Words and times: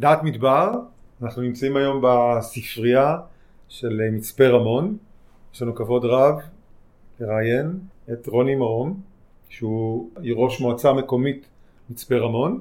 דעת 0.00 0.22
מדבר, 0.22 0.72
אנחנו 1.22 1.42
נמצאים 1.42 1.76
היום 1.76 2.04
בספרייה 2.04 3.16
של 3.68 4.00
מצפה 4.12 4.46
רמון, 4.46 4.96
יש 5.54 5.62
לנו 5.62 5.74
כבוד 5.74 6.04
רב 6.04 6.34
לראיין 7.20 7.78
את 8.12 8.26
רוני 8.26 8.54
מרום, 8.54 9.00
שהוא 9.48 10.10
ראש 10.36 10.60
מועצה 10.60 10.92
מקומית 10.92 11.46
מצפה 11.90 12.14
רמון, 12.16 12.58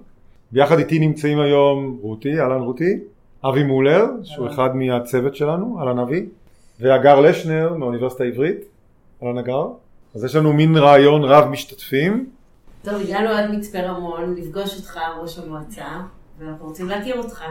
ביחד 0.51 0.79
איתי 0.79 0.99
נמצאים 0.99 1.39
היום 1.39 1.99
רותי, 2.01 2.39
אהלן 2.39 2.61
רותי, 2.61 2.99
אבי 3.45 3.63
מולר, 3.63 4.05
שהוא 4.23 4.47
אחד 4.47 4.75
מהצוות 4.75 5.35
שלנו, 5.35 5.79
אהלן 5.79 5.99
אבי, 5.99 6.25
והגר 6.79 7.19
לשנר 7.19 7.73
מהאוניברסיטה 7.73 8.23
העברית, 8.23 8.57
אהלן 9.23 9.37
הגר, 9.37 9.67
אז 10.15 10.23
יש 10.23 10.35
לנו 10.35 10.53
מין 10.53 10.77
רעיון 10.77 11.23
רב 11.23 11.47
משתתפים. 11.47 12.29
טוב, 12.83 12.93
הגענו 13.01 13.29
עד 13.29 13.51
מצפה 13.51 13.79
רמון 13.79 14.35
לפגוש 14.35 14.77
אותך, 14.77 14.99
ראש 15.21 15.39
המועצה, 15.39 16.01
ואנחנו 16.39 16.67
רוצים 16.67 16.87
להכיר 16.87 17.17
אותך. 17.17 17.43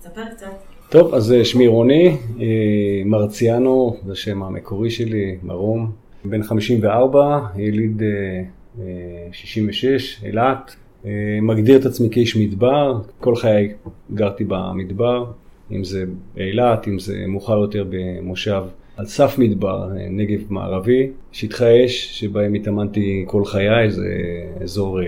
תספר 0.00 0.22
קצת. 0.34 0.46
טוב, 0.88 1.14
אז 1.14 1.32
אה, 1.32 1.44
שמי 1.44 1.66
רוני, 1.66 2.16
אה, 2.40 3.02
מרציאנו, 3.04 3.96
זה 4.06 4.12
השם 4.12 4.42
המקורי 4.42 4.90
שלי, 4.90 5.36
מרום, 5.42 5.90
בן 6.24 6.42
54, 6.42 7.40
יליד 7.56 8.02
66, 9.32 10.20
אה, 10.22 10.28
אילת, 10.28 10.76
מגדיר 11.42 11.76
את 11.76 11.86
עצמי 11.86 12.08
כאיש 12.10 12.36
מדבר, 12.36 13.00
כל 13.20 13.36
חיי 13.36 13.72
גרתי 14.14 14.44
במדבר, 14.44 15.24
אם 15.72 15.84
זה 15.84 16.04
באילת, 16.34 16.88
אם 16.88 16.98
זה 16.98 17.24
מאוחר 17.28 17.58
יותר 17.58 17.84
במושב 17.90 18.62
על 18.96 19.06
סף 19.06 19.38
מדבר, 19.38 19.88
נגב 20.10 20.40
מערבי, 20.48 21.10
שטחי 21.32 21.84
אש 21.84 22.20
שבהם 22.20 22.54
התאמנתי 22.54 23.24
כל 23.26 23.44
חיי, 23.44 23.90
זה 23.90 24.08
אזור 24.62 25.00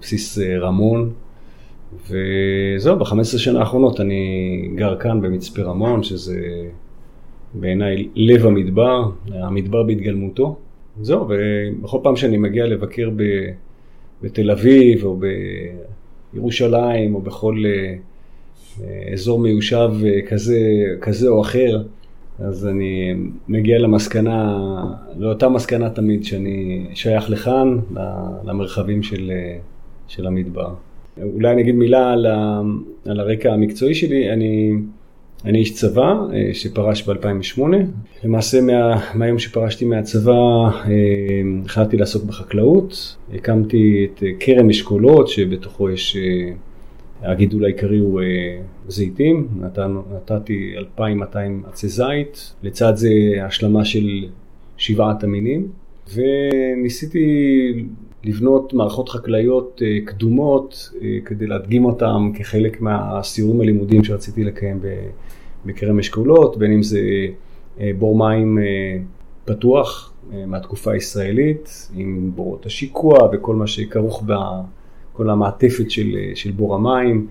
בסיס 0.00 0.38
רמון. 0.38 1.12
וזהו, 1.92 2.98
ב-15 2.98 3.38
שנה 3.38 3.60
האחרונות 3.60 4.00
אני 4.00 4.68
גר 4.74 4.96
כאן 4.96 5.20
במצפה 5.20 5.62
רמון, 5.62 6.02
שזה 6.02 6.40
בעיניי 7.54 8.08
לב 8.14 8.46
המדבר, 8.46 9.10
המדבר 9.32 9.82
בהתגלמותו. 9.82 10.56
זהו, 11.00 11.28
ובכל 11.28 11.98
פעם 12.02 12.16
שאני 12.16 12.36
מגיע 12.36 12.66
לבקר 12.66 13.10
ב, 13.16 13.22
בתל 14.22 14.50
אביב 14.50 15.04
או 15.04 15.20
בירושלים 16.32 17.14
או 17.14 17.20
בכל 17.20 17.62
אה, 17.66 19.12
אזור 19.12 19.38
מיושב 19.38 19.90
אה, 20.04 20.22
כזה, 20.28 20.60
כזה 21.00 21.28
או 21.28 21.40
אחר, 21.40 21.82
אז 22.38 22.66
אני 22.66 23.14
מגיע 23.48 23.78
למסקנה, 23.78 24.58
לאותה 25.16 25.48
מסקנה 25.48 25.90
תמיד 25.90 26.24
שאני 26.24 26.86
שייך 26.94 27.30
לכאן, 27.30 27.78
למרחבים 28.44 29.02
של, 29.02 29.30
אה, 29.34 29.58
של 30.08 30.26
המדבר. 30.26 30.74
אולי 31.22 31.52
אני 31.52 31.62
אגיד 31.62 31.74
מילה 31.74 32.12
על, 32.12 32.26
ה, 32.26 32.60
על 33.04 33.20
הרקע 33.20 33.52
המקצועי 33.52 33.94
שלי. 33.94 34.32
אני, 34.32 34.72
אני 35.44 35.58
איש 35.58 35.74
צבא 35.74 36.14
אה, 36.32 36.50
שפרש 36.52 37.08
ב-2008. 37.08 37.60
למעשה 38.24 38.60
מה, 38.60 39.00
מהיום 39.14 39.38
שפרשתי 39.38 39.84
מהצבא 39.84 40.32
אה, 40.32 40.90
החלטתי 41.64 41.96
לעסוק 41.96 42.24
בחקלאות. 42.24 43.16
הקמתי 43.34 44.06
את 44.10 44.22
כרם 44.40 44.70
אשכולות 44.70 45.28
שבתוכו 45.28 45.90
יש, 45.90 46.16
אה, 46.16 46.52
הגידול 47.30 47.64
העיקרי 47.64 47.98
הוא 47.98 48.20
זיתים. 48.88 49.48
נת, 49.60 49.78
נתתי 50.14 50.74
2,200 50.76 51.62
עצי 51.68 51.88
זית. 51.88 52.54
לצד 52.62 52.96
זה 52.96 53.10
השלמה 53.42 53.84
של 53.84 54.24
שבעת 54.76 55.24
המינים. 55.24 55.68
וניסיתי 56.14 57.26
לבנות 58.26 58.74
מערכות 58.74 59.08
חקלאיות 59.08 59.82
אה, 59.84 59.98
קדומות 60.04 60.90
אה, 61.02 61.18
כדי 61.24 61.46
להדגים 61.46 61.84
אותם 61.84 62.30
כחלק 62.34 62.80
מהסיורים 62.80 63.60
הלימודיים 63.60 64.04
שרציתי 64.04 64.44
לקיים 64.44 64.80
בכרם 65.66 65.98
אשכולות, 65.98 66.56
בין 66.56 66.72
אם 66.72 66.82
זה 66.82 67.00
אה, 67.80 67.90
בור 67.98 68.18
מים 68.18 68.58
פתוח 69.44 70.12
מהתקופה 70.46 70.92
הישראלית, 70.92 71.88
עם 71.94 72.30
בורות 72.34 72.66
השיקוע 72.66 73.28
וכל 73.32 73.56
מה 73.56 73.66
שכרוך 73.66 74.22
בכל 74.26 75.30
המעטפת 75.30 75.90
של, 75.90 76.16
של 76.34 76.50
בור 76.50 76.74
המים, 76.74 77.26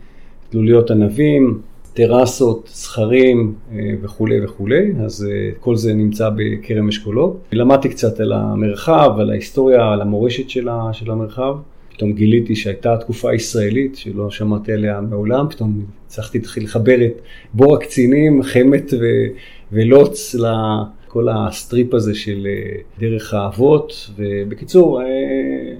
תלוליות 0.49 0.91
ענבים. 0.91 1.61
טרסות, 1.95 2.67
סכרים 2.67 3.53
אה, 3.71 3.77
וכולי 4.01 4.45
וכולי, 4.45 4.91
אז 5.05 5.27
אה, 5.31 5.49
כל 5.59 5.75
זה 5.75 5.93
נמצא 5.93 6.29
בכרם 6.35 6.87
אשכולות. 6.87 7.37
למדתי 7.51 7.89
קצת 7.89 8.19
על 8.19 8.33
המרחב, 8.33 9.11
על 9.19 9.29
ההיסטוריה, 9.29 9.91
על 9.91 10.01
המורשת 10.01 10.49
של 10.49 11.11
המרחב. 11.11 11.55
פתאום 11.93 12.13
גיליתי 12.13 12.55
שהייתה 12.55 12.97
תקופה 12.97 13.33
ישראלית 13.33 13.95
שלא 13.95 14.29
שמעתי 14.31 14.73
עליה 14.73 15.01
מעולם, 15.01 15.45
פתאום 15.49 15.85
הצלחתי 16.05 16.37
להתחיל 16.37 16.63
לחבר 16.63 17.05
את 17.05 17.21
בור 17.53 17.75
הקצינים, 17.75 18.43
חמת 18.43 18.93
ו- 18.93 19.27
ולוץ 19.71 20.35
לכל 20.35 21.27
ה 21.29 21.40
strip 21.40 21.93
הזה 21.93 22.15
של 22.15 22.47
אה, 22.49 22.77
דרך 22.99 23.33
האבות, 23.33 24.09
ובקיצור, 24.17 25.01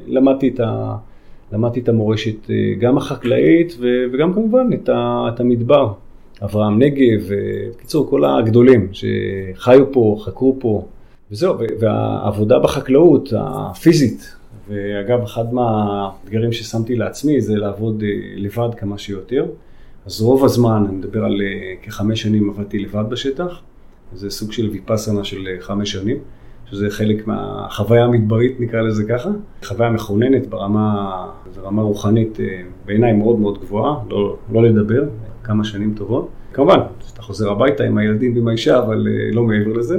למדתי 0.07 0.47
את 0.47 0.59
ה... 0.59 0.95
למדתי 1.51 1.79
את 1.79 1.89
המורשת 1.89 2.49
גם 2.79 2.97
החקלאית 2.97 3.77
וגם 4.11 4.33
כמובן 4.33 4.69
את 4.83 5.39
המדבר. 5.39 5.93
אברהם 6.44 6.79
נגב, 6.79 7.29
בקיצור 7.72 8.09
כל 8.09 8.25
הגדולים 8.25 8.90
שחיו 8.91 9.91
פה, 9.91 10.18
חקרו 10.25 10.56
פה, 10.59 10.85
וזהו, 11.31 11.56
והעבודה 11.79 12.59
בחקלאות 12.59 13.34
הפיזית, 13.38 14.35
ואגב 14.69 15.23
אחד 15.23 15.53
מהאתגרים 15.53 16.51
ששמתי 16.51 16.96
לעצמי 16.96 17.41
זה 17.41 17.56
לעבוד 17.56 18.03
אה, 18.03 18.09
לבד 18.35 18.69
כמה 18.78 18.97
שיותר, 18.97 19.46
אז 20.06 20.22
רוב 20.22 20.46
הזמן, 20.46 20.84
אני 20.88 20.96
מדבר 20.96 21.25
על 21.25 21.41
אה, 21.41 21.73
כחמש 21.81 22.22
שנים 22.22 22.50
עבדתי 22.50 22.79
לבד 22.79 23.03
בשטח, 23.09 23.62
זה 24.13 24.29
סוג 24.29 24.52
של 24.52 24.69
ויפאסנה 24.69 25.23
של 25.23 25.47
אה, 25.47 25.62
חמש 25.62 25.91
שנים. 25.91 26.17
שזה 26.72 26.90
חלק 26.90 27.28
מהחוויה 27.28 28.03
המדברית, 28.03 28.59
נקרא 28.59 28.81
לזה 28.81 29.03
ככה. 29.09 29.29
חוויה 29.63 29.90
מכוננת 29.90 30.47
ברמה, 30.47 31.28
ברמה 31.56 31.81
רוחנית 31.81 32.38
בעיניי 32.85 33.13
מאוד 33.13 33.40
מאוד 33.40 33.59
גבוהה, 33.62 33.96
לא, 34.09 34.38
לא 34.52 34.63
לדבר, 34.63 35.03
כמה 35.45 35.63
שנים 35.63 35.94
טובות. 35.97 36.29
כמובן, 36.53 36.79
אתה 37.13 37.22
חוזר 37.22 37.51
הביתה 37.51 37.83
עם 37.83 37.97
הילדים 37.97 38.35
ועם 38.35 38.47
האישה, 38.47 38.79
אבל 38.79 39.07
אה, 39.07 39.31
לא 39.31 39.44
מעבר 39.44 39.73
לזה. 39.73 39.97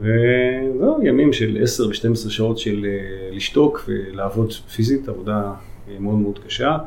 וזהו, 0.00 1.02
ימים 1.02 1.32
של 1.32 1.58
10 1.62 1.88
ו-12 1.88 2.30
שעות 2.30 2.58
של 2.58 2.86
אה, 2.88 3.36
לשתוק 3.36 3.84
ולעבוד 3.88 4.52
פיזית, 4.52 5.08
עבודה 5.08 5.52
אה, 5.88 5.96
מאוד 6.00 6.18
מאוד 6.18 6.38
קשה. 6.46 6.78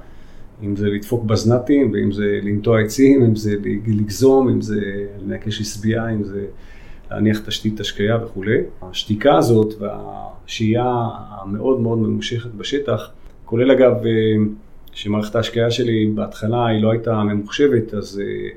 אם 0.64 0.76
זה 0.76 0.90
לדפוק 0.90 1.24
בזנתים, 1.24 1.92
ואם 1.94 2.12
זה 2.12 2.40
לנטוע 2.44 2.82
עצים, 2.82 3.24
אם 3.24 3.36
זה 3.36 3.56
לגזום, 3.88 4.50
אם 4.50 4.62
זה 4.62 4.82
לנקש 5.20 5.62
עשבייה, 5.62 6.10
אם 6.10 6.24
זה 6.24 6.46
להניח 7.12 7.40
תשתית 7.40 7.80
השקיה 7.80 8.18
וכולי. 8.24 8.58
השתיקה 8.82 9.38
הזאת 9.38 9.74
והשהייה 9.80 11.08
המאוד 11.30 11.80
מאוד 11.80 11.98
ממושכת 11.98 12.50
בשטח, 12.50 13.12
כולל 13.46 13.72
אגב 13.72 13.94
שמערכת 14.94 15.36
ההשקיה 15.36 15.72
שלי 15.72 16.12
בהתחלה 16.16 16.68
היא 16.68 16.82
לא 16.82 16.92
הייתה 16.92 17.24
ממוחשבת, 17.24 17.94
אז 17.94 18.22
אה, 18.24 18.50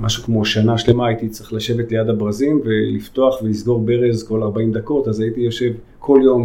משהו 0.00 0.22
כמו 0.22 0.44
שנה 0.44 0.78
שלמה 0.78 1.06
הייתי 1.06 1.28
צריך 1.28 1.52
לשבת 1.52 1.92
ליד 1.92 2.08
הברזים 2.08 2.60
ולפתוח 2.64 3.42
ולסגור 3.42 3.80
ברז 3.80 4.28
כל 4.28 4.42
40 4.42 4.72
דקות, 4.72 5.08
אז 5.08 5.20
הייתי 5.20 5.40
יושב 5.40 5.72
כל 5.98 6.20
יום 6.24 6.44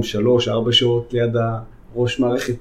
3-4 0.69 0.71
שעות 0.71 1.13
ליד 1.13 1.35
הראש 1.95 2.19
מערכת, 2.19 2.55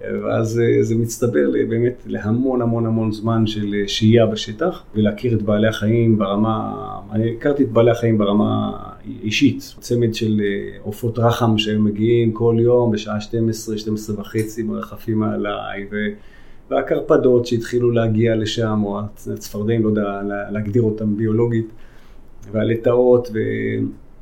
ואז 0.00 0.60
אה, 0.60 0.82
זה 0.82 0.94
מצטבר 0.94 1.50
באמת 1.68 2.02
להמון 2.06 2.62
המון 2.62 2.86
המון 2.86 3.12
זמן 3.12 3.46
של 3.46 3.74
אה, 3.74 3.88
שהייה 3.88 4.26
בשטח 4.26 4.84
ולהכיר 4.94 5.34
את 5.34 5.42
בעלי 5.42 5.68
החיים 5.68 6.18
ברמה, 6.18 6.74
אני 7.12 7.32
הכרתי 7.32 7.62
את 7.62 7.68
בעלי 7.68 7.90
החיים 7.90 8.18
ברמה 8.18 8.72
אישית, 9.22 9.74
צמד 9.80 10.14
של 10.14 10.40
עופות 10.82 11.18
רחם 11.18 11.58
שהיו 11.58 11.80
מגיעים 11.80 12.32
כל 12.32 12.56
יום 12.60 12.92
בשעה 12.92 13.20
12, 13.20 13.78
12 13.78 14.20
וחצי 14.20 14.62
מרחפים 14.62 15.18
מעליי, 15.18 15.86
ו... 15.92 15.96
והקרפדות 16.70 17.46
שהתחילו 17.46 17.90
להגיע 17.90 18.36
לשם, 18.36 18.80
או 18.84 19.00
הצפרדעים, 19.32 19.82
לא 19.82 19.88
יודע 19.88 20.20
להגדיר 20.50 20.82
אותם 20.82 21.16
ביולוגית, 21.16 21.68
והלטאות, 22.52 23.28
ו... 23.34 23.38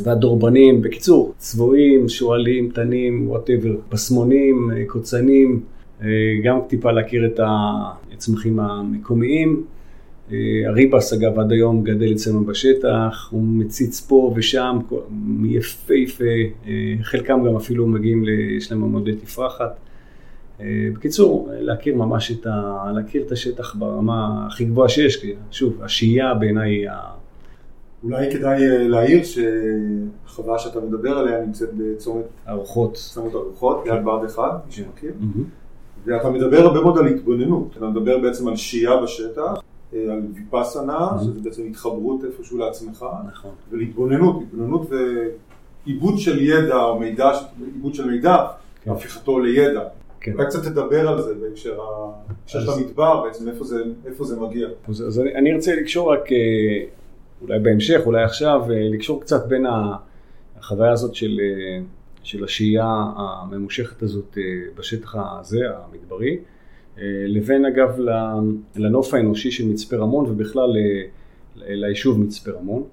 והדורבנים, 0.03 0.83
בקיצור, 0.83 1.35
צבועים, 1.39 2.09
שועלים, 2.09 2.71
תנים, 2.71 3.31
וואטאבר, 3.31 3.77
פסמונים, 3.89 4.71
קוצנים, 4.87 5.63
גם 6.45 6.59
טיפה 6.69 6.93
להכיר 6.93 7.27
את 7.27 7.41
הצמחים 8.13 8.61
המקומיים. 8.61 9.65
הריבס 10.67 11.13
אגב 11.13 11.39
עד 11.39 11.53
היום 11.53 11.85
גדל 11.85 12.13
אצלנו 12.13 12.45
בשטח, 12.45 13.29
הוא 13.31 13.43
מציץ 13.43 14.01
פה 14.01 14.33
ושם, 14.37 14.79
יפהפה, 15.45 16.25
חלקם 17.03 17.45
גם 17.47 17.57
אפילו 17.57 17.87
מגיעים, 17.87 18.25
יש 18.57 18.73
להם 18.73 18.85
עמודי 18.85 19.17
תפרחת. 19.17 19.79
בקיצור, 20.95 21.49
להכיר 21.53 21.95
ממש 21.95 22.33
את 22.33 22.47
ה... 22.47 22.85
להכיר 22.95 23.23
את 23.23 23.33
השטח 23.33 23.75
ברמה 23.75 24.47
הכי 24.47 24.65
גבוהה 24.65 24.89
שיש, 24.89 25.17
כי 25.17 25.35
שוב, 25.51 25.83
השהייה 25.83 26.35
בעיניי 26.35 26.71
היא 26.71 26.89
ה... 26.89 27.17
אולי 28.05 28.31
כדאי 28.33 28.71
אה, 28.71 28.89
להעיר 28.89 29.23
שהחווה 29.25 30.59
שאתה 30.59 30.81
מדבר 30.81 31.19
עליה 31.19 31.41
נמצאת 31.41 31.69
בצומת 31.77 32.25
ארוחות. 32.49 32.95
צומת 32.95 33.35
ארוחות, 33.35 33.85
ליד 33.87 34.05
בה"ד 34.05 34.25
1, 34.25 34.43
מי 34.67 34.73
שמכיר. 34.73 35.13
ואתה 36.07 36.31
מדבר 36.31 36.57
הרבה 36.59 36.81
מאוד 36.81 36.99
על 36.99 37.07
התבוננות, 37.07 37.69
אתה 37.77 37.87
מדבר 37.87 38.19
בעצם 38.19 38.49
על 38.49 38.57
שהייה 38.57 38.97
בשטח, 39.03 39.53
אה, 39.95 39.99
על 40.13 40.23
ויפאסנה, 40.35 41.09
שזה 41.23 41.41
בעצם 41.41 41.63
התחברות 41.71 42.25
איפשהו 42.25 42.59
לעצמך, 42.59 43.07
נכון. 43.29 43.51
ולהתבוננות, 43.71 44.43
התבוננות 44.43 44.89
ועיבוד 45.87 46.19
של 46.19 46.43
ידע 46.43 46.77
או 46.85 46.99
מידע, 46.99 47.31
עיבוד 47.75 47.95
של 47.95 48.07
מידע, 48.11 48.37
כן. 48.85 48.91
הפיכתו 48.91 49.39
לידע. 49.39 49.81
כן. 50.21 50.33
אולי 50.33 50.47
קצת 50.47 50.63
תדבר 50.63 51.09
על 51.09 51.23
זה 51.23 51.35
בהקשר 51.35 51.79
של 52.47 52.59
המדבר, 52.71 53.23
בעצם 53.25 53.49
איפה 53.49 53.65
זה- 53.65 53.85
איפה 54.07 54.25
זה 54.25 54.41
מגיע. 54.41 54.69
אז, 54.89 55.05
אז 55.09 55.21
אני, 55.21 55.35
אני 55.35 55.53
ארצה 55.53 55.75
לקשור 55.75 56.13
רק, 56.13 56.33
אה, 56.33 56.37
אולי 57.43 57.59
בהמשך, 57.59 58.01
אולי 58.07 58.23
עכשיו, 58.25 58.63
אה, 58.71 58.89
לקשור 58.93 59.21
קצת 59.21 59.47
בין 59.49 59.67
החוויה 60.61 60.93
הזאת 60.93 61.15
של, 61.15 61.41
של 62.27 62.45
השהייה 62.45 63.05
הממושכת 63.17 64.03
הזאת 64.03 64.39
אה, 64.39 64.43
בשטח 64.79 65.15
הזה, 65.17 65.61
המדברי, 65.71 66.39
אה, 66.99 67.03
לבין 67.27 67.65
אגב 67.65 67.99
לנוף 68.77 69.15
האנושי 69.15 69.51
של 69.51 69.69
מצפה 69.69 69.97
רמון 69.97 70.27
ובכלל 70.27 70.77
אה, 70.77 71.03
ליישוב 71.57 72.21
מצפה 72.21 72.51
רמון. 72.51 72.85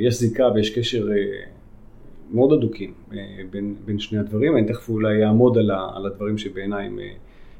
יש 0.00 0.20
זיקה 0.20 0.48
ויש 0.54 0.78
קשר 0.78 1.08
מאוד 2.30 2.52
הדוקים 2.52 2.92
בין, 3.50 3.74
בין 3.84 3.98
שני 3.98 4.18
הדברים, 4.18 4.56
אני 4.56 4.66
תכף 4.66 4.88
אולי 4.88 5.24
אעמוד 5.24 5.58
על, 5.58 5.70
על 5.70 6.06
הדברים 6.06 6.38
שבעיניי 6.38 6.86
הם, 6.86 6.98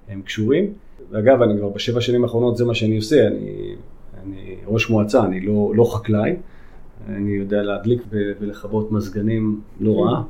הם 0.08 0.22
קשורים. 0.22 0.72
ואגב, 1.10 1.42
אני 1.42 1.58
כבר 1.58 1.68
בשבע 1.68 2.00
שנים 2.00 2.24
האחרונות 2.24 2.56
זה 2.56 2.64
מה 2.64 2.74
שאני 2.74 2.96
עושה, 2.96 3.26
אני, 3.26 3.74
אני 4.22 4.56
ראש 4.66 4.90
מועצה, 4.90 5.24
אני 5.24 5.40
לא, 5.40 5.72
לא 5.74 5.94
חקלאי, 5.94 6.36
אני 7.08 7.30
יודע 7.30 7.62
להדליק 7.62 8.02
ולכבות 8.10 8.92
מזגנים 8.92 9.60
לא 9.80 10.00
רע. 10.00 10.22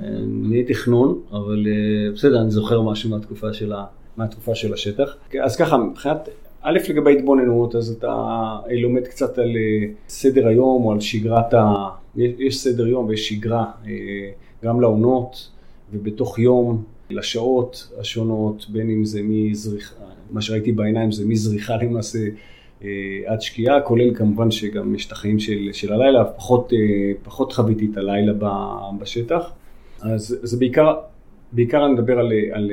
אני 0.00 0.64
תכנון, 0.64 1.20
אבל 1.30 1.66
אה, 1.66 2.12
בסדר, 2.14 2.40
אני 2.40 2.50
זוכר 2.50 2.82
משהו 2.82 3.10
מהתקופה 3.10 3.52
של, 3.52 3.72
ה, 3.72 3.84
מהתקופה 4.16 4.54
של 4.54 4.74
השטח. 4.74 5.16
אז 5.44 5.56
ככה, 5.56 5.76
מבחינת, 5.76 6.28
א' 6.62 6.78
לגבי 6.88 7.18
התבוננות, 7.18 7.74
אז 7.74 7.90
אתה 7.90 8.12
אה, 8.70 8.80
לומד 8.82 9.06
קצת 9.06 9.38
על 9.38 9.56
אה, 9.56 9.86
סדר 10.08 10.46
היום 10.46 10.84
או 10.84 10.92
על 10.92 11.00
שגרת 11.00 11.54
ה... 11.54 11.88
יש, 12.16 12.58
סדר 12.58 12.86
יום 12.86 13.06
ויש 13.06 13.28
שגרה, 13.28 13.64
גם 14.64 14.80
לעונות 14.80 15.50
ובתוך 15.92 16.38
יום, 16.38 16.82
לשעות 17.10 17.92
השונות, 18.00 18.66
בין 18.68 18.90
אם 18.90 19.04
זה 19.04 19.20
מזריחה, 19.22 19.94
מה 20.30 20.40
שראיתי 20.40 20.72
בעיניים 20.72 21.12
זה 21.12 21.26
מזריחה 21.26 21.76
למעשה 21.76 22.18
עד 23.26 23.40
שקיעה, 23.40 23.80
כולל 23.80 24.14
כמובן 24.14 24.50
שגם 24.50 24.94
יש 24.94 25.06
את 25.06 25.12
החיים 25.12 25.38
של, 25.38 25.68
של 25.72 25.92
הלילה, 25.92 26.24
פחות, 26.24 26.72
אה, 26.72 27.12
פחות 27.22 27.52
חוויתי 27.52 27.88
את 27.92 27.96
הלילה 27.96 28.32
בשטח. 28.98 29.52
אז 30.02 30.38
זה 30.42 30.56
בעיקר, 30.56 30.94
בעיקר 31.52 31.84
אני 31.84 31.92
מדבר 31.92 32.18
על, 32.18 32.32
על, 32.52 32.70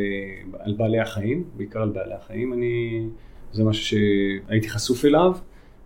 על 0.60 0.74
בעלי 0.74 1.00
החיים, 1.00 1.44
בעיקר 1.58 1.82
על 1.82 1.90
בעלי 1.90 2.14
החיים, 2.14 2.54
אני, 2.54 3.06
זה 3.52 3.64
משהו 3.64 3.86
שהייתי 3.86 4.70
חשוף 4.70 5.06
אליו, 5.06 5.32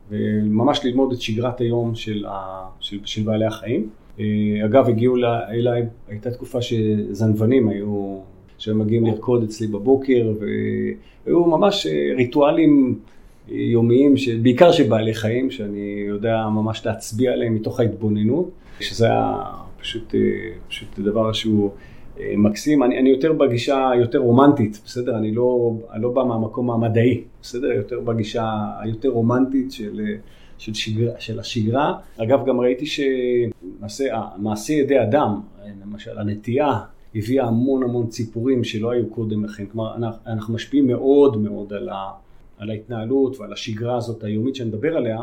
וממש 0.09 0.85
ללמוד 0.85 1.11
את 1.11 1.21
שגרת 1.21 1.61
היום 1.61 1.95
של, 1.95 2.25
ה, 2.25 2.65
של, 2.79 2.99
של 3.05 3.23
בעלי 3.23 3.45
החיים. 3.45 3.89
אה, 4.19 4.25
אגב, 4.65 4.89
הגיעו 4.89 5.15
אליי, 5.49 5.81
הייתה 6.07 6.31
תקופה 6.31 6.61
שזנבנים 6.61 7.69
היו, 7.69 8.19
שהיו 8.57 8.75
מגיעים 8.75 9.05
לרקוד 9.05 9.43
אצלי 9.43 9.67
בבוקר, 9.67 10.33
והיו 10.39 11.45
ממש 11.45 11.87
אה, 11.87 12.11
ריטואלים 12.17 12.99
יומיים, 13.47 14.17
ש- 14.17 14.29
בעיקר 14.29 14.71
של 14.71 14.89
בעלי 14.89 15.13
חיים, 15.13 15.51
שאני 15.51 16.05
יודע 16.07 16.47
ממש 16.49 16.85
להצביע 16.85 17.31
עליהם 17.31 17.55
מתוך 17.55 17.79
ההתבוננות, 17.79 18.49
שזה 18.79 19.05
היה 19.05 19.37
פשוט, 19.81 20.15
אה, 20.15 20.19
פשוט 20.67 20.99
דבר 20.99 21.33
שהוא 21.33 21.71
אה, 22.19 22.33
מקסים. 22.37 22.83
אני, 22.83 22.99
אני 22.99 23.09
יותר 23.09 23.33
בגישה 23.33 23.89
היותר 23.89 24.17
רומנטית, 24.17 24.81
בסדר? 24.85 25.17
אני 25.17 25.31
לא, 25.31 25.73
אני 25.91 26.03
לא 26.03 26.11
בא 26.11 26.23
מהמקום 26.23 26.71
המדעי, 26.71 27.23
בסדר? 27.41 27.67
יותר 27.67 27.99
בגישה 27.99 28.51
היותר 28.79 29.09
רומנטית 29.09 29.71
של, 29.71 30.01
אה, 30.07 30.15
של, 30.57 30.73
שגרה, 30.73 31.11
של 31.19 31.39
השגרה. 31.39 31.93
אגב, 32.17 32.45
גם 32.45 32.59
ראיתי 32.59 32.85
שמעשה 32.85 34.73
ידי 34.73 35.01
אדם, 35.01 35.39
למשל 35.85 36.19
הנטייה, 36.19 36.79
הביאה 37.15 37.45
המון 37.45 37.83
המון 37.83 38.07
ציפורים 38.07 38.63
שלא 38.63 38.91
היו 38.91 39.09
קודם 39.09 39.45
לכן. 39.45 39.65
כלומר, 39.71 39.95
אנחנו, 39.95 40.19
אנחנו 40.27 40.53
משפיעים 40.53 40.87
מאוד 40.87 41.37
מאוד 41.37 41.73
על, 41.73 41.89
ה, 41.89 42.11
על 42.57 42.69
ההתנהלות 42.69 43.39
ועל 43.39 43.53
השגרה 43.53 43.97
הזאת 43.97 44.23
היומית 44.23 44.55
שאני 44.55 44.69
מדבר 44.69 44.97
עליה. 44.97 45.19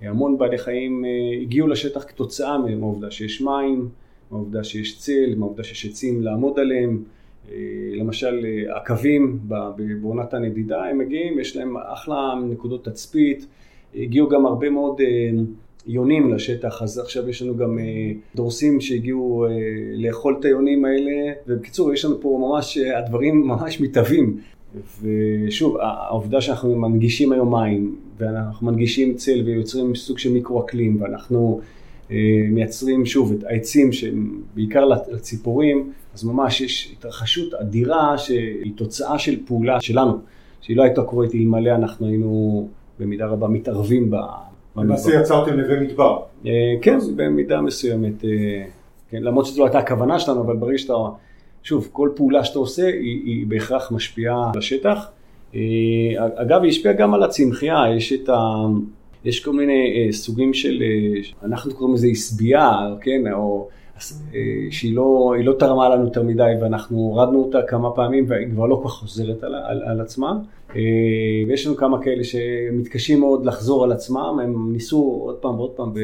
המון 0.00 0.38
בעלי 0.38 0.58
חיים 0.58 1.04
אה, 1.04 1.10
הגיעו 1.42 1.68
לשטח 1.68 2.04
כתוצאה 2.08 2.58
מהעובדה 2.58 3.10
שיש 3.10 3.40
מים, 3.40 3.88
מהעובדה 4.30 4.64
שיש 4.64 4.98
צל, 4.98 5.34
מהעובדה 5.36 5.64
שיש 5.64 5.86
עצים 5.86 6.22
לעמוד 6.22 6.58
עליהם. 6.58 7.02
אה, 7.50 7.56
למשל, 7.94 8.46
אה, 8.68 8.96
ב- 9.48 9.70
ב- 9.76 10.02
בעונת 10.02 10.34
הנדידה, 10.34 10.84
הם 10.84 10.98
מגיעים, 10.98 11.38
יש 11.38 11.56
להם 11.56 11.76
אחלה 11.76 12.34
נקודות 12.50 12.84
תצפית. 12.84 13.46
הגיעו 13.94 14.28
גם 14.28 14.46
הרבה 14.46 14.70
מאוד 14.70 15.00
אה, 15.00 15.30
יונים 15.86 16.34
לשטח, 16.34 16.82
אז 16.82 16.98
עכשיו 16.98 17.28
יש 17.28 17.42
לנו 17.42 17.56
גם 17.56 17.78
אה, 17.78 17.84
דורסים 18.34 18.80
שהגיעו 18.80 19.46
אה, 19.46 19.50
לאכול 19.94 20.36
את 20.40 20.44
היונים 20.44 20.84
האלה, 20.84 21.32
ובקיצור, 21.46 21.94
יש 21.94 22.04
לנו 22.04 22.20
פה 22.20 22.38
ממש, 22.48 22.78
אה, 22.78 22.98
הדברים 22.98 23.40
ממש 23.46 23.80
מתהווים. 23.80 24.36
ושוב, 25.02 25.76
העובדה 25.80 26.40
שאנחנו 26.40 26.76
מנגישים 26.78 27.32
היום 27.32 27.54
מים, 27.54 27.96
ואנחנו 28.18 28.66
מנגישים 28.66 29.14
צל 29.14 29.42
ויוצרים 29.44 29.94
סוג 29.94 30.18
של 30.18 30.32
מיקרו-אקלים, 30.32 31.02
ואנחנו 31.02 31.60
אה, 32.10 32.16
מייצרים 32.50 33.06
שוב 33.06 33.32
את 33.32 33.44
העצים 33.44 33.92
שהם 33.92 34.40
בעיקר 34.54 34.84
לציפורים, 34.84 35.92
אז 36.14 36.24
ממש 36.24 36.60
יש 36.60 36.94
התרחשות 36.98 37.54
אדירה 37.54 38.18
שהיא 38.18 38.72
תוצאה 38.76 39.18
של 39.18 39.46
פעולה 39.46 39.80
שלנו, 39.80 40.18
שהיא 40.60 40.76
לא 40.76 40.82
הייתה 40.82 41.02
קורית 41.02 41.34
אלמלא 41.34 41.70
אנחנו 41.70 42.06
היינו 42.06 42.68
במידה 43.00 43.26
רבה 43.26 43.48
מתערבים 43.48 44.10
ב... 44.10 44.16
למעשה 44.76 45.20
יצרתם 45.20 45.60
נווה 45.60 45.80
מדבר. 45.80 46.18
אה, 46.46 46.52
כן, 46.82 46.98
במידה 47.16 47.60
מסוימת, 47.60 48.24
אה, 48.24 48.64
כן, 49.10 49.22
למרות 49.22 49.46
שזו 49.46 49.64
הייתה 49.64 49.78
הכוונה 49.78 50.18
שלנו, 50.18 50.40
אבל 50.40 50.56
ברגע 50.56 50.78
שאתה, 50.78 50.94
שוב, 51.66 51.88
כל 51.92 52.10
פעולה 52.16 52.44
שאתה 52.44 52.58
עושה 52.58 52.86
היא, 52.86 53.22
היא 53.24 53.46
בהכרח 53.46 53.92
משפיעה 53.92 54.50
על 54.52 54.58
השטח. 54.58 55.06
אה, 55.54 55.60
אגב, 56.34 56.62
היא 56.62 56.70
השפיעה 56.70 56.94
גם 56.94 57.14
על 57.14 57.22
הצמחייה, 57.22 57.84
יש 57.96 58.12
את 58.12 58.28
ה... 58.28 58.66
יש 59.24 59.44
כל 59.44 59.52
מיני 59.52 59.94
אה, 59.96 60.12
סוגים 60.12 60.54
של, 60.54 60.82
אה, 60.82 61.46
אנחנו 61.46 61.74
קוראים 61.74 61.94
לזה 61.94 62.06
עשבייה, 62.06 62.72
כן, 63.00 63.32
או 63.32 63.68
שהיא 64.70 64.96
לא, 64.96 65.34
לא 65.44 65.52
תרמה 65.58 65.88
לנו 65.88 66.04
יותר 66.04 66.22
מדי 66.22 66.52
ואנחנו 66.60 66.96
הורדנו 66.96 67.42
אותה 67.42 67.58
כמה 67.68 67.90
פעמים 67.90 68.24
והיא 68.28 68.46
כבר 68.50 68.66
לא 68.66 68.80
כל 68.82 68.88
כך 68.88 68.94
חוזרת 68.94 69.44
על, 69.44 69.54
על, 69.54 69.82
על 69.82 70.00
עצמה. 70.00 70.38
ויש 71.48 71.66
לנו 71.66 71.76
כמה 71.76 72.02
כאלה 72.02 72.24
שמתקשים 72.24 73.20
מאוד 73.20 73.46
לחזור 73.46 73.84
על 73.84 73.92
עצמם, 73.92 74.38
הם 74.42 74.72
ניסו 74.72 75.20
עוד 75.24 75.36
פעם 75.36 75.54
ועוד 75.54 75.70
פעם, 75.70 75.92
ו, 75.94 76.00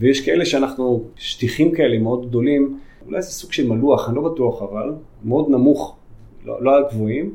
ויש 0.00 0.20
כאלה 0.20 0.44
שאנחנו, 0.44 1.04
שטיחים 1.16 1.72
כאלה 1.72 1.98
מאוד 1.98 2.28
גדולים, 2.28 2.78
אולי 3.06 3.22
זה 3.22 3.30
סוג 3.30 3.52
של 3.52 3.68
מלוח, 3.68 4.08
אני 4.08 4.16
לא 4.16 4.22
בטוח 4.22 4.62
אבל, 4.62 4.92
מאוד 5.24 5.50
נמוך, 5.50 5.96
לא, 6.44 6.62
לא 6.62 6.76
הגבוהים, 6.76 7.34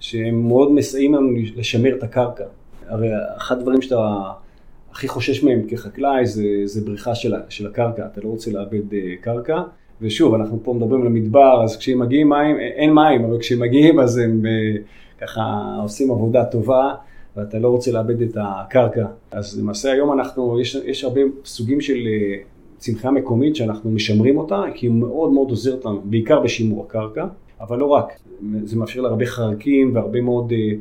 שהם 0.00 0.48
מאוד 0.48 0.72
מסייעים 0.72 1.14
לנו 1.14 1.28
לשמר 1.56 1.94
את 1.94 2.02
הקרקע. 2.02 2.44
הרי 2.88 3.08
אחד 3.36 3.58
הדברים 3.58 3.82
שאתה 3.82 4.30
הכי 4.92 5.08
חושש 5.08 5.44
מהם 5.44 5.62
כחקלאי 5.68 6.26
זה, 6.26 6.44
זה 6.64 6.84
בריחה 6.84 7.14
של, 7.14 7.34
של 7.48 7.66
הקרקע, 7.66 8.06
אתה 8.12 8.20
לא 8.20 8.28
רוצה 8.28 8.50
לאבד 8.50 8.94
אה, 8.94 9.14
קרקע. 9.20 9.62
ושוב, 10.00 10.34
אנחנו 10.34 10.60
פה 10.62 10.74
מדברים 10.74 11.00
על 11.00 11.06
המדבר, 11.06 11.64
אז 11.64 11.76
כשמגיעים 11.76 12.28
מים, 12.28 12.56
אה, 12.56 12.66
אין 12.66 12.94
מים, 12.94 13.24
אבל 13.24 13.38
כשמגיעים 13.38 14.00
אז 14.00 14.18
הם 14.18 14.46
אה, 14.46 14.82
ככה 15.20 15.42
עושים 15.82 16.10
עבודה 16.10 16.44
טובה, 16.44 16.94
ואתה 17.36 17.58
לא 17.58 17.68
רוצה 17.68 17.92
לאבד 17.92 18.22
את 18.22 18.36
הקרקע. 18.40 19.06
אז 19.30 19.60
למעשה 19.60 19.92
היום 19.92 20.12
אנחנו, 20.12 20.60
יש, 20.60 20.74
יש 20.74 21.04
הרבה 21.04 21.20
סוגים 21.44 21.80
של 21.80 21.98
צמחייה 22.78 23.10
מקומית 23.10 23.56
שאנחנו 23.56 23.90
משמרים 23.90 24.38
אותה, 24.38 24.62
כי 24.74 24.86
היא 24.86 24.92
מאוד 24.94 25.32
מאוד 25.32 25.50
עוזרת 25.50 25.84
לנו, 25.84 26.00
בעיקר 26.04 26.40
בשימור 26.40 26.84
הקרקע, 26.88 27.26
אבל 27.60 27.78
לא 27.78 27.86
רק, 27.86 28.12
זה 28.64 28.76
מאפשר 28.76 29.00
להרבה 29.00 29.26
חרקים 29.26 29.94
והרבה 29.94 30.20
מאוד, 30.20 30.52
אה, 30.52 30.72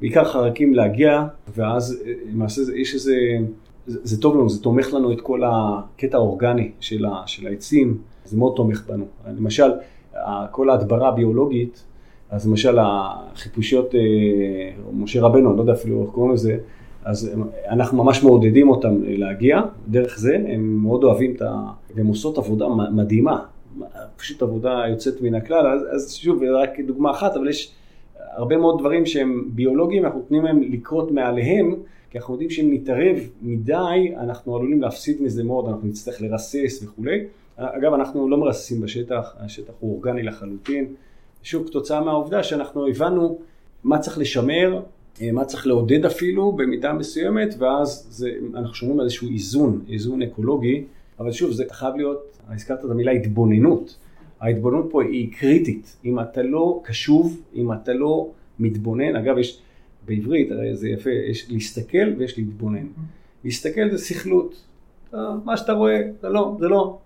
בעיקר 0.00 0.24
חרקים 0.24 0.74
להגיע, 0.74 1.26
ואז 1.56 2.02
אה, 2.06 2.12
למעשה 2.32 2.62
זה- 2.62 2.78
יש 2.78 2.94
איזה, 2.94 3.16
זה, 3.86 3.98
זה 4.02 4.20
טוב 4.20 4.34
לנו, 4.36 4.48
זה 4.48 4.62
תומך 4.62 4.94
לנו 4.94 5.12
את 5.12 5.20
כל 5.20 5.40
הקטע 5.44 6.16
האורגני 6.16 6.70
של, 6.80 7.04
ה, 7.04 7.22
של 7.26 7.46
העצים, 7.46 7.98
זה 8.24 8.36
מאוד 8.38 8.52
תומך 8.56 8.84
בנו. 8.88 9.04
למשל, 9.38 9.70
כל 10.50 10.70
ההדברה 10.70 11.08
הביולוגית, 11.08 11.84
אז 12.30 12.48
למשל 12.48 12.78
החיפושיות, 12.80 13.94
אה, 13.94 14.00
משה 14.92 15.22
רבנו, 15.22 15.48
אני 15.50 15.56
לא 15.56 15.62
יודע 15.62 15.72
אפילו 15.72 16.02
איך 16.02 16.10
קוראים 16.10 16.32
לזה, 16.32 16.56
אז 17.04 17.30
הם- 17.32 17.42
אנחנו 17.68 18.04
ממש 18.04 18.22
מעודדים 18.24 18.68
אותם 18.68 19.02
להגיע, 19.02 19.60
דרך 19.88 20.18
זה 20.18 20.36
הם 20.48 20.60
מאוד 20.82 21.04
אוהבים 21.04 21.34
את 21.36 21.42
ה... 21.42 21.62
והם 21.94 22.06
עושות 22.06 22.38
עבודה 22.38 22.66
מדהימה, 22.68 23.42
פשוט 24.16 24.42
עבודה 24.42 24.82
יוצאת 24.90 25.20
מן 25.20 25.34
הכלל, 25.34 25.66
אז, 25.66 25.82
אז 25.94 26.14
שוב, 26.14 26.38
זה 26.38 26.46
רק 26.62 26.80
דוגמה 26.80 27.10
אחת, 27.10 27.36
אבל 27.36 27.48
יש 27.48 27.72
הרבה 28.32 28.56
מאוד 28.56 28.78
דברים 28.78 29.06
שהם 29.06 29.44
ביולוגיים, 29.54 30.04
אנחנו 30.04 30.18
נותנים 30.18 30.44
להם 30.44 30.62
לקרות 30.62 31.10
מעליהם, 31.12 31.74
כי 32.10 32.18
אנחנו 32.18 32.34
יודעים 32.34 32.50
שאם 32.50 32.68
נתערב 32.72 33.16
מדי, 33.42 34.14
אנחנו 34.16 34.56
עלולים 34.56 34.82
להפסיד 34.82 35.22
מזה 35.22 35.44
מאוד, 35.44 35.68
אנחנו 35.68 35.88
נצטרך 35.88 36.22
לרסס 36.22 36.82
וכולי. 36.84 37.24
אגב, 37.56 37.94
אנחנו 37.94 38.28
לא 38.28 38.36
מרססים 38.36 38.80
בשטח, 38.80 39.34
השטח 39.38 39.72
הוא 39.80 39.92
אורגני 39.94 40.22
לחלוטין. 40.22 40.86
שוב, 41.42 41.66
כתוצאה 41.66 42.00
מהעובדה 42.00 42.42
שאנחנו 42.42 42.86
הבנו 42.86 43.38
מה 43.84 43.98
צריך 43.98 44.18
לשמר, 44.18 44.74
אה, 44.76 44.80
מה 45.32 45.44
צריך 45.44 45.66
לעודד 45.66 46.04
אפילו 46.04 46.52
במידה 46.52 46.92
מסוימת, 46.92 47.54
ואז 47.58 48.06
זה, 48.10 48.30
אנחנו 48.54 48.74
שומעים 48.74 49.00
על 49.00 49.04
איזשהו 49.04 49.28
איזון, 49.28 49.84
איזון 49.88 50.22
אקולוגי, 50.22 50.84
אבל 51.18 51.32
שוב, 51.32 51.50
זה 51.52 51.64
חייב 51.70 51.94
להיות, 51.96 52.38
הזכרת 52.48 52.84
את 52.84 52.90
המילה 52.90 53.12
התבוננות. 53.12 53.96
ההתבוננות 54.40 54.88
פה 54.90 55.02
היא 55.02 55.32
קריטית. 55.32 55.96
אם 56.04 56.20
אתה 56.20 56.42
לא 56.42 56.80
קשוב, 56.84 57.40
אם 57.54 57.72
אתה 57.72 57.92
לא 57.92 58.30
מתבונן, 58.58 59.16
אגב, 59.16 59.38
יש 59.38 59.60
בעברית, 60.06 60.50
הרי 60.50 60.76
זה 60.76 60.88
יפה, 60.88 61.10
יש 61.10 61.50
להסתכל 61.50 62.12
ויש 62.18 62.38
להתבונן. 62.38 62.86
להסתכל 63.44 63.90
זה 63.90 63.98
סכלות. 63.98 64.62
מה 65.44 65.56
שאתה 65.56 65.72
רואה, 65.72 66.00
זה 66.22 66.28
לא, 66.28 66.56
זה 66.60 66.68
לא. 66.68 66.98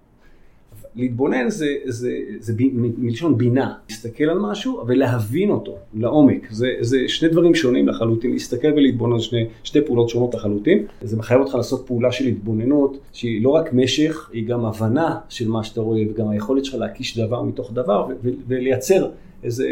להתבונן 0.97 1.51
זה, 1.51 1.67
זה, 1.85 2.11
זה 2.39 2.53
ב, 2.53 2.63
מלשון 2.75 3.39
בינה, 3.39 3.75
להסתכל 3.91 4.25
על 4.25 4.39
משהו 4.39 4.85
ולהבין 4.87 5.51
אותו 5.51 5.77
לעומק. 5.95 6.47
זה, 6.51 6.69
זה 6.81 6.99
שני 7.07 7.29
דברים 7.29 7.55
שונים 7.55 7.89
לחלוטין, 7.89 8.33
להסתכל 8.33 8.73
ולהתבונן 8.77 9.19
זה 9.19 9.43
שתי 9.65 9.81
פעולות 9.81 10.09
שונות 10.09 10.35
לחלוטין. 10.35 10.87
זה 11.03 11.17
מחייב 11.17 11.41
אותך 11.41 11.55
לעשות 11.55 11.87
פעולה 11.87 12.13
של 12.13 12.27
התבוננות, 12.27 12.99
שהיא 13.13 13.45
לא 13.45 13.51
רק 13.51 13.73
משך, 13.73 14.31
היא 14.33 14.47
גם 14.47 14.65
הבנה 14.65 15.19
של 15.29 15.49
מה 15.49 15.65
שאתה 15.65 15.81
רואה 15.81 16.03
וגם 16.11 16.29
היכולת 16.29 16.65
שלך 16.65 16.75
להקיש 16.75 17.19
דבר 17.19 17.43
מתוך 17.43 17.73
דבר 17.73 18.07
ו- 18.09 18.15
ו- 18.25 18.35
ולייצר 18.49 19.09
איזה 19.45 19.69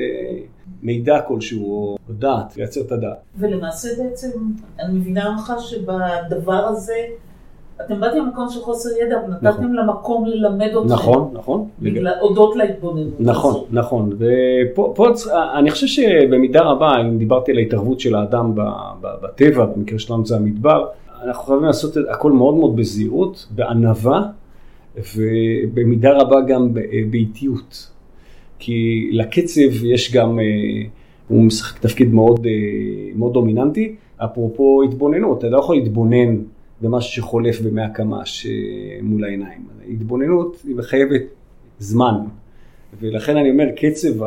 מידע 0.83 1.21
כלשהו 1.29 1.65
או 1.65 1.99
דעת, 2.11 2.57
לייצר 2.57 2.81
את 2.81 2.93
הדעת. 2.93 3.17
ולמעשה 3.39 3.89
בעצם, 3.99 4.29
אני 4.81 4.99
מבינה 4.99 5.37
אותך 5.37 5.53
שבדבר 5.59 6.67
הזה 6.69 6.95
אתם 7.87 8.01
באתם 8.01 8.17
למקום 8.19 8.49
של 8.51 8.61
חוסר 8.61 8.89
ידע, 9.03 9.17
אבל 9.21 9.33
נתתם 9.33 9.49
נכון. 9.49 9.77
למקום 9.77 10.27
ללמד 10.27 10.67
אתכם. 10.67 10.93
נכון, 10.95 11.31
נכון. 11.33 11.69
בגלל, 11.81 12.13
הודות 12.21 12.57
להתבוננות. 12.57 13.21
נכון, 13.21 13.51
הזאת. 13.55 13.67
נכון, 13.71 14.13
ופה 14.19 14.93
פה, 14.97 15.07
אני 15.59 15.71
חושב 15.71 15.87
שבמידה 15.87 16.61
רבה, 16.61 17.01
אם 17.01 17.19
דיברתי 17.19 17.53
על 17.53 17.59
ההתערבות 17.59 18.01
של 18.01 18.15
האדם 18.15 18.53
בטבע, 19.01 19.65
במקרה 19.65 19.99
שלנו 19.99 20.27
זה 20.27 20.37
המדבר, 20.37 20.87
אנחנו 21.25 21.45
חייבים 21.45 21.65
לעשות 21.65 21.99
את 21.99 22.03
הכל 22.11 22.33
מאוד 22.33 22.55
מאוד 22.55 22.77
בזהירות, 22.77 23.47
בענווה, 23.51 24.23
ובמידה 25.17 26.11
רבה 26.13 26.41
גם 26.41 26.75
ב- 26.75 26.81
באיטיות. 27.11 27.89
כי 28.59 29.09
לקצב 29.13 29.85
יש 29.85 30.15
גם, 30.15 30.39
אה, 30.39 30.45
הוא 31.29 31.43
משחק 31.43 31.79
תפקיד 31.79 32.15
מאוד, 32.15 32.47
אה, 32.47 32.53
מאוד 33.17 33.33
דומיננטי, 33.33 33.95
אפרופו 34.25 34.83
התבוננות, 34.83 35.39
אתה 35.39 35.49
לא 35.49 35.59
יכול 35.59 35.77
להתבונן 35.77 36.37
במשהו 36.83 37.13
שחולף 37.13 37.61
במאה 37.61 37.89
קמ"ש 37.89 38.47
מול 39.03 39.25
העיניים. 39.25 39.67
התבוננות 39.91 40.63
היא 40.67 40.77
מחייבת 40.77 41.23
זמן, 41.79 42.15
ולכן 43.01 43.37
אני 43.37 43.51
אומר 43.51 43.65
קצב 43.77 44.25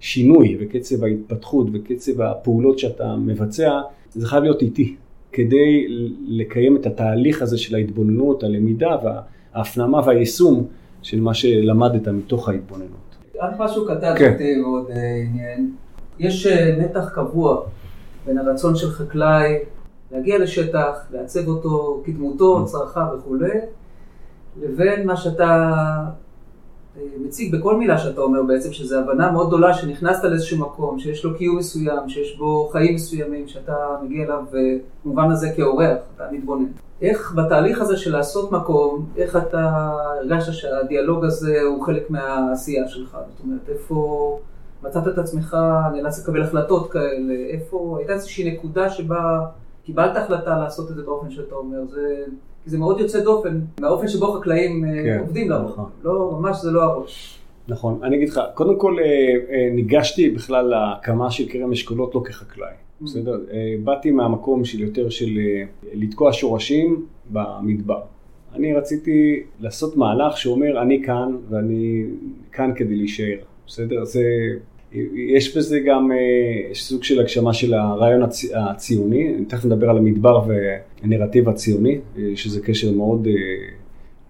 השינוי 0.00 0.56
וקצב 0.60 1.04
ההתפתחות 1.04 1.66
וקצב 1.72 2.20
הפעולות 2.20 2.78
שאתה 2.78 3.16
מבצע, 3.16 3.80
זה 4.14 4.26
חייב 4.26 4.42
להיות 4.42 4.62
איטי, 4.62 4.96
כדי 5.32 5.86
לקיים 6.26 6.76
את 6.76 6.86
התהליך 6.86 7.42
הזה 7.42 7.58
של 7.58 7.74
ההתבוננות, 7.74 8.42
הלמידה 8.42 8.96
וההפנמה 9.04 10.00
והיישום 10.06 10.66
של 11.02 11.20
מה 11.20 11.34
שלמדת 11.34 12.08
מתוך 12.08 12.48
ההתבוננות. 12.48 13.16
רק 13.40 13.54
משהו 13.58 13.86
קטן 13.86 14.14
כן. 14.18 14.30
שאותי 14.30 14.56
מאוד 14.56 14.90
אה, 14.90 14.96
עניין. 15.14 15.70
יש 16.18 16.46
אה, 16.46 16.76
מתח 16.78 17.08
קבוע 17.14 17.62
בין 18.26 18.38
הרצון 18.38 18.76
של 18.76 18.90
חקלאי 18.90 19.58
להגיע 20.12 20.38
לשטח, 20.38 21.06
לעצב 21.10 21.48
אותו 21.48 22.02
כדמותו, 22.04 22.64
צרכיו 22.66 23.06
וכולי, 23.18 23.60
לבין 24.62 25.06
מה 25.06 25.16
שאתה 25.16 25.70
אה, 26.96 27.02
מציג 27.24 27.56
בכל 27.56 27.76
מילה 27.76 27.98
שאתה 27.98 28.20
אומר 28.20 28.42
בעצם, 28.42 28.72
שזו 28.72 28.98
הבנה 28.98 29.30
מאוד 29.30 29.46
גדולה 29.46 29.74
שנכנסת 29.74 30.24
לאיזשהו 30.24 30.58
מקום, 30.58 30.98
שיש 30.98 31.24
לו 31.24 31.36
קיום 31.36 31.58
מסוים, 31.58 32.08
שיש 32.08 32.38
בו 32.38 32.68
חיים 32.72 32.94
מסוימים, 32.94 33.48
שאתה 33.48 33.76
מגיע 34.04 34.24
אליו 34.24 34.44
במובן 35.04 35.30
הזה 35.30 35.48
כאורח, 35.56 35.96
אתה 36.16 36.24
מתבונן. 36.32 36.66
איך 37.02 37.34
בתהליך 37.36 37.80
הזה 37.80 37.96
של 37.96 38.12
לעשות 38.12 38.52
מקום, 38.52 39.06
איך 39.16 39.36
אתה 39.36 39.90
הרגשת 40.20 40.52
שהדיאלוג 40.52 41.24
הזה 41.24 41.60
הוא 41.62 41.84
חלק 41.84 42.10
מהעשייה 42.10 42.88
שלך? 42.88 43.10
זאת 43.10 43.44
אומרת, 43.44 43.68
איפה 43.68 44.38
מצאת 44.82 45.08
את 45.08 45.18
עצמך 45.18 45.56
נאלץ 45.92 46.22
לקבל 46.22 46.42
החלטות 46.42 46.92
כאלה? 46.92 47.34
איפה, 47.50 47.94
הייתה 47.98 48.12
איזושהי 48.12 48.52
נקודה 48.52 48.90
שבה 48.90 49.46
קיבלת 49.84 50.16
החלטה 50.16 50.58
לעשות 50.58 50.90
את 50.90 50.96
זה 50.96 51.02
באופן 51.02 51.30
שאתה 51.30 51.54
אומר? 51.54 51.86
זה, 51.86 52.24
כי 52.64 52.70
זה 52.70 52.78
מאוד 52.78 53.00
יוצא 53.00 53.20
דופן 53.20 53.60
מהאופן 53.80 54.08
שבו 54.08 54.32
חקלאים 54.32 54.84
אה, 54.84 55.02
כן, 55.04 55.18
עובדים 55.20 55.50
לרוב. 55.50 55.70
נכון. 55.70 55.90
לא, 56.02 56.38
ממש 56.40 56.56
זה 56.62 56.70
לא 56.70 56.82
הראש. 56.82 57.38
נכון, 57.68 58.00
אני 58.02 58.16
אגיד 58.16 58.28
לך, 58.28 58.40
קודם 58.54 58.78
כל 58.78 58.96
אה, 58.98 59.04
אה, 59.50 59.68
ניגשתי 59.72 60.30
בכלל 60.30 60.66
להקמה 60.66 61.30
של 61.30 61.44
כרם 61.48 61.72
אשכולות 61.72 62.14
לא 62.14 62.22
כחקלאי, 62.24 62.74
בסדר? 63.00 63.40
אה, 63.52 63.74
באתי 63.84 64.10
מהמקום 64.10 64.64
של 64.64 64.80
יותר 64.80 65.08
של 65.08 65.38
לתקוע 65.94 66.32
שורשים 66.32 67.06
במדבר. 67.30 68.00
אני 68.54 68.74
רציתי 68.74 69.42
לעשות 69.60 69.96
מהלך 69.96 70.36
שאומר 70.36 70.82
אני 70.82 71.02
כאן 71.06 71.36
ואני 71.48 72.04
כאן 72.52 72.72
כדי 72.76 72.96
להישאר, 72.96 73.38
בסדר? 73.66 74.04
זה, 74.04 74.22
יש 75.14 75.56
בזה 75.56 75.80
גם 75.80 76.12
אה, 76.12 76.74
סוג 76.74 77.04
של 77.04 77.20
הגשמה 77.20 77.54
של 77.54 77.74
הרעיון 77.74 78.22
הצ, 78.22 78.44
הציוני, 78.54 79.32
תכף 79.48 79.64
נדבר 79.64 79.90
על 79.90 79.98
המדבר 79.98 80.42
והנרטיב 80.46 81.48
הציוני, 81.48 81.98
אה, 82.18 82.22
שזה 82.34 82.60
קשר 82.60 82.90
מאוד... 82.90 83.26
אה, 83.26 83.32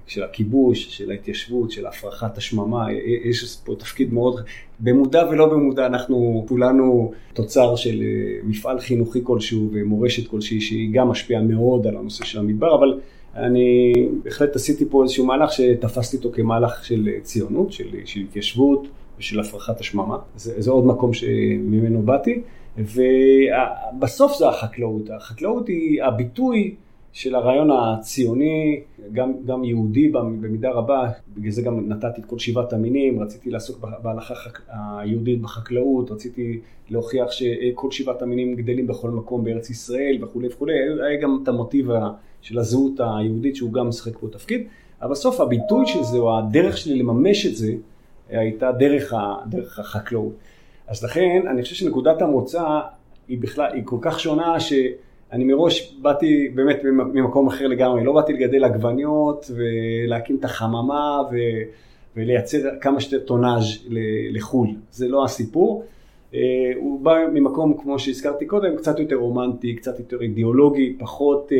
של 0.07 0.23
הכיבוש, 0.23 0.99
של 0.99 1.11
ההתיישבות, 1.11 1.71
של 1.71 1.87
הפרחת 1.87 2.39
השממה, 2.39 2.87
יש 3.25 3.59
פה 3.65 3.75
תפקיד 3.79 4.13
מאוד, 4.13 4.41
במודע 4.81 5.29
ולא 5.31 5.47
במודע, 5.47 5.87
אנחנו 5.87 6.45
כולנו 6.49 7.13
תוצר 7.33 7.77
של 7.77 8.03
מפעל 8.45 8.81
חינוכי 8.81 9.21
כלשהו 9.23 9.71
ומורשת 9.73 10.29
כלשהי 10.29 10.61
שהיא 10.61 10.91
גם 10.93 11.09
משפיעה 11.09 11.43
מאוד 11.43 11.87
על 11.87 11.97
הנושא 11.97 12.25
של 12.25 12.39
המדבר, 12.39 12.75
אבל 12.79 13.01
אני 13.37 13.93
בהחלט 14.25 14.57
עשיתי 14.57 14.85
פה 14.91 15.03
איזשהו 15.03 15.27
מהלך 15.27 15.53
שתפסתי 15.53 16.17
אותו 16.17 16.31
כמהלך 16.33 16.85
של 16.85 17.09
ציונות, 17.23 17.73
של, 17.73 17.89
של 18.05 18.21
התיישבות 18.21 18.87
ושל 19.19 19.41
הפרחת 19.41 19.81
השממה, 19.81 20.19
זה, 20.37 20.61
זה 20.63 20.71
עוד 20.71 20.87
מקום 20.87 21.13
שממנו 21.13 22.03
באתי, 22.03 22.43
ובסוף 22.79 24.39
זה 24.39 24.49
החקלאות, 24.49 25.11
החקלאות 25.11 25.69
היא 25.69 26.03
הביטוי 26.03 26.75
של 27.15 27.35
הרעיון 27.35 27.71
הציוני, 27.71 28.81
גם, 29.13 29.33
גם 29.47 29.65
יהודי 29.65 30.09
במידה 30.09 30.71
רבה, 30.71 31.11
בגלל 31.37 31.51
זה 31.51 31.63
גם 31.63 31.89
נתתי 31.89 32.21
את 32.21 32.27
כל 32.27 32.39
שבעת 32.39 32.73
המינים, 32.73 33.21
רציתי 33.21 33.51
לעסוק 33.51 33.85
בהלכה 34.03 34.35
חק... 34.35 34.61
היהודית 34.69 35.41
בחקלאות, 35.41 36.11
רציתי 36.11 36.61
להוכיח 36.91 37.31
שכל 37.31 37.91
שבעת 37.91 38.23
המינים 38.23 38.55
גדלים 38.55 38.87
בכל 38.87 39.11
מקום 39.11 39.45
בארץ 39.45 39.71
ישראל 39.71 40.19
וכולי 40.21 40.49
וכולי, 40.49 40.73
היה 41.09 41.21
גם 41.21 41.39
את 41.43 41.49
המוטיב 41.49 41.89
של 42.43 42.59
הזהות 42.59 43.01
היהודית 43.01 43.57
שהוא 43.57 43.73
גם 43.73 43.89
משחק 43.89 44.19
פה 44.19 44.29
תפקיד, 44.29 44.67
אבל 45.03 45.11
בסוף 45.11 45.41
הביטוי 45.41 45.87
של 45.87 46.03
זה, 46.03 46.19
או 46.19 46.39
הדרך 46.39 46.77
שלי 46.77 46.99
לממש 46.99 47.47
את 47.47 47.57
זה, 47.57 47.73
הייתה 48.39 48.73
דרך, 48.73 49.13
ה... 49.13 49.35
דרך 49.47 49.79
החקלאות. 49.79 50.33
אז 50.89 51.05
לכן, 51.05 51.43
אני 51.51 51.63
חושב 51.63 51.75
שנקודת 51.75 52.23
המוצא 52.23 52.81
היא 53.29 53.39
בכלל, 53.39 53.73
היא 53.73 53.83
כל 53.85 53.99
כך 54.01 54.21
שונה 54.21 54.61
ש... 54.61 54.73
אני 55.33 55.45
מראש 55.45 55.97
באתי 56.03 56.49
באמת 56.55 56.81
ממקום 56.85 57.47
אחר 57.47 57.67
לגמרי, 57.67 58.05
לא 58.05 58.13
באתי 58.13 58.33
לגדל 58.33 58.65
עגבניות 58.65 59.51
ולהקים 59.57 60.37
את 60.37 60.45
החממה 60.45 61.23
ו... 61.33 61.37
ולייצר 62.17 62.59
כמה 62.81 63.01
שיותר 63.01 63.27
טונאז' 63.27 63.89
לחו"ל, 64.31 64.69
זה 64.91 65.09
לא 65.09 65.25
הסיפור. 65.25 65.85
הוא 66.77 67.01
בא 67.01 67.15
ממקום, 67.33 67.77
כמו 67.83 67.99
שהזכרתי 67.99 68.47
קודם, 68.47 68.77
קצת 68.77 68.99
יותר 68.99 69.17
רומנטי, 69.17 69.77
קצת 69.77 69.99
יותר 69.99 70.23
אידיאולוגי, 70.23 70.97
פחות, 70.99 71.53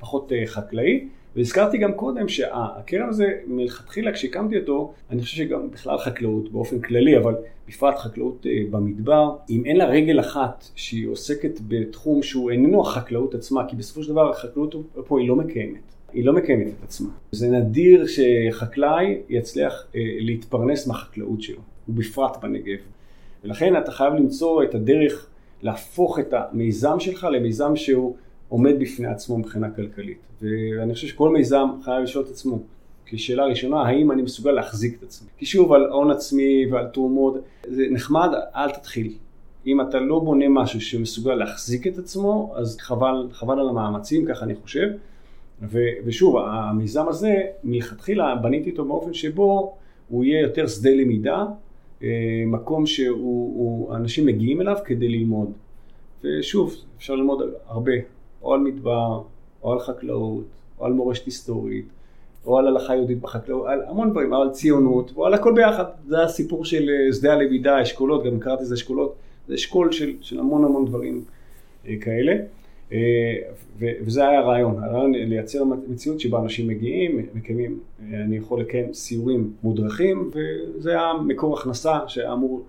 פחות 0.00 0.32
חקלאי. 0.46 1.08
והזכרתי 1.38 1.78
גם 1.78 1.92
קודם 1.92 2.28
שהקרן 2.28 3.08
הזה, 3.08 3.32
מלכתחילה 3.46 4.12
כשהקמתי 4.12 4.58
אותו, 4.58 4.92
אני 5.10 5.22
חושב 5.22 5.36
שגם 5.36 5.70
בכלל 5.70 5.98
חקלאות 5.98 6.52
באופן 6.52 6.80
כללי, 6.80 7.18
אבל 7.18 7.34
בפרט 7.68 7.98
חקלאות 7.98 8.46
במדבר, 8.70 9.36
אם 9.50 9.64
אין 9.64 9.76
לה 9.76 9.84
רגל 9.84 10.20
אחת 10.20 10.64
שהיא 10.74 11.08
עוסקת 11.08 11.60
בתחום 11.68 12.22
שהוא 12.22 12.50
איננו 12.50 12.80
החקלאות 12.80 13.34
עצמה, 13.34 13.68
כי 13.68 13.76
בסופו 13.76 14.02
של 14.02 14.12
דבר 14.12 14.30
החקלאות 14.30 14.74
פה 15.06 15.20
היא 15.20 15.28
לא 15.28 15.36
מקיימת. 15.36 15.80
היא 16.12 16.24
לא 16.24 16.32
מקיימת 16.32 16.66
את 16.66 16.84
עצמה. 16.84 17.08
זה 17.32 17.48
נדיר 17.48 18.06
שחקלאי 18.06 19.18
יצליח 19.28 19.86
להתפרנס 20.20 20.86
מהחקלאות 20.86 21.42
שלו, 21.42 21.60
ובפרט 21.88 22.36
בנגב. 22.42 22.78
ולכן 23.44 23.76
אתה 23.76 23.92
חייב 23.92 24.14
למצוא 24.14 24.62
את 24.62 24.74
הדרך 24.74 25.26
להפוך 25.62 26.18
את 26.18 26.34
המיזם 26.34 27.00
שלך 27.00 27.26
למיזם 27.32 27.76
שהוא 27.76 28.16
עומד 28.48 28.78
בפני 28.78 29.06
עצמו 29.06 29.38
מבחינה 29.38 29.70
כלכלית. 29.70 30.18
ואני 30.42 30.94
חושב 30.94 31.06
שכל 31.06 31.28
מיזם 31.28 31.68
חייב 31.82 32.02
לשאול 32.02 32.24
את 32.24 32.30
עצמו, 32.30 32.58
כשאלה 33.06 33.44
ראשונה, 33.44 33.82
האם 33.82 34.12
אני 34.12 34.22
מסוגל 34.22 34.50
להחזיק 34.50 34.98
את 34.98 35.02
עצמי? 35.02 35.28
כי 35.38 35.46
שוב, 35.46 35.72
על 35.72 35.86
הון 35.86 36.10
עצמי 36.10 36.66
ועל 36.70 36.86
תרומות, 36.86 37.34
זה 37.66 37.86
נחמד, 37.90 38.28
אל 38.56 38.70
תתחיל. 38.70 39.12
אם 39.66 39.80
אתה 39.80 40.00
לא 40.00 40.18
בונה 40.18 40.48
משהו 40.48 40.80
שמסוגל 40.80 41.34
להחזיק 41.34 41.86
את 41.86 41.98
עצמו, 41.98 42.52
אז 42.56 42.76
חבל, 42.80 43.28
חבל 43.32 43.60
על 43.60 43.68
המאמצים, 43.68 44.26
ככה 44.26 44.44
אני 44.44 44.54
חושב. 44.54 44.88
ו, 45.62 45.78
ושוב, 46.04 46.36
המיזם 46.36 47.08
הזה, 47.08 47.34
מלכתחילה 47.64 48.36
בניתי 48.36 48.70
אותו 48.70 48.84
באופן 48.84 49.14
שבו 49.14 49.74
הוא 50.08 50.24
יהיה 50.24 50.40
יותר 50.40 50.66
שדה 50.66 50.90
למידה, 50.90 51.44
מקום 52.46 52.86
שאנשים 52.86 54.26
מגיעים 54.26 54.60
אליו 54.60 54.76
כדי 54.84 55.08
ללמוד. 55.08 55.52
ושוב, 56.24 56.74
אפשר 56.98 57.14
ללמוד 57.14 57.42
הרבה, 57.66 57.92
או 58.42 58.54
על 58.54 58.60
מדבר, 58.60 59.22
או 59.62 59.72
על 59.72 59.78
חקלאות, 59.78 60.44
או 60.78 60.86
על 60.86 60.92
מורשת 60.92 61.26
היסטורית, 61.26 61.86
או 62.46 62.58
על 62.58 62.66
הלכה 62.66 62.96
יהודית 62.96 63.20
בחקלאות, 63.20 63.66
על 63.66 63.80
המון 63.88 64.10
דברים, 64.10 64.32
על 64.32 64.50
ציונות, 64.50 65.12
או 65.16 65.26
על 65.26 65.34
הכל 65.34 65.52
ביחד. 65.54 65.84
זה 66.06 66.22
הסיפור 66.22 66.64
של 66.64 66.90
אה, 66.90 67.12
שדה 67.12 67.32
הלמידה, 67.32 67.82
אשכולות, 67.82 68.24
גם 68.24 68.38
קראתי 68.38 68.62
לזה 68.62 68.74
אשכולות, 68.74 69.14
זה 69.48 69.54
אשכול 69.54 69.92
של, 69.92 70.12
של 70.20 70.40
המון 70.40 70.64
המון 70.64 70.86
דברים 70.86 71.24
אה, 71.88 71.94
כאלה. 72.00 72.32
אה, 72.92 72.98
וזה 73.78 74.28
היה 74.28 74.38
הרעיון, 74.38 74.82
הרעיון 74.82 75.12
לייצר 75.14 75.64
מציאות 75.64 76.20
שבה 76.20 76.40
אנשים 76.40 76.66
מגיעים, 76.66 77.26
מקיימים, 77.34 77.78
אני 78.12 78.36
יכול 78.36 78.60
לקיים 78.60 78.94
סיורים 78.94 79.52
מודרכים, 79.62 80.30
וזה 80.32 80.90
היה 80.90 81.12
מקור 81.26 81.58
הכנסה 81.58 81.98
שאמור 82.06 82.62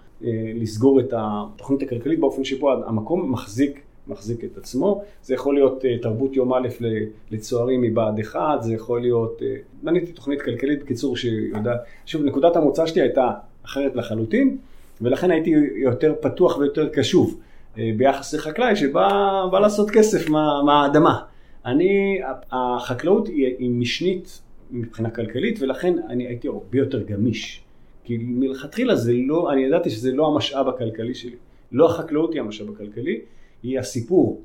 לסגור 0.55 0.99
את 0.99 1.13
התוכנית 1.17 1.81
הכלכלית 1.81 2.19
באופן 2.19 2.43
שבו 2.43 2.71
המקום 2.71 3.31
מחזיק 3.31 3.79
מחזיק 4.09 4.43
את 4.43 4.57
עצמו. 4.57 5.03
זה 5.23 5.33
יכול 5.33 5.55
להיות 5.55 5.83
uh, 5.83 6.01
תרבות 6.01 6.35
יום 6.35 6.53
א' 6.53 6.67
לצוערים 7.31 7.81
מבה"ד 7.81 8.19
1, 8.19 8.61
זה 8.61 8.73
יכול 8.73 9.01
להיות, 9.01 9.41
בניתי 9.83 10.11
תוכנית 10.11 10.41
כלכלית 10.41 10.83
בקיצור 10.83 11.17
שיודעת, 11.17 11.79
שוב 12.05 12.23
נקודת 12.23 12.55
המוצא 12.55 12.85
שלי 12.85 13.01
הייתה 13.01 13.31
אחרת 13.65 13.95
לחלוטין, 13.95 14.57
ולכן 15.01 15.31
הייתי 15.31 15.49
יותר 15.75 16.13
פתוח 16.21 16.57
ויותר 16.57 16.89
קשוב 16.89 17.39
uh, 17.75 17.79
ביחס 17.97 18.33
לחקלאי 18.33 18.75
שבא 18.75 19.59
לעשות 19.61 19.89
כסף 19.91 20.29
מה, 20.29 20.63
מהאדמה. 20.65 21.19
אני, 21.65 22.19
החקלאות 22.51 23.27
היא, 23.27 23.55
היא 23.59 23.69
משנית 23.69 24.41
מבחינה 24.71 25.09
כלכלית 25.09 25.61
ולכן 25.61 25.95
אני 26.07 26.27
הייתי 26.27 26.47
הרבה 26.47 26.77
יותר 26.77 27.03
גמיש. 27.03 27.63
כי 28.03 28.17
מלכתחילה 28.21 28.95
זה 28.95 29.13
לא, 29.27 29.51
אני 29.53 29.61
ידעתי 29.61 29.89
שזה 29.89 30.11
לא 30.11 30.27
המשאב 30.27 30.67
הכלכלי 30.67 31.13
שלי. 31.13 31.35
לא 31.71 31.85
החקלאות 31.85 32.33
היא 32.33 32.41
המשאב 32.41 32.69
הכלכלי, 32.69 33.19
היא 33.63 33.79
הסיפור, 33.79 34.41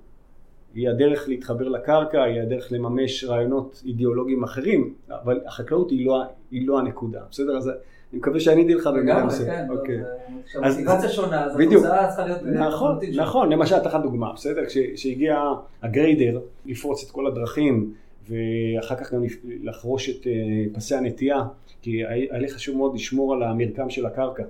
היא 0.74 0.88
הדרך 0.88 1.28
להתחבר 1.28 1.68
לקרקע, 1.68 2.22
היא 2.22 2.40
הדרך 2.40 2.72
לממש 2.72 3.24
רעיונות 3.24 3.82
אידיאולוגיים 3.86 4.44
אחרים, 4.44 4.94
אבל 5.10 5.40
החקלאות 5.46 5.90
היא 5.90 6.06
לא, 6.06 6.22
היא 6.50 6.66
לא 6.66 6.78
הנקודה, 6.78 7.20
בסדר? 7.30 7.56
אז 7.56 7.68
אני 7.68 8.18
מקווה 8.18 8.40
שעניתי 8.40 8.74
לך 8.74 8.86
במידה 8.86 9.24
מסוימת. 9.24 9.50
כן, 9.50 9.66
אוקיי. 9.70 10.00
כשהמוטיבציה 10.46 11.08
שונה, 11.08 11.44
אז 11.44 11.60
התוצאה 11.60 12.06
צריכה 12.08 12.26
להיות... 12.26 12.42
נכון, 12.42 12.98
נכון, 13.14 13.52
למשל, 13.52 13.78
תחת 13.78 14.02
דוגמה, 14.02 14.32
בסדר? 14.32 14.62
כשהגיע 14.94 15.52
הגריידר 15.82 16.40
לפרוץ 16.66 17.04
את 17.04 17.10
כל 17.10 17.26
הדרכים, 17.26 17.94
ואחר 18.28 18.94
כך 18.94 19.12
גם 19.12 19.22
לחרוש 19.62 20.10
את 20.10 20.26
אה, 20.26 20.32
פסי 20.72 20.94
הנטייה, 20.94 21.42
כי 21.82 22.06
היה 22.06 22.38
לי 22.38 22.48
חשוב 22.48 22.76
מאוד 22.76 22.94
לשמור 22.94 23.34
על 23.34 23.42
המרקם 23.42 23.90
של 23.90 24.06
הקרקע. 24.06 24.42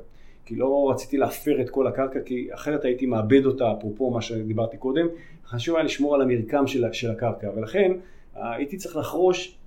כי 0.47 0.57
לא 0.57 0.91
רציתי 0.91 1.17
להפר 1.17 1.61
את 1.61 1.71
כל 1.71 1.87
הקרקע, 1.87 2.21
כי 2.21 2.49
אחרת 2.55 2.85
הייתי 2.85 3.07
מאבד 3.07 3.47
אותה, 3.47 3.73
אפרופו 3.79 4.11
מה 4.11 4.23
שדיברתי 4.23 4.77
קודם, 4.77 5.07
חשוב 5.47 5.77
היה 5.77 5.85
לשמור 5.85 6.15
על 6.15 6.21
המרקם 6.21 6.67
של, 6.67 6.85
של 6.93 7.11
הקרקע, 7.11 7.51
ולכן 7.57 7.93
הייתי 8.35 8.77
צריך 8.77 8.97
לחרוש 8.97 9.59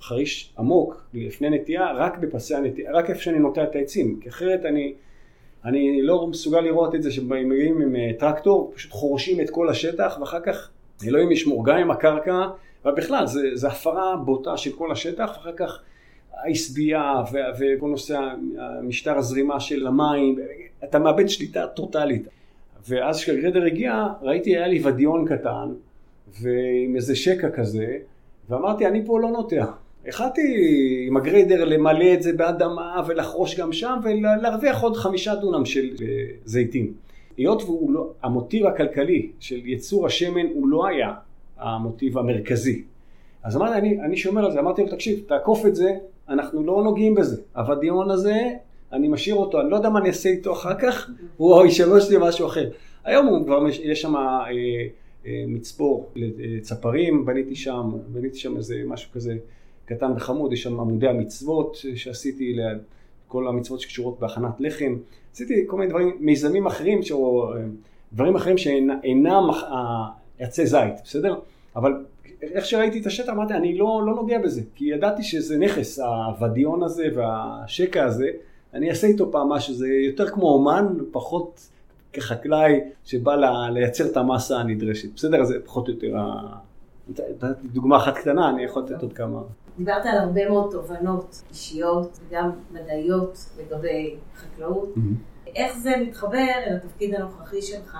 חריש 0.00 0.54
עמוק 0.58 1.04
לפני 1.14 1.50
נטייה, 1.50 1.92
רק 1.92 2.18
בפסי 2.18 2.54
הנטייה, 2.54 2.92
רק 2.92 3.10
איפה 3.10 3.20
שאני 3.20 3.38
נוטע 3.38 3.62
את 3.62 3.74
העצים, 3.74 4.20
כי 4.20 4.28
אחרת 4.28 4.64
אני, 4.64 4.94
אני 5.64 6.02
לא 6.02 6.26
מסוגל 6.26 6.60
לראות 6.60 6.94
את 6.94 7.02
זה 7.02 7.10
שמגיעים 7.10 7.80
עם 7.80 7.96
אה, 7.96 8.10
טרקטור, 8.18 8.72
פשוט 8.74 8.92
חורשים 8.92 9.40
את 9.40 9.50
כל 9.50 9.68
השטח, 9.68 10.18
ואחר 10.20 10.40
כך 10.40 10.70
אלוהים 11.06 11.32
ישמור 11.32 11.64
גם 11.64 11.76
עם 11.76 11.90
הקרקע, 11.90 12.48
ובכלל, 12.84 13.24
זה 13.54 13.68
הפרה 13.68 14.16
בוטה 14.16 14.56
של 14.56 14.72
כל 14.72 14.92
השטח, 14.92 15.30
ואחר 15.36 15.52
כך 15.52 15.82
העשבייה 16.36 17.22
וכל 17.58 17.88
נושא 17.88 18.18
המשטר 18.58 19.18
הזרימה 19.18 19.60
של 19.60 19.86
המים, 19.86 20.38
אתה 20.84 20.98
מאבד 20.98 21.28
שליטה 21.28 21.66
טוטאלית. 21.66 22.28
ואז 22.88 23.20
כשהגרדר 23.20 23.64
הגיע, 23.64 24.06
ראיתי, 24.22 24.56
היה 24.56 24.66
לי 24.66 24.80
ודיון 24.84 25.26
קטן, 25.28 25.68
ועם 26.40 26.96
איזה 26.96 27.16
שקע 27.16 27.50
כזה, 27.50 27.98
ואמרתי, 28.48 28.86
אני 28.86 29.06
פה 29.06 29.20
לא 29.20 29.28
נוטע. 29.28 29.64
החלטתי 30.08 30.42
עם 31.08 31.16
הגריידר 31.16 31.64
למלא 31.64 32.14
את 32.14 32.22
זה 32.22 32.32
באדמה 32.32 33.02
ולחרוש 33.06 33.60
גם 33.60 33.72
שם 33.72 33.98
ולהרוויח 34.04 34.82
עוד 34.82 34.96
חמישה 34.96 35.34
דונם 35.34 35.64
של 35.64 35.90
אה, 36.02 36.06
זיתים. 36.44 36.92
היות 37.36 37.62
והמוטיב 37.62 38.62
לא, 38.62 38.68
הכלכלי 38.68 39.30
של 39.40 39.66
ייצור 39.66 40.06
השמן 40.06 40.46
הוא 40.54 40.68
לא 40.68 40.86
היה 40.86 41.14
המוטיב 41.58 42.18
המרכזי. 42.18 42.82
אז 43.42 43.56
אמרתי, 43.56 43.78
אני, 43.78 44.00
אני 44.00 44.16
שומר 44.16 44.44
על 44.44 44.52
זה, 44.52 44.60
אמרתי 44.60 44.82
לו, 44.82 44.88
תקשיב, 44.88 45.24
תעקוף 45.28 45.66
את 45.66 45.76
זה, 45.76 45.90
אנחנו 46.28 46.62
לא 46.62 46.82
נוגעים 46.84 47.14
בזה. 47.14 47.42
הוודיון 47.56 48.10
הזה, 48.10 48.50
אני 48.92 49.08
משאיר 49.08 49.34
אותו, 49.34 49.60
אני 49.60 49.70
לא 49.70 49.76
יודע 49.76 49.88
מה 49.88 49.98
אני 49.98 50.08
אעשה 50.08 50.28
איתו 50.28 50.52
אחר 50.52 50.74
כך, 50.78 51.10
הוא 51.36 51.64
ישמש 51.66 52.12
משהו 52.20 52.46
אחר. 52.46 52.70
היום 53.04 53.26
הוא 53.26 53.46
כבר, 53.46 53.68
יש 53.82 54.02
שם 54.02 54.16
אה, 54.16 54.46
אה, 55.26 55.44
מצבור 55.48 56.10
לצפרים, 56.16 57.24
בניתי 57.24 57.54
שם, 57.54 57.92
בניתי 58.08 58.38
שם 58.38 58.56
איזה 58.56 58.82
משהו 58.86 59.12
כזה 59.12 59.36
קטן 59.84 60.12
וחמוד, 60.16 60.52
יש 60.52 60.62
שם 60.62 60.80
עמודי 60.80 61.08
המצוות 61.08 61.76
שעשיתי 61.94 62.52
ליד 62.52 62.78
כל 63.28 63.48
המצוות 63.48 63.80
שקשורות 63.80 64.20
בהכנת 64.20 64.54
לחם. 64.58 64.96
עשיתי 65.32 65.64
כל 65.66 65.76
מיני 65.76 65.90
דברים, 65.90 66.16
מיזמים 66.20 66.66
אחרים, 66.66 67.00
או 67.10 67.52
אה, 67.54 67.60
דברים 68.12 68.36
אחרים 68.36 68.58
שאינם 68.58 69.42
עצי 70.38 70.66
זית, 70.66 70.94
בסדר? 71.04 71.34
אבל 71.76 72.04
איך 72.42 72.64
שראיתי 72.64 73.00
את 73.00 73.06
השטח 73.06 73.32
אמרתי 73.32 73.54
אני 73.54 73.78
לא, 73.78 74.02
לא 74.06 74.14
נוגע 74.14 74.38
בזה 74.38 74.60
כי 74.74 74.84
ידעתי 74.84 75.22
שזה 75.22 75.58
נכס 75.58 75.98
הוודיון 75.98 76.82
הזה 76.82 77.08
והשקע 77.14 78.04
הזה. 78.04 78.30
אני 78.74 78.90
אעשה 78.90 79.06
איתו 79.06 79.32
פעם 79.32 79.48
משהו 79.48 79.74
זה 79.74 79.88
יותר 79.88 80.28
כמו 80.28 80.48
אומן 80.48 80.86
פחות 81.12 81.68
כחקלאי 82.12 82.80
שבא 83.04 83.36
לה, 83.36 83.70
לייצר 83.70 84.06
את 84.06 84.16
המסה 84.16 84.56
הנדרשת. 84.56 85.14
בסדר 85.14 85.44
זה 85.44 85.58
פחות 85.64 85.88
או 85.88 85.92
יותר 85.92 86.16
נתתי 87.08 87.68
דוגמה 87.68 87.96
אחת 87.96 88.16
קטנה 88.16 88.50
אני 88.50 88.64
יכול 88.64 88.82
לתת 88.82 89.02
עוד 89.02 89.12
כמה. 89.12 89.40
דיברת 89.78 90.06
על 90.06 90.18
הרבה 90.18 90.48
מאוד 90.48 90.72
תובנות 90.72 91.42
אישיות 91.50 92.18
וגם 92.28 92.50
מדעיות 92.72 93.38
לגבי 93.58 94.16
חקלאות. 94.36 94.94
mm-hmm. 94.96 95.46
איך 95.56 95.78
זה 95.78 95.90
מתחבר 96.00 96.38
אל 96.66 96.76
התפקיד 96.76 97.14
הנוכחי 97.14 97.62
שלך 97.62 97.98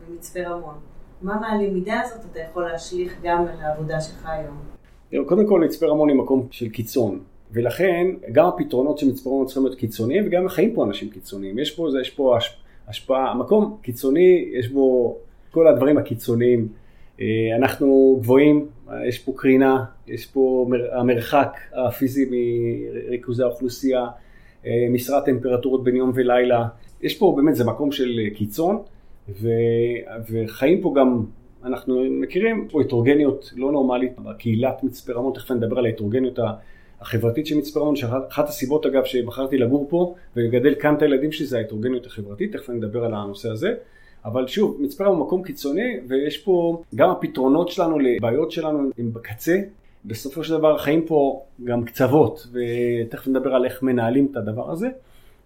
במצפה 0.00 0.40
רמון 0.40 0.74
מה 1.22 1.40
מהלמידה 1.40 2.00
הזאת 2.00 2.20
אתה 2.32 2.40
יכול 2.40 2.64
להשליך 2.64 3.16
גם 3.22 3.40
על 3.40 3.60
העבודה 3.60 4.00
שלך 4.00 4.28
היום? 4.28 5.26
קודם 5.26 5.46
כל 5.46 5.60
מצפה 5.60 5.86
רמון 5.86 6.08
היא 6.08 6.16
מקום 6.16 6.46
של 6.50 6.68
קיצון, 6.68 7.20
ולכן 7.52 8.06
גם 8.32 8.46
הפתרונות 8.46 8.98
של 8.98 9.08
מצפה 9.08 9.30
רמון 9.30 9.46
צריכים 9.46 9.64
להיות 9.64 9.78
קיצוניים 9.78 10.26
וגם 10.26 10.48
חיים 10.48 10.74
פה 10.74 10.84
אנשים 10.84 11.10
קיצוניים. 11.10 11.58
יש 11.58 11.70
פה, 11.70 11.88
יש 12.00 12.10
פה 12.10 12.36
השפעה, 12.88 13.30
המקום 13.30 13.76
קיצוני, 13.82 14.48
יש 14.52 14.68
בו 14.68 15.16
כל 15.50 15.66
הדברים 15.66 15.98
הקיצוניים. 15.98 16.68
אה, 17.20 17.26
אנחנו 17.56 18.18
גבוהים, 18.20 18.66
יש 19.08 19.18
פה 19.18 19.32
קרינה, 19.36 19.84
יש 20.06 20.26
פה 20.26 20.66
המרחק 20.92 21.56
הפיזי 21.74 22.30
מריכוזי 22.30 23.42
האוכלוסייה, 23.42 24.06
אה, 24.66 24.86
משרת 24.90 25.24
טמפרטורות 25.24 25.84
בין 25.84 25.96
יום 25.96 26.12
ולילה. 26.14 26.68
יש 27.02 27.18
פה 27.18 27.34
באמת, 27.36 27.56
זה 27.56 27.64
מקום 27.64 27.92
של 27.92 28.20
קיצון. 28.34 28.82
ו, 29.28 29.48
וחיים 30.30 30.80
פה 30.80 30.94
גם, 30.96 31.24
אנחנו 31.64 32.04
מכירים 32.10 32.68
פה 32.70 32.80
הטרוגניות 32.80 33.52
לא 33.56 33.72
נורמלית 33.72 34.18
בקהילת 34.18 34.84
מצפה 34.84 35.12
רמון, 35.12 35.32
תכף 35.34 35.50
נדבר 35.50 35.78
על 35.78 35.86
ההטרוגניות 35.86 36.38
החברתית 37.00 37.46
של 37.46 37.58
מצפה 37.58 37.80
רמון, 37.80 37.96
שאחת 37.96 38.48
הסיבות 38.48 38.86
אגב 38.86 39.04
שבחרתי 39.04 39.58
לגור 39.58 39.86
פה 39.90 40.14
ולגדל 40.36 40.74
כאן 40.74 40.94
את 40.94 41.02
הילדים 41.02 41.32
שלי 41.32 41.46
זה 41.46 41.58
ההטרוגניות 41.58 42.06
החברתית, 42.06 42.52
תכף 42.52 42.70
נדבר 42.70 43.04
על 43.04 43.14
הנושא 43.14 43.50
הזה. 43.50 43.74
אבל 44.24 44.46
שוב, 44.46 44.76
מצפה 44.80 45.04
רמון 45.04 45.18
הוא 45.18 45.26
מקום 45.26 45.42
קיצוני 45.42 46.00
ויש 46.08 46.38
פה 46.38 46.82
גם 46.94 47.10
הפתרונות 47.10 47.68
שלנו 47.68 47.98
לבעיות 47.98 48.50
שלנו 48.50 48.78
הם 48.98 49.12
בקצה. 49.12 49.56
בסופו 50.04 50.44
של 50.44 50.58
דבר 50.58 50.78
חיים 50.78 51.06
פה 51.06 51.42
גם 51.64 51.84
קצוות 51.84 52.46
ותכף 52.52 53.28
נדבר 53.28 53.54
על 53.54 53.64
איך 53.64 53.82
מנהלים 53.82 54.28
את 54.30 54.36
הדבר 54.36 54.70
הזה. 54.70 54.88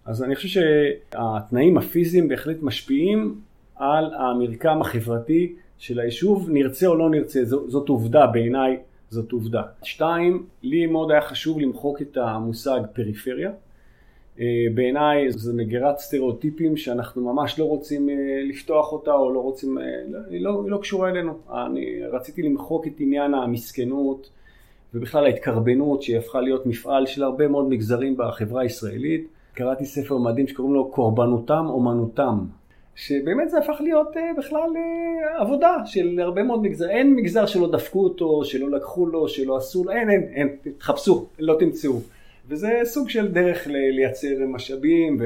אז 0.05 0.23
אני 0.23 0.35
חושב 0.35 0.47
שהתנאים 0.47 1.77
הפיזיים 1.77 2.27
בהחלט 2.27 2.57
משפיעים 2.61 3.35
על 3.81 4.13
המרקם 4.13 4.81
החברתי 4.81 5.55
של 5.77 5.99
היישוב, 5.99 6.49
נרצה 6.49 6.87
או 6.87 6.95
לא 6.95 7.09
נרצה, 7.09 7.45
זאת 7.45 7.89
עובדה 7.89 8.27
בעיניי, 8.27 8.77
זאת 9.09 9.31
עובדה. 9.31 9.61
שתיים, 9.83 10.45
לי 10.63 10.85
מאוד 10.85 11.11
היה 11.11 11.21
חשוב 11.21 11.59
למחוק 11.59 12.01
את 12.01 12.17
המושג 12.17 12.79
פריפריה. 12.93 13.51
אה, 14.39 14.45
בעיניי 14.73 15.31
זו 15.31 15.53
מגירת 15.53 15.99
סטריאוטיפים 15.99 16.77
שאנחנו 16.77 17.33
ממש 17.33 17.59
לא 17.59 17.65
רוצים 17.65 18.09
אה, 18.09 18.15
לפתוח 18.49 18.91
אותה 18.91 19.13
או 19.13 19.33
לא 19.33 19.39
רוצים, 19.39 19.77
אה, 19.77 19.83
היא 20.29 20.41
לא, 20.41 20.61
היא 20.63 20.71
לא 20.71 20.77
קשורה 20.77 21.09
אלינו. 21.09 21.33
אני 21.49 22.05
רציתי 22.11 22.41
למחוק 22.41 22.87
את 22.87 22.93
עניין 22.99 23.33
המסכנות 23.33 24.29
ובכלל 24.93 25.25
ההתקרבנות 25.25 26.01
שהיא 26.01 26.17
הפכה 26.17 26.41
להיות 26.41 26.65
מפעל 26.65 27.05
של 27.05 27.23
הרבה 27.23 27.47
מאוד 27.47 27.69
מגזרים 27.69 28.17
בחברה 28.17 28.61
הישראלית. 28.61 29.27
קראתי 29.53 29.85
ספר 29.85 30.17
מדהים 30.17 30.47
שקוראים 30.47 30.73
לו 30.73 30.91
קורבנותם 30.91 31.65
אומנותם. 31.69 32.45
שבאמת 33.01 33.49
זה 33.49 33.57
הפך 33.57 33.81
להיות 33.81 34.17
אה, 34.17 34.31
בכלל 34.37 34.69
אה, 34.75 35.41
עבודה 35.41 35.75
של 35.85 36.19
הרבה 36.19 36.43
מאוד 36.43 36.61
מגזר. 36.61 36.89
אין 36.89 37.15
מגזר 37.15 37.45
שלא 37.45 37.71
דפקו 37.71 38.03
אותו, 38.03 38.45
שלא 38.45 38.71
לקחו 38.71 39.05
לו, 39.05 39.27
שלא 39.27 39.57
עשו 39.57 39.83
לו, 39.83 39.91
אין, 39.91 40.09
אין, 40.09 40.23
אין, 40.33 40.55
תחפשו, 40.77 41.27
לא 41.39 41.55
תמצאו. 41.59 41.99
וזה 42.47 42.69
סוג 42.83 43.09
של 43.09 43.27
דרך 43.27 43.67
לייצר 43.67 44.27
משאבים 44.47 45.17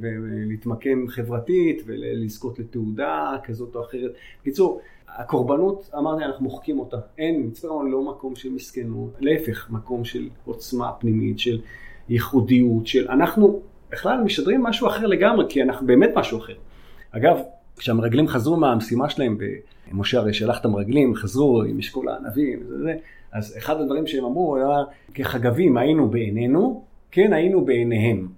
ולהתמקם 0.00 1.08
חברתית 1.08 1.82
ולזכות 1.86 2.58
לתעודה 2.58 3.36
כזאת 3.44 3.74
או 3.76 3.80
אחרת. 3.80 4.10
בקיצור, 4.40 4.80
הקורבנות, 5.08 5.90
אמרתי, 5.98 6.24
אנחנו 6.24 6.44
מוחקים 6.44 6.78
אותה. 6.78 6.96
אין, 7.18 7.42
מצפה 7.46 7.68
רמון 7.68 7.90
לא 7.90 8.02
מקום 8.02 8.34
של 8.34 8.52
מסכנות, 8.52 9.10
להפך, 9.20 9.70
מקום 9.70 10.04
של 10.04 10.28
עוצמה 10.44 10.92
פנימית, 10.92 11.38
של 11.38 11.60
ייחודיות, 12.08 12.86
של 12.86 13.08
אנחנו 13.08 13.60
בכלל 13.90 14.20
משדרים 14.20 14.62
משהו 14.62 14.86
אחר 14.86 15.06
לגמרי, 15.06 15.44
כי 15.48 15.62
אנחנו 15.62 15.86
באמת 15.86 16.10
משהו 16.16 16.38
אחר. 16.38 16.54
אגב, 17.10 17.38
כשהמרגלים 17.76 18.28
חזרו 18.28 18.56
מהמשימה 18.56 19.10
שלהם, 19.10 19.38
משה 19.92 20.18
הרי 20.18 20.34
שלח 20.34 20.60
את 20.60 20.64
המרגלים, 20.64 21.14
חזרו 21.14 21.62
עם 21.62 21.78
אשכול 21.78 22.08
הענבים, 22.08 22.60
אז 23.32 23.56
אחד 23.58 23.80
הדברים 23.80 24.06
שהם 24.06 24.24
אמרו 24.24 24.56
היה, 24.56 24.78
כחגבים 25.14 25.76
היינו 25.76 26.08
בעינינו, 26.08 26.84
כן 27.10 27.32
היינו 27.32 27.64
בעיניהם. 27.64 28.28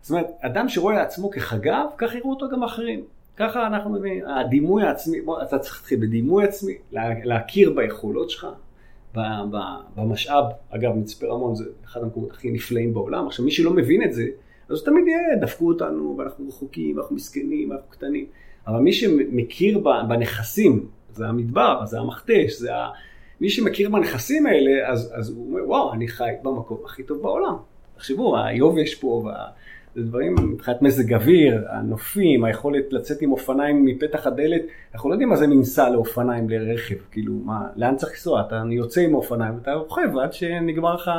זאת 0.00 0.10
אומרת, 0.10 0.26
אדם 0.40 0.68
שרואה 0.68 1.02
עצמו 1.02 1.30
כחגב, 1.30 1.86
כך 1.98 2.14
יראו 2.14 2.30
אותו 2.30 2.48
גם 2.48 2.62
אחרים. 2.62 3.00
ככה 3.36 3.66
אנחנו 3.66 3.90
מבינים, 3.90 4.24
הדימוי 4.26 4.82
העצמי, 4.82 5.20
בוא, 5.20 5.42
אתה 5.42 5.58
צריך 5.58 5.76
להתחיל 5.76 6.00
בדימוי 6.00 6.44
עצמי, 6.44 6.74
להכיר 7.24 7.72
ביכולות 7.76 8.30
שלך, 8.30 8.46
במשאב, 9.96 10.44
אגב 10.70 10.92
מצפה 10.92 11.26
רמון 11.26 11.54
זה 11.54 11.64
אחד 11.84 12.02
המקומות 12.02 12.30
הכי 12.30 12.50
נפלאים 12.50 12.94
בעולם, 12.94 13.26
עכשיו 13.26 13.44
מי 13.44 13.50
שלא 13.50 13.72
מבין 13.72 14.02
את 14.02 14.12
זה, 14.12 14.24
אז 14.70 14.82
תמיד 14.82 15.04
יהיה, 15.08 15.36
דפקו 15.40 15.68
אותנו, 15.68 16.14
ואנחנו 16.18 16.48
רחוקים, 16.48 16.96
ואנחנו 16.96 17.16
מסכנים, 17.16 17.70
ואנחנו 17.70 17.90
קטנים, 17.90 18.26
אבל 18.66 18.78
מי 18.78 18.92
שמכיר 18.92 19.78
בנכסים, 20.08 20.86
זה 21.12 21.26
המדבר, 21.26 21.86
זה 21.86 22.00
המכתש, 22.00 22.52
זה 22.58 22.74
ה... 22.74 22.90
מי 23.40 23.50
שמכיר 23.50 23.90
בנכסים 23.90 24.46
האלה, 24.46 24.88
אז, 24.88 25.12
אז 25.14 25.30
הוא 25.30 25.46
אומר, 25.46 25.68
וואו, 25.68 25.92
אני 25.92 26.08
חי 26.08 26.30
במקום 26.42 26.78
הכי 26.84 27.02
טוב 27.02 27.22
בעולם. 27.22 27.56
תחשבו, 27.96 28.36
היובש 28.38 28.94
פה, 28.94 29.22
וה... 29.24 29.46
זה 29.96 30.02
דברים 30.02 30.34
מבחינת 30.34 30.82
מזג 30.82 31.14
אוויר, 31.14 31.64
הנופים, 31.68 32.44
היכולת 32.44 32.92
לצאת 32.92 33.22
עם 33.22 33.32
אופניים 33.32 33.84
מפתח 33.84 34.26
הדלת, 34.26 34.62
אנחנו 34.94 35.08
לא 35.08 35.14
יודעים 35.14 35.28
מה 35.28 35.36
זה 35.36 35.46
מנסע 35.46 35.90
לאופניים 35.90 36.50
לרכב, 36.50 36.94
כאילו, 37.10 37.32
מה, 37.32 37.66
לאן 37.76 37.96
צריך 37.96 38.12
לנסוע? 38.12 38.40
אתה 38.40 38.62
יוצא 38.70 39.00
עם 39.00 39.14
אופניים 39.14 39.54
ואתה 39.54 39.72
רוכב 39.72 40.18
עד 40.18 40.32
שנגמר 40.32 40.94
לך, 40.94 41.10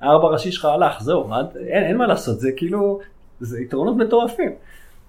הארבע 0.00 0.28
ראשי 0.28 0.52
שלך 0.52 0.64
הלך, 0.64 1.02
זהו, 1.02 1.24
אין, 1.56 1.84
אין 1.84 1.96
מה 1.96 2.06
לעשות, 2.06 2.40
זה 2.40 2.52
כאילו, 2.56 3.00
זה 3.40 3.60
יתרונות 3.60 3.96
מטורפים. 3.96 4.52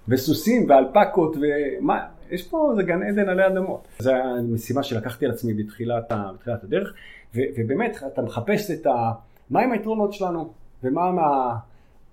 וסוסים 0.08 0.69
ואלפקות 0.69 1.36
ומה, 1.41 2.06
יש 2.32 2.47
פה, 2.47 2.71
זה 2.76 2.84
גן 2.84 3.04
עדן 3.04 3.30
עלי 3.30 3.47
אדמות. 3.47 3.88
זו 4.00 4.12
המשימה 4.12 4.84
שלקחתי 4.84 5.26
על 5.26 5.32
עצמי 5.32 5.54
בתחילת, 5.54 6.12
בתחילת 6.36 6.63
הדרך, 6.63 6.93
ו, 7.36 7.39
ובאמת, 7.58 7.97
אתה 8.13 8.21
מחפש 8.21 8.71
את 8.71 8.88
ה... 8.88 9.12
מהם 9.50 9.71
היתרונות 9.71 10.13
שלנו, 10.13 10.50
ומה 10.84 11.12
מה... 11.12 11.56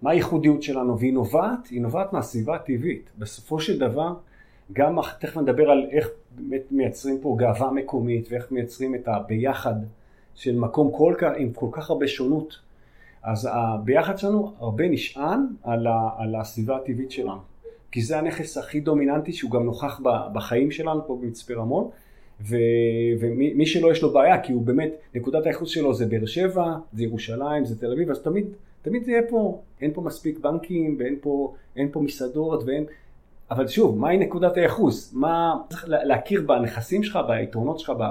מה 0.03 0.11
הייחודיות 0.11 0.63
שלנו, 0.63 0.99
והיא 0.99 1.15
נובעת, 1.15 1.67
היא 1.71 1.83
נובעת 1.83 2.13
מהסביבה 2.13 2.55
הטבעית. 2.55 3.11
בסופו 3.19 3.61
של 3.61 3.79
דבר, 3.79 4.15
גם 4.73 4.99
תכף 5.21 5.37
נדבר 5.37 5.71
על 5.71 5.87
איך 5.91 6.09
באמת 6.31 6.63
מייצרים 6.71 7.19
פה 7.23 7.37
גאווה 7.39 7.71
מקומית, 7.71 8.29
ואיך 8.31 8.53
מייצרים 8.53 8.95
את 8.95 9.09
הביחד 9.09 9.75
של 10.35 10.57
מקום 10.57 10.91
כל 10.93 11.15
כך, 11.19 11.31
עם 11.37 11.53
כל 11.53 11.67
כך 11.73 11.91
הרבה 11.91 12.09
שונות. 12.09 12.59
אז 13.25 13.49
הביחד 13.53 14.19
שלנו 14.19 14.53
הרבה 14.59 14.89
נשען 14.89 15.41
על, 15.63 15.87
ה, 15.87 16.09
על 16.19 16.35
הסביבה 16.35 16.77
הטבעית 16.77 17.11
שלנו. 17.11 17.41
כי 17.91 18.03
זה 18.03 18.19
הנכס 18.19 18.59
הכי 18.59 18.81
דומיננטי 18.81 19.33
שהוא 19.33 19.51
גם 19.51 19.65
נוכח 19.65 20.01
בחיים 20.33 20.71
שלנו 20.71 21.07
פה 21.07 21.19
במצפה 21.23 21.55
רמון. 21.55 21.91
ו, 22.41 22.57
ומי 23.21 23.67
שלא 23.67 23.93
יש 23.93 24.03
לו 24.03 24.13
בעיה, 24.13 24.41
כי 24.41 24.53
הוא 24.53 24.63
באמת, 24.63 24.91
נקודת 25.15 25.47
הייחוס 25.47 25.69
שלו 25.69 25.95
זה 25.95 26.07
באר 26.07 26.27
שבע, 26.27 26.75
זה 26.93 27.03
ירושלים, 27.03 27.65
זה 27.65 27.81
תל 27.81 27.93
אביב, 27.93 28.11
אז 28.11 28.23
תמיד 28.23 28.47
תמיד 28.85 29.05
זה 29.05 29.11
יהיה 29.11 29.23
פה, 29.29 29.61
אין 29.81 29.91
פה 29.95 30.01
מספיק 30.01 30.39
בנקים 30.39 30.97
ואין 30.99 31.17
פה, 31.21 31.55
פה 31.93 32.01
מסעדות 32.01 32.63
ואין... 32.67 32.85
אבל 33.51 33.69
שוב, 33.69 33.99
מהי 33.99 34.19
נקודת 34.19 34.57
הייחוס? 34.57 35.15
מה... 35.15 35.55
צריך 35.71 35.85
להכיר 35.89 36.43
בנכסים 36.47 37.03
שלך, 37.03 37.19
ביתרונות 37.29 37.79
שלך, 37.79 37.93
ב... 37.99 38.03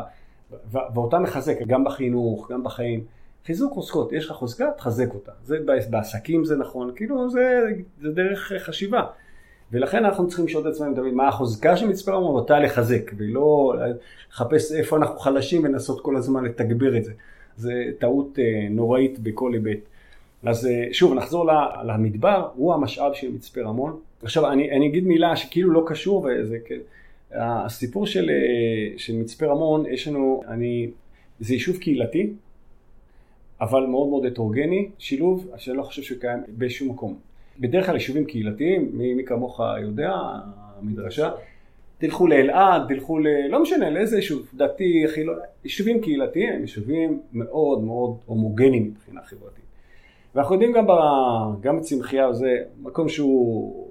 ואותם 0.93 1.23
מחזק, 1.23 1.57
גם 1.67 1.83
בחינוך, 1.83 2.51
גם 2.51 2.63
בחיים. 2.63 3.03
חיזוק 3.45 3.73
חוזקות, 3.73 4.11
יש 4.13 4.25
לך 4.25 4.31
חוזקה, 4.31 4.71
תחזק 4.77 5.13
אותה. 5.13 5.31
זה 5.43 5.57
בעסקים 5.89 6.45
זה 6.45 6.55
נכון, 6.55 6.91
כאילו 6.95 7.29
זה, 7.29 7.63
זה 8.01 8.11
דרך 8.11 8.51
חשיבה. 8.57 9.05
ולכן 9.71 10.05
אנחנו 10.05 10.27
צריכים 10.27 10.45
לשאול 10.45 10.67
את 10.67 10.73
עצמנו 10.73 10.95
תמיד 10.95 11.13
מה 11.13 11.27
החוזקה 11.27 11.77
של 11.77 11.87
מצפה 11.87 12.11
רמון 12.11 12.35
אותה 12.35 12.59
לחזק, 12.59 13.11
ולא 13.17 13.73
לחפש 14.31 14.71
איפה 14.71 14.97
אנחנו 14.97 15.19
חלשים 15.19 15.63
ולנסות 15.63 16.01
כל 16.01 16.15
הזמן 16.15 16.43
לתגבר 16.43 16.97
את 16.97 17.03
זה. 17.03 17.11
זה 17.57 17.73
טעות 17.99 18.39
אה, 18.39 18.67
נוראית 18.69 19.19
בכל 19.19 19.53
היבט. 19.53 19.79
אז 20.45 20.65
אה, 20.65 20.87
שוב, 20.91 21.13
נחזור 21.13 21.51
למדבר, 21.83 22.49
הוא 22.55 22.73
המשאב 22.73 23.13
של 23.13 23.31
מצפה 23.31 23.61
רמון. 23.61 23.99
עכשיו, 24.23 24.51
אני, 24.51 24.71
אני 24.71 24.87
אגיד 24.87 25.07
מילה 25.07 25.35
שכאילו 25.35 25.71
לא 25.71 25.83
קשור, 25.87 26.27
וזה 26.29 26.57
כן, 26.65 26.79
הסיפור 27.31 28.07
של, 28.07 28.29
אה, 28.29 28.97
של 28.97 29.15
מצפה 29.15 29.45
רמון, 29.45 29.85
יש 29.85 30.07
לנו, 30.07 30.43
אני, 30.47 30.89
זה 31.39 31.53
יישוב 31.53 31.77
קהילתי, 31.77 32.33
אבל 33.61 33.85
מאוד 33.85 34.07
מאוד 34.07 34.25
הטרוגני, 34.25 34.89
שילוב 34.97 35.47
שאני 35.57 35.77
לא 35.77 35.83
חושב 35.83 36.01
שקיים 36.01 36.39
בשום 36.57 36.89
מקום. 36.89 37.15
בדרך 37.59 37.85
כלל 37.85 37.95
יישובים 37.95 38.25
קהילתיים, 38.25 38.89
מי, 38.93 39.13
מי 39.13 39.25
כמוך 39.25 39.61
יודע, 39.81 40.11
המדרשה, 40.79 41.31
תלכו 41.97 42.27
לאלעד, 42.27 42.81
תלכו 42.87 43.19
ל... 43.19 43.27
לא 43.49 43.61
משנה, 43.61 43.89
לאיזה 43.89 44.15
יישוב, 44.15 44.47
דתי, 44.53 45.03
חילוני, 45.07 45.41
יישובים 45.63 46.01
קהילתיים, 46.01 46.61
יישובים 46.61 47.19
מאוד 47.33 47.83
מאוד 47.83 48.15
הומוגניים 48.25 48.83
מבחינה 48.83 49.21
חברתית. 49.21 49.63
ואנחנו 50.35 50.55
יודעים 50.55 50.71
גם, 50.71 50.87
ב, 50.87 50.91
גם 51.61 51.79
בצמחייה, 51.79 52.33
זה 52.33 52.57
מקום 52.81 53.09
שהוא 53.09 53.87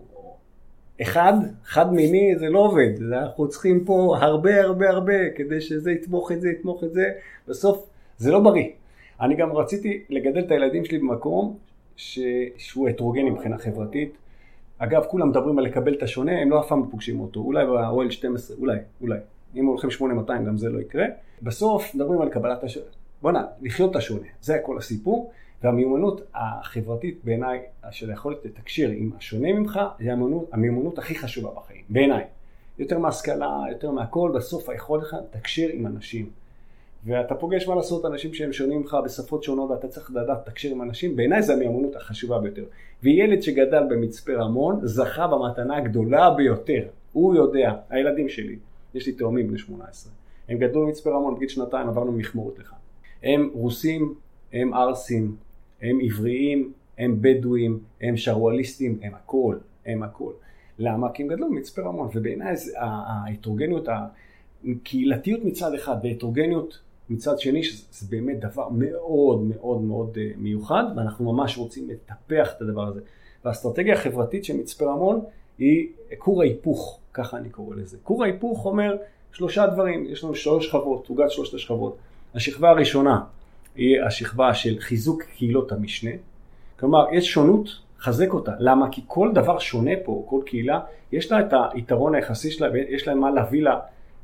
אחד, 1.03 1.33
חד 1.65 1.93
מיני, 1.93 2.39
זה 2.39 2.49
לא 2.49 2.59
עובד. 2.59 3.03
אנחנו 3.13 3.49
צריכים 3.49 3.85
פה 3.85 4.17
הרבה 4.21 4.61
הרבה 4.61 4.91
הרבה 4.91 5.31
כדי 5.37 5.61
שזה 5.61 5.93
יתמוך 5.93 6.33
את 6.33 6.41
זה, 6.41 6.49
יתמוך 6.49 6.85
את 6.85 6.93
זה. 6.93 7.13
בסוף 7.49 7.87
זה 8.19 8.33
לא 8.33 8.41
בריא. 8.41 8.69
אני 9.23 9.37
גם 9.37 9.53
רציתי 9.53 10.03
לגדל 10.09 10.41
את 10.41 10.51
הילדים 10.51 10.85
שלי 10.85 10.99
במקום 10.99 11.57
ש... 11.97 12.19
שהוא 12.57 12.89
הטרוגני 12.89 13.31
מבחינה 13.31 13.59
חברתית. 13.59 14.13
אגב, 14.79 15.05
כולם 15.05 15.29
מדברים 15.29 15.59
על 15.59 15.65
לקבל 15.65 15.95
את 15.95 16.03
השונה, 16.03 16.41
הם 16.41 16.51
לא 16.51 16.61
אף 16.61 16.69
פעם 16.69 16.91
פוגשים 16.91 17.21
אותו. 17.21 17.41
אולי 17.41 17.67
באוהל 17.67 18.11
12, 18.11 18.57
אולי, 18.61 18.79
אולי. 19.01 19.19
אם 19.57 19.67
הולכים 19.67 19.91
8200 19.91 20.45
גם 20.45 20.57
זה 20.57 20.69
לא 20.69 20.81
יקרה. 20.81 21.05
בסוף 21.43 21.95
מדברים 21.95 22.21
על 22.21 22.29
קבלת 22.29 22.65
השונה. 22.65 22.87
בואנה, 23.23 23.45
לחיות 23.63 23.91
את 23.91 23.97
השונה, 23.97 24.27
זה 24.41 24.59
כל 24.63 24.79
הסיפור. 24.79 25.33
והמיומנות 25.63 26.21
החברתית 26.35 27.21
בעיניי, 27.25 27.61
של 27.91 28.11
היכולת 28.11 28.45
לתקשר 28.45 28.89
עם 28.89 29.11
השונה 29.19 29.53
ממך, 29.53 29.81
זה 30.01 30.13
המיומנות, 30.13 30.49
המיומנות 30.53 30.99
הכי 30.99 31.15
חשובה 31.15 31.51
בחיים, 31.57 31.83
בעיניי. 31.89 32.25
יותר 32.79 32.99
מהשכלה, 32.99 33.59
יותר 33.71 33.91
מהכל, 33.91 34.33
בסוף 34.35 34.69
היכולת 34.69 35.03
לך 35.03 35.17
לתקשר 35.25 35.69
עם 35.73 35.87
אנשים. 35.87 36.42
ואתה 37.05 37.35
פוגש 37.35 37.69
מה 37.69 37.75
לעשות 37.75 38.05
אנשים 38.05 38.35
שהם 38.35 38.53
שונים 38.53 38.79
ממך 38.81 38.97
בשפות 39.05 39.43
שונות 39.43 39.71
ואתה 39.71 39.89
צריך 39.89 40.11
לדעת 40.11 40.39
לתקשר 40.47 40.71
עם 40.71 40.83
אנשים, 40.83 41.17
בעיניי 41.17 41.43
זו 41.43 41.53
המיומנות 41.53 41.97
החשובה 41.97 42.39
ביותר. 42.39 42.65
וילד 43.03 43.43
שגדל 43.43 43.83
במצפה 43.91 44.33
רמון 44.33 44.81
זכה 44.83 45.27
במתנה 45.27 45.77
הגדולה 45.77 46.31
ביותר. 46.31 46.87
הוא 47.13 47.35
יודע, 47.35 47.75
הילדים 47.91 48.29
שלי, 48.29 48.57
יש 48.95 49.07
לי 49.07 49.13
תאומים 49.13 49.49
בני 49.49 49.59
18, 49.59 50.13
הם 50.49 50.59
גדלו 50.59 50.87
במצפה 50.87 51.11
רמון 51.11 51.35
בגיל 51.35 51.49
שנתיים, 51.49 51.89
עברנו 51.89 52.13
מכמורת 52.13 52.59
לך. 52.59 52.75
הם 53.23 53.51
רוסים, 53.55 54.15
הם 54.53 54.75
ערסים, 54.75 55.37
הם 55.83 55.99
עבריים, 56.05 56.73
הם 56.99 57.17
בדואים, 57.21 57.79
הם 58.01 58.17
שרואליסטים, 58.17 58.99
הם 59.03 59.15
הכל, 59.15 59.57
הם 59.87 60.03
הכל. 60.03 60.33
למה? 60.79 61.13
כי 61.13 61.23
הם 61.23 61.29
גדלו 61.29 61.51
במצפה 61.51 61.83
רמון, 61.83 62.09
ובעיניי 62.15 62.55
ההטרוגניות, 62.77 63.89
הקהילתיות 64.65 65.45
מצד 65.45 65.75
אחד 65.75 65.97
וההטרוגניות 66.03 66.81
מצד 67.11 67.39
שני, 67.39 67.63
שזה 67.63 68.07
באמת 68.11 68.41
דבר 68.41 68.69
מאוד 68.71 69.43
מאוד 69.43 69.81
מאוד 69.81 70.19
אה, 70.21 70.31
מיוחד, 70.37 70.85
ואנחנו 70.97 71.33
ממש 71.33 71.59
רוצים 71.59 71.89
לטפח 71.89 72.53
את 72.57 72.63
הדבר 72.63 72.87
הזה. 72.87 73.01
והאסטרטגיה 73.45 73.95
החברתית 73.95 74.45
של 74.45 74.57
מצפה 74.57 74.85
רמון 74.85 75.21
היא 75.59 75.89
כור 76.19 76.43
ההיפוך, 76.43 76.99
ככה 77.15 77.37
אני 77.37 77.51
קורא 77.51 77.77
לזה. 77.77 77.97
כור 78.03 78.25
ההיפוך 78.25 78.67
אומר 78.67 78.97
שלושה 79.33 79.67
דברים, 79.67 80.07
יש 80.09 80.25
לנו 80.25 80.35
שלוש 80.35 80.67
שכבות, 80.67 81.09
עוגת 81.09 81.31
שלושת 81.31 81.55
השכבות. 81.55 81.97
השכבה 82.35 82.71
הראשונה 82.71 83.21
היא 83.75 84.03
השכבה 84.03 84.55
של 84.55 84.77
חיזוק 84.81 85.23
קהילות 85.23 85.73
המשנה. 85.73 86.11
כלומר, 86.79 87.07
יש 87.13 87.33
שונות, 87.33 87.69
חזק 88.01 88.33
אותה. 88.33 88.53
למה? 88.59 88.89
כי 88.91 89.03
כל 89.07 89.31
דבר 89.35 89.59
שונה 89.59 89.91
פה, 90.05 90.25
כל 90.29 90.41
קהילה, 90.47 90.81
יש 91.13 91.33
לה 91.33 91.41
את 91.41 91.53
היתרון 91.73 92.15
היחסי 92.15 92.51
שלה 92.51 92.69
ויש 92.73 93.09
לה 93.09 93.15
מה 93.15 93.31
להביא 93.31 93.63
לה 93.63 93.81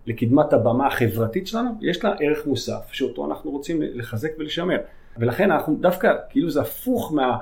לקדמת 0.09 0.53
הבמה 0.53 0.87
החברתית 0.87 1.47
שלנו, 1.47 1.71
יש 1.81 2.05
לה 2.05 2.14
ערך 2.21 2.47
מוסף, 2.47 2.88
שאותו 2.92 3.27
אנחנו 3.27 3.51
רוצים 3.51 3.83
לחזק 3.83 4.31
ולשמר. 4.38 4.77
ולכן 5.16 5.51
אנחנו 5.51 5.77
דווקא, 5.81 6.14
כאילו 6.31 6.51
זה 6.51 6.61
הפוך 6.61 7.12
מה... 7.14 7.38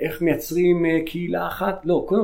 איך 0.00 0.22
מייצרים 0.22 0.86
אה, 0.86 0.98
קהילה 1.06 1.46
אחת, 1.46 1.80
לא, 1.84 2.04
קודם 2.08 2.22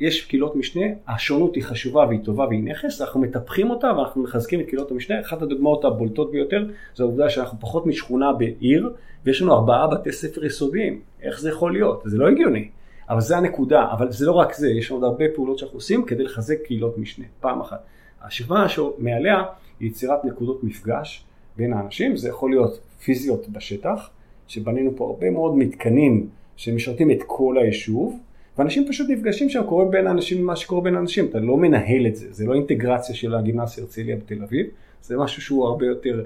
יש 0.00 0.24
קהילות 0.24 0.56
משנה, 0.56 0.86
השונות 1.08 1.54
היא 1.54 1.64
חשובה 1.64 2.06
והיא 2.06 2.20
טובה 2.24 2.44
והיא 2.44 2.64
נכס, 2.64 3.00
אנחנו 3.00 3.20
מטפחים 3.20 3.70
אותה 3.70 3.92
ואנחנו 3.96 4.22
מחזקים 4.22 4.60
את 4.60 4.66
קהילות 4.66 4.90
המשנה, 4.90 5.20
אחת 5.20 5.42
הדוגמאות 5.42 5.84
הבולטות 5.84 6.30
ביותר 6.30 6.64
זה 6.94 7.02
העובדה 7.02 7.30
שאנחנו 7.30 7.60
פחות 7.60 7.86
משכונה 7.86 8.32
בעיר 8.32 8.90
ויש 9.24 9.42
לנו 9.42 9.52
ארבעה 9.52 9.86
בתי 9.86 10.12
ספר 10.12 10.44
יסודיים, 10.44 11.00
איך 11.22 11.40
זה 11.40 11.48
יכול 11.48 11.72
להיות? 11.72 12.02
זה 12.04 12.18
לא 12.18 12.28
הגיוני, 12.28 12.68
אבל 13.08 13.20
זה 13.20 13.36
הנקודה, 13.36 13.86
אבל 13.92 14.10
זה 14.10 14.26
לא 14.26 14.32
רק 14.32 14.54
זה, 14.54 14.70
יש 14.70 14.90
עוד 14.90 15.04
הרבה 15.04 15.24
פעולות 15.34 15.58
שאנחנו 15.58 15.76
עושים 15.76 16.04
כדי 16.04 16.24
לחזק 16.24 16.56
קהילות 16.64 16.98
משנה, 16.98 17.24
פעם 17.40 17.60
אחת. 17.60 17.84
השכבה 18.26 18.68
שמעליה 18.68 19.42
היא 19.80 19.90
יצירת 19.90 20.24
נקודות 20.24 20.64
מפגש 20.64 21.24
בין 21.56 21.72
האנשים, 21.72 22.16
זה 22.16 22.28
יכול 22.28 22.50
להיות 22.50 22.80
פיזיות 23.04 23.48
בשטח, 23.48 24.10
שבנינו 24.48 24.90
פה 24.96 25.06
הרבה 25.06 25.30
מאוד 25.30 25.56
מתקנים 25.56 26.28
שמשרתים 26.56 27.10
את 27.10 27.22
כל 27.26 27.58
היישוב, 27.58 28.18
ואנשים 28.58 28.88
פשוט 28.88 29.10
נפגשים 29.10 29.48
שם, 29.48 29.62
קורה 29.68 29.84
בין 29.84 30.06
אנשים 30.06 30.46
מה 30.46 30.56
שקורה 30.56 30.80
בין 30.80 30.96
אנשים, 30.96 31.26
אתה 31.26 31.38
לא 31.38 31.56
מנהל 31.56 32.06
את 32.06 32.16
זה, 32.16 32.32
זה 32.32 32.44
לא 32.44 32.54
אינטגרציה 32.54 33.14
של 33.14 33.34
הגימנסיה 33.34 33.84
הרצליה 33.84 34.16
בתל 34.16 34.42
אביב, 34.42 34.66
זה 35.02 35.16
משהו 35.16 35.42
שהוא 35.42 35.66
הרבה 35.66 35.86
יותר 35.86 36.24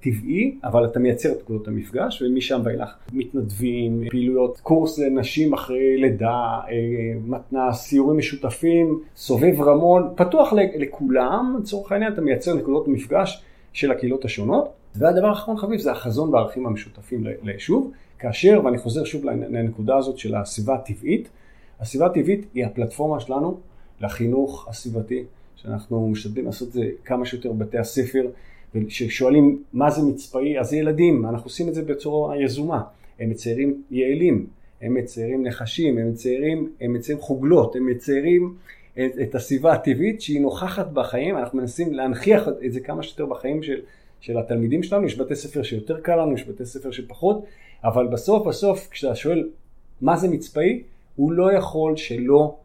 טבעי, 0.00 0.58
אבל 0.64 0.84
אתה 0.84 0.98
מייצר 0.98 1.32
את 1.32 1.40
נקודות 1.42 1.68
המפגש, 1.68 2.22
ומשם 2.22 2.60
ואילך 2.64 2.94
מתנדבים, 3.12 4.02
פעילויות, 4.10 4.60
קורס 4.60 4.98
לנשים 4.98 5.52
אחרי 5.52 5.96
לידה, 5.96 6.60
אה, 6.68 6.72
מתנ"ס, 7.26 7.76
סיורים 7.76 8.18
משותפים, 8.18 9.00
סובב 9.16 9.60
רמון, 9.60 10.12
פתוח 10.16 10.52
לכולם, 10.78 11.56
לצורך 11.60 11.92
העניין 11.92 12.12
אתה 12.12 12.20
מייצר 12.20 12.54
נקודות 12.54 12.88
מפגש 12.88 13.42
של 13.72 13.90
הקהילות 13.90 14.24
השונות. 14.24 14.68
והדבר 14.94 15.26
האחרון 15.26 15.56
חביב 15.56 15.80
זה 15.80 15.92
החזון 15.92 16.34
והערכים 16.34 16.66
המשותפים 16.66 17.24
ליישוב, 17.42 17.92
כאשר, 18.18 18.60
ואני 18.64 18.78
חוזר 18.78 19.04
שוב 19.04 19.24
לנקודה 19.24 19.96
הזאת 19.96 20.18
של 20.18 20.34
הסביבה 20.34 20.74
הטבעית, 20.74 21.28
הסביבה 21.80 22.06
הטבעית 22.06 22.46
היא 22.54 22.66
הפלטפורמה 22.66 23.20
שלנו 23.20 23.60
לחינוך 24.00 24.68
הסביבתי, 24.68 25.24
שאנחנו 25.56 26.08
משתדלים 26.08 26.46
לעשות 26.46 26.68
את 26.68 26.72
זה 26.72 26.84
כמה 27.04 27.24
שיותר 27.24 27.52
בבתי 27.52 27.78
הספר, 27.78 28.26
וכששואלים 28.74 29.62
מה 29.72 29.90
זה 29.90 30.02
מצפאי, 30.02 30.58
אז 30.58 30.70
זה 30.70 30.76
ילדים, 30.76 31.26
אנחנו 31.26 31.46
עושים 31.46 31.68
את 31.68 31.74
זה 31.74 31.82
בצורה 31.82 32.42
יזומה, 32.42 32.82
הם 33.18 33.30
מציירים 33.30 33.82
יעלים, 33.90 34.46
הם 34.82 34.94
מציירים 34.94 35.46
נחשים, 35.46 35.98
הם 35.98 36.10
מציירים, 36.10 36.72
הם 36.80 36.92
מציירים 36.92 37.22
חוגלות, 37.22 37.76
הם 37.76 37.86
מציירים 37.86 38.54
את, 38.92 39.12
את 39.22 39.34
הסביבה 39.34 39.72
הטבעית 39.72 40.20
שהיא 40.20 40.40
נוכחת 40.40 40.86
בחיים, 40.92 41.36
אנחנו 41.36 41.58
מנסים 41.58 41.92
להנכיח 41.92 42.48
את 42.66 42.72
זה 42.72 42.80
כמה 42.80 43.02
שיותר 43.02 43.26
בחיים 43.26 43.62
של, 43.62 43.80
של 44.20 44.38
התלמידים 44.38 44.82
שלנו, 44.82 45.06
יש 45.06 45.18
בתי 45.18 45.36
ספר 45.36 45.62
שיותר 45.62 46.00
קל 46.00 46.16
לנו, 46.16 46.34
יש 46.34 46.48
בתי 46.48 46.66
ספר 46.66 46.90
שפחות, 46.90 47.44
אבל 47.84 48.06
בסוף 48.06 48.46
בסוף 48.46 48.88
כשאתה 48.90 49.14
שואל 49.14 49.48
מה 50.00 50.16
זה 50.16 50.28
מצפאי, 50.28 50.82
הוא 51.16 51.32
לא 51.32 51.52
יכול 51.52 51.96
שלא 51.96 52.56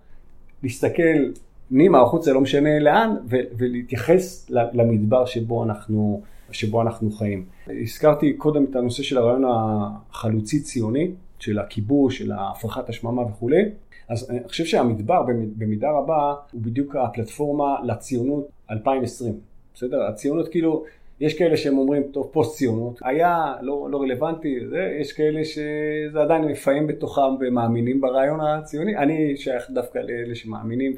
להסתכל 0.63 1.31
פנימה 1.73 1.99
או 1.99 2.03
החוצה, 2.03 2.33
לא 2.33 2.41
משנה 2.41 2.79
לאן, 2.79 3.15
ולהתייחס 3.57 4.49
למדבר 4.49 5.25
שבו 5.25 5.63
אנחנו, 5.63 6.21
שבו 6.51 6.81
אנחנו 6.81 7.11
חיים. 7.11 7.45
הזכרתי 7.67 8.33
קודם 8.33 8.63
את 8.63 8.75
הנושא 8.75 9.03
של 9.03 9.17
הרעיון 9.17 9.43
החלוצי 9.47 10.59
ציוני, 10.59 11.11
של 11.39 11.59
הכיבוש, 11.59 12.17
של 12.17 12.31
הפרחת 12.31 12.89
השממה 12.89 13.21
וכולי. 13.21 13.61
אז 14.09 14.29
אני 14.29 14.39
חושב 14.47 14.65
שהמדבר 14.65 15.23
במידה 15.55 15.91
רבה 15.91 16.33
הוא 16.51 16.61
בדיוק 16.61 16.95
הפלטפורמה 16.95 17.75
לציונות 17.83 18.47
2020. 18.71 19.33
בסדר? 19.75 20.03
הציונות 20.03 20.47
כאילו, 20.47 20.83
יש 21.19 21.37
כאלה 21.37 21.57
שהם 21.57 21.77
אומרים, 21.77 22.03
טוב, 22.11 22.29
פוסט 22.31 22.57
ציונות, 22.57 22.99
היה 23.03 23.53
לא, 23.61 23.87
לא 23.91 24.01
רלוונטי, 24.01 24.67
זה, 24.69 24.97
יש 25.01 25.13
כאלה 25.13 25.43
שזה 25.43 26.21
עדיין 26.21 26.45
מפעים 26.45 26.87
בתוכם 26.87 27.35
ומאמינים 27.39 28.01
ברעיון 28.01 28.41
הציוני. 28.41 28.97
אני 28.97 29.37
שייך 29.37 29.71
דווקא 29.71 29.99
לאלה 29.99 30.35
שמאמינים 30.35 30.93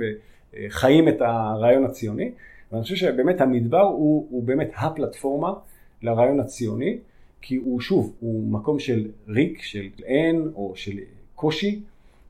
וחיים 0.56 1.08
את 1.08 1.22
הרעיון 1.22 1.86
הציוני. 1.86 2.32
ואני 2.72 2.84
חושב 2.84 2.96
שבאמת 2.96 3.42
המדבר 3.42 3.82
הוא, 3.82 4.28
הוא 4.30 4.44
באמת 4.44 4.72
הפלטפורמה 4.76 5.54
לרעיון 6.02 6.40
הציוני, 6.40 6.98
כי 7.42 7.56
הוא 7.56 7.82
שוב, 7.82 8.14
הוא 8.20 8.52
מקום 8.52 8.80
של 8.80 9.08
ריק, 9.28 9.62
של 9.62 9.90
אין 10.04 10.52
או 10.56 10.74
של 10.76 10.98
קושי. 11.36 11.82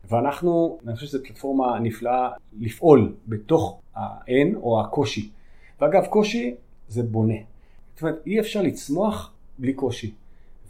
ואנחנו, 0.09 0.77
אני 0.87 0.95
חושב 0.95 1.07
שזו 1.07 1.19
פלטפורמה 1.23 1.79
נפלאה 1.79 2.29
לפעול 2.59 3.13
בתוך 3.27 3.79
האין 3.95 4.55
או 4.55 4.81
הקושי. 4.81 5.29
ואגב, 5.81 6.05
קושי 6.05 6.55
זה 6.87 7.03
בונה. 7.03 7.37
זאת 7.93 8.01
אומרת, 8.01 8.21
אי 8.25 8.39
אפשר 8.39 8.61
לצמוח 8.61 9.33
בלי 9.57 9.73
קושי. 9.73 10.13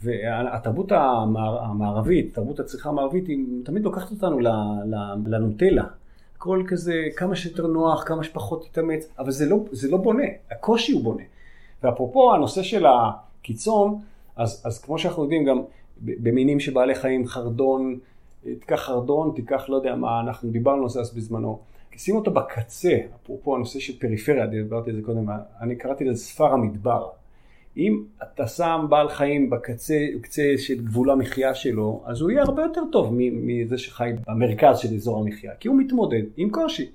והתרבות 0.02 0.92
המער, 0.92 1.64
המערבית, 1.64 2.34
תרבות 2.34 2.60
הצריכה 2.60 2.88
המערבית, 2.88 3.26
היא 3.26 3.44
תמיד 3.64 3.82
לוקחת 3.82 4.10
אותנו 4.10 4.40
לנוטלה. 5.26 5.84
הכל 6.36 6.62
כזה, 6.68 7.04
כמה 7.16 7.36
שיותר 7.36 7.66
נוח, 7.66 8.04
כמה 8.06 8.24
שפחות 8.24 8.66
תתאמץ, 8.66 9.08
אבל 9.18 9.30
זה 9.30 9.46
לא, 9.46 9.56
זה 9.72 9.90
לא 9.90 9.96
בונה, 9.96 10.24
הקושי 10.50 10.92
הוא 10.92 11.02
בונה. 11.02 11.22
ואפרופו 11.82 12.34
הנושא 12.34 12.62
של 12.62 12.86
הקיצון, 12.86 14.00
אז, 14.36 14.62
אז 14.66 14.84
כמו 14.84 14.98
שאנחנו 14.98 15.22
יודעים 15.22 15.44
גם 15.44 15.62
במינים 15.98 16.60
של 16.60 16.72
בעלי 16.72 16.94
חיים, 16.94 17.26
חרדון, 17.26 17.98
תיקח 18.42 18.76
חרדון, 18.76 19.32
תיקח 19.36 19.68
לא 19.68 19.76
יודע 19.76 19.94
מה, 19.94 20.20
אנחנו 20.20 20.50
דיברנו 20.50 20.82
על 20.82 20.88
זה 20.88 21.00
אז 21.00 21.14
בזמנו. 21.14 21.58
שים 21.96 22.16
אותו 22.16 22.30
בקצה, 22.30 22.98
אפרופו 23.22 23.56
הנושא 23.56 23.78
של 23.78 23.98
פריפריה, 23.98 24.46
דיברתי 24.46 24.90
על 24.90 24.96
זה 24.96 25.02
קודם, 25.02 25.26
אני 25.60 25.76
קראתי 25.76 26.04
לזה 26.04 26.24
ספר 26.24 26.52
המדבר. 26.52 27.08
אם 27.76 28.02
אתה 28.22 28.46
שם 28.46 28.86
בעל 28.88 29.08
חיים 29.08 29.50
בקצה, 29.50 30.06
קצה 30.20 30.54
של 30.56 30.84
גבול 30.84 31.10
המחיה 31.10 31.54
שלו, 31.54 32.02
אז 32.04 32.20
הוא 32.20 32.30
יהיה 32.30 32.42
הרבה 32.42 32.62
יותר 32.62 32.82
טוב 32.92 33.14
מזה 33.18 33.78
שחי 33.78 34.10
במרכז 34.26 34.78
של 34.78 34.94
אזור 34.94 35.18
המחיה, 35.18 35.52
כי 35.60 35.68
הוא 35.68 35.78
מתמודד 35.78 36.22
עם 36.36 36.50
קושי, 36.50 36.90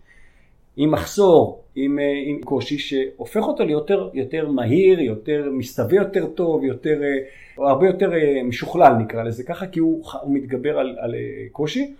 עם 0.77 0.91
מחסור, 0.91 1.63
עם, 1.75 1.99
אה, 1.99 2.23
עם 2.25 2.41
קושי 2.43 2.77
שהופך 2.77 3.41
אותו 3.43 3.65
ליותר 3.65 4.09
יותר 4.13 4.49
מהיר, 4.49 4.99
יותר 4.99 5.49
מסתווה 5.51 5.95
יותר 5.95 6.27
טוב, 6.27 6.63
יותר, 6.63 7.01
אה, 7.03 7.67
הרבה 7.67 7.87
יותר 7.87 8.13
אה, 8.13 8.43
משוכלל 8.43 8.93
נקרא 8.93 9.23
לזה 9.23 9.43
ככה, 9.43 9.67
כי 9.67 9.79
הוא, 9.79 10.03
הוא 10.21 10.33
מתגבר 10.33 10.79
על, 10.79 10.95
על 10.99 11.15
קושי. 11.51 11.93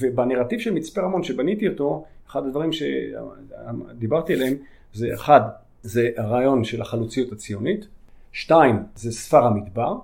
ובנרטיב 0.00 0.60
של 0.60 0.74
מצפה 0.74 1.00
רמון 1.00 1.22
שבניתי 1.22 1.68
אותו, 1.68 2.04
אחד 2.28 2.46
הדברים 2.46 2.70
שדיברתי 2.72 4.34
עליהם 4.34 4.54
זה 4.92 5.14
אחד, 5.14 5.40
זה 5.82 6.10
הרעיון 6.16 6.64
של 6.64 6.82
החלוציות 6.82 7.32
הציונית, 7.32 7.86
שתיים, 8.32 8.82
זה 8.94 9.12
ספר 9.12 9.44
המדבר, 9.44 9.98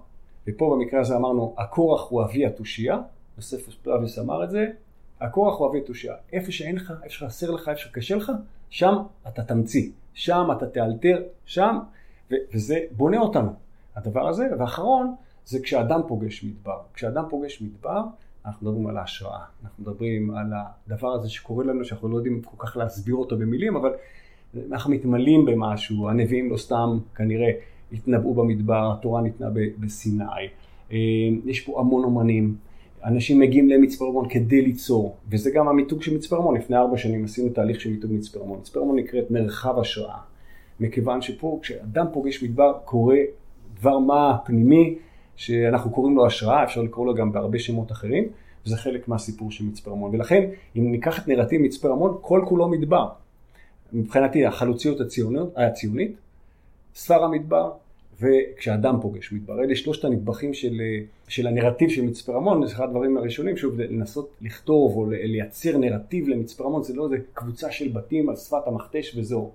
ופה 0.47 0.77
במקרה 0.77 1.01
הזה 1.01 1.17
אמרנו, 1.17 1.55
הקורח 1.59 2.11
הוא 2.11 2.23
אבי 2.25 2.47
התושייה, 2.47 2.99
יוסף 3.37 3.69
פלביוס 3.83 4.19
אמר 4.19 4.45
את 4.45 4.51
זה, 4.51 4.67
הקורח 5.21 5.59
הוא 5.59 5.69
אבי 5.69 5.79
התושייה, 5.79 6.15
איפה 6.33 6.53
שאין 6.53 6.77
לך, 6.77 6.93
איפה 7.03 7.15
שחסר 7.15 7.51
לך, 7.51 7.69
איפה 7.69 7.81
שקשה 7.81 8.17
לך, 8.17 8.33
שם 8.71 8.95
אתה 9.29 9.43
תמציא, 9.43 9.91
שם 10.15 10.49
אתה 10.57 10.67
תאלתר, 10.67 11.23
שם, 11.47 11.79
ו- 12.31 12.35
וזה 12.55 12.79
בונה 12.91 13.19
אותנו, 13.19 13.53
הדבר 13.97 14.29
הזה, 14.29 14.47
ואחרון, 14.59 15.15
זה 15.47 15.59
כשאדם 15.63 16.01
פוגש 16.09 16.45
מדבר. 16.45 16.79
כשאדם 16.95 17.25
פוגש 17.31 17.63
מדבר, 17.63 18.03
אנחנו 18.47 18.67
מדברים 18.67 18.87
על 18.87 18.97
ההשראה, 18.97 19.41
אנחנו 19.65 19.83
מדברים 19.83 20.31
על 20.37 20.53
הדבר 20.87 21.09
הזה 21.09 21.29
שקורה 21.29 21.65
לנו, 21.65 21.85
שאנחנו 21.85 22.09
לא 22.09 22.17
יודעים 22.17 22.43
כל 22.43 22.67
כך 22.67 22.77
להסביר 22.77 23.15
אותו 23.15 23.39
במילים, 23.39 23.77
אבל 23.77 23.91
אנחנו 24.71 24.91
מתמלאים 24.91 25.45
במשהו, 25.45 26.09
הנביאים 26.09 26.51
לא 26.51 26.57
סתם 26.57 26.99
כנראה 27.15 27.51
התנבאו 27.93 28.35
במדבר, 28.35 28.93
התורה 28.93 29.23
ניתנה 29.23 29.49
בסיני, 29.79 30.25
אה, 30.93 30.99
יש 31.45 31.61
פה 31.61 31.81
המון 31.81 32.05
אומנים, 32.05 32.57
אנשים 33.05 33.39
מגיעים 33.39 33.69
למצפה 33.69 34.09
רמון 34.09 34.29
כדי 34.29 34.63
ליצור, 34.63 35.17
וזה 35.31 35.51
גם 35.51 35.69
המיתוג 35.69 36.03
של 36.03 36.17
מצפה 36.17 36.37
רמון, 36.37 36.57
לפני 36.57 36.77
ארבע 36.77 36.97
שנים 36.97 37.25
עשינו 37.25 37.49
תהליך 37.49 37.81
של 37.81 37.91
מיתוג 37.91 38.13
מצפה 38.13 38.41
רמון, 38.41 38.59
מצפה 38.59 38.81
רמון 38.81 38.99
נקראת 38.99 39.31
מרחב 39.31 39.79
השראה, 39.79 40.19
מכיוון 40.81 41.23
שפה 41.23 41.59
כשאדם 41.63 42.07
פוגש 42.13 42.43
מדבר 42.43 42.73
קורה 42.85 43.19
דבר 43.75 43.99
מה 43.99 44.37
פנימי 44.45 44.95
שאנחנו 45.37 45.91
קוראים 45.91 46.17
לו 46.17 46.27
השראה, 46.27 46.65
אפשר 46.65 46.83
לקרוא 46.83 47.07
לו 47.07 47.15
גם 47.15 47.33
בהרבה 47.33 47.59
שמות 47.59 47.93
אחרים, 47.93 48.25
וזה 48.67 48.77
חלק 48.77 49.09
מהסיפור 49.09 49.51
של 49.51 49.65
מצפה 49.65 49.91
רמון. 49.91 50.15
ולכן, 50.15 50.51
אם 50.77 50.93
ניקח 50.93 51.23
את 51.23 51.29
נרטיב 51.29 51.61
מצפה 51.61 51.89
רמון, 51.89 52.17
כל 52.21 52.43
כולו 52.47 52.69
מדבר. 52.69 53.09
מבחינתי, 53.93 54.47
החלוציות 54.47 55.01
הציונית, 55.01 55.43
הציונית 55.57 56.17
ספר 56.95 57.25
המדבר, 57.25 57.71
וכשאדם 58.21 58.99
פוגש 59.03 59.33
מדבר. 59.33 59.61
אלה 59.61 59.77
שלושת 59.77 60.05
הנדבכים 60.05 60.55
של, 60.55 60.81
של 61.29 61.47
הנרטיב 61.47 61.91
של 61.91 62.03
מצפה 62.03 62.33
רמון, 62.33 62.67
זה 62.67 62.75
אחד 62.75 62.85
הדברים 62.85 63.17
הראשונים, 63.17 63.57
שוב, 63.57 63.81
לנסות 63.81 64.31
לכתוב 64.41 64.97
או 64.97 65.07
לייצר 65.11 65.79
נרטיב 65.79 66.29
למצפה 66.29 66.65
רמון, 66.65 66.83
זה 66.83 66.95
לא 66.95 67.05
איזה 67.05 67.17
קבוצה 67.33 67.71
של 67.71 67.89
בתים 67.89 68.29
על 68.29 68.37
שפת 68.37 68.67
המכתש 68.67 69.17
וזהו. 69.17 69.51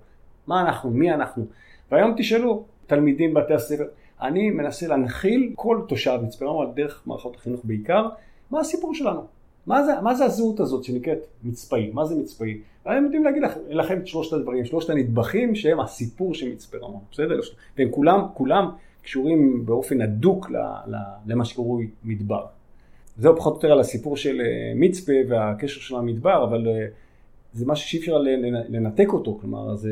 מה 0.46 0.60
אנחנו, 0.60 0.90
מי 0.90 1.12
אנחנו. 1.14 1.46
והיום 1.90 2.14
תשאלו, 2.18 2.64
תלמידים 2.86 3.34
בבתי 3.34 3.54
הספר, 3.54 3.84
אני 4.20 4.50
מנסה 4.50 4.86
להנחיל 4.86 5.52
כל 5.54 5.80
תושב 5.88 6.20
מצפה 6.22 6.46
רמון, 6.46 6.72
דרך 6.74 7.02
מערכות 7.06 7.36
החינוך 7.36 7.60
בעיקר, 7.64 8.08
מה 8.50 8.60
הסיפור 8.60 8.94
שלנו? 8.94 9.39
מה 9.66 9.84
זה, 9.84 9.92
מה 10.02 10.14
זה 10.14 10.24
הזהות 10.24 10.60
הזאת 10.60 10.84
שנקראת 10.84 11.26
מצפאי? 11.44 11.90
מה 11.92 12.04
זה 12.04 12.14
מצפאי? 12.14 12.60
הם 12.84 13.04
יודעים 13.04 13.24
להגיד 13.24 13.42
לכם, 13.42 13.60
לכם 13.68 13.98
את 13.98 14.06
שלושת 14.06 14.32
הדברים, 14.32 14.64
שלושת 14.64 14.90
הנדבכים 14.90 15.54
שהם 15.54 15.80
הסיפור 15.80 16.34
של 16.34 16.52
מצפה 16.52 16.78
רמון, 16.78 17.00
בסדר? 17.12 17.40
והם 17.78 17.90
כולם, 17.90 18.20
כולם 18.34 18.70
קשורים 19.02 19.66
באופן 19.66 20.00
הדוק 20.00 20.50
למה 21.26 21.44
שקרוי 21.44 21.88
מדבר. 22.04 22.46
זהו 23.16 23.36
פחות 23.36 23.52
או 23.52 23.58
יותר 23.58 23.72
על 23.72 23.80
הסיפור 23.80 24.16
של 24.16 24.40
אה, 24.40 24.72
מצפה 24.74 25.12
והקשר 25.28 25.80
של 25.80 25.96
המדבר, 25.96 26.44
אבל 26.44 26.68
אה, 26.68 26.86
זה 27.52 27.66
משהו 27.66 27.88
שאי 27.88 27.98
אפשר 27.98 28.18
לנתק 28.68 29.08
אותו, 29.12 29.38
כלומר 29.40 29.76
זה... 29.76 29.90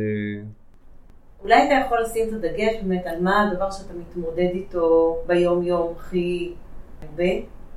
אולי 1.42 1.66
אתה 1.66 1.74
יכול 1.86 1.98
לשים 2.02 2.28
את 2.28 2.32
הדגש 2.32 2.76
באמת 2.82 3.06
על 3.06 3.22
מה 3.22 3.48
הדבר 3.48 3.70
שאתה 3.70 3.94
מתמודד 3.94 4.48
איתו 4.54 5.16
ביום 5.26 5.62
יום 5.62 5.92
הכי 5.96 6.52
הרבה, 7.02 7.24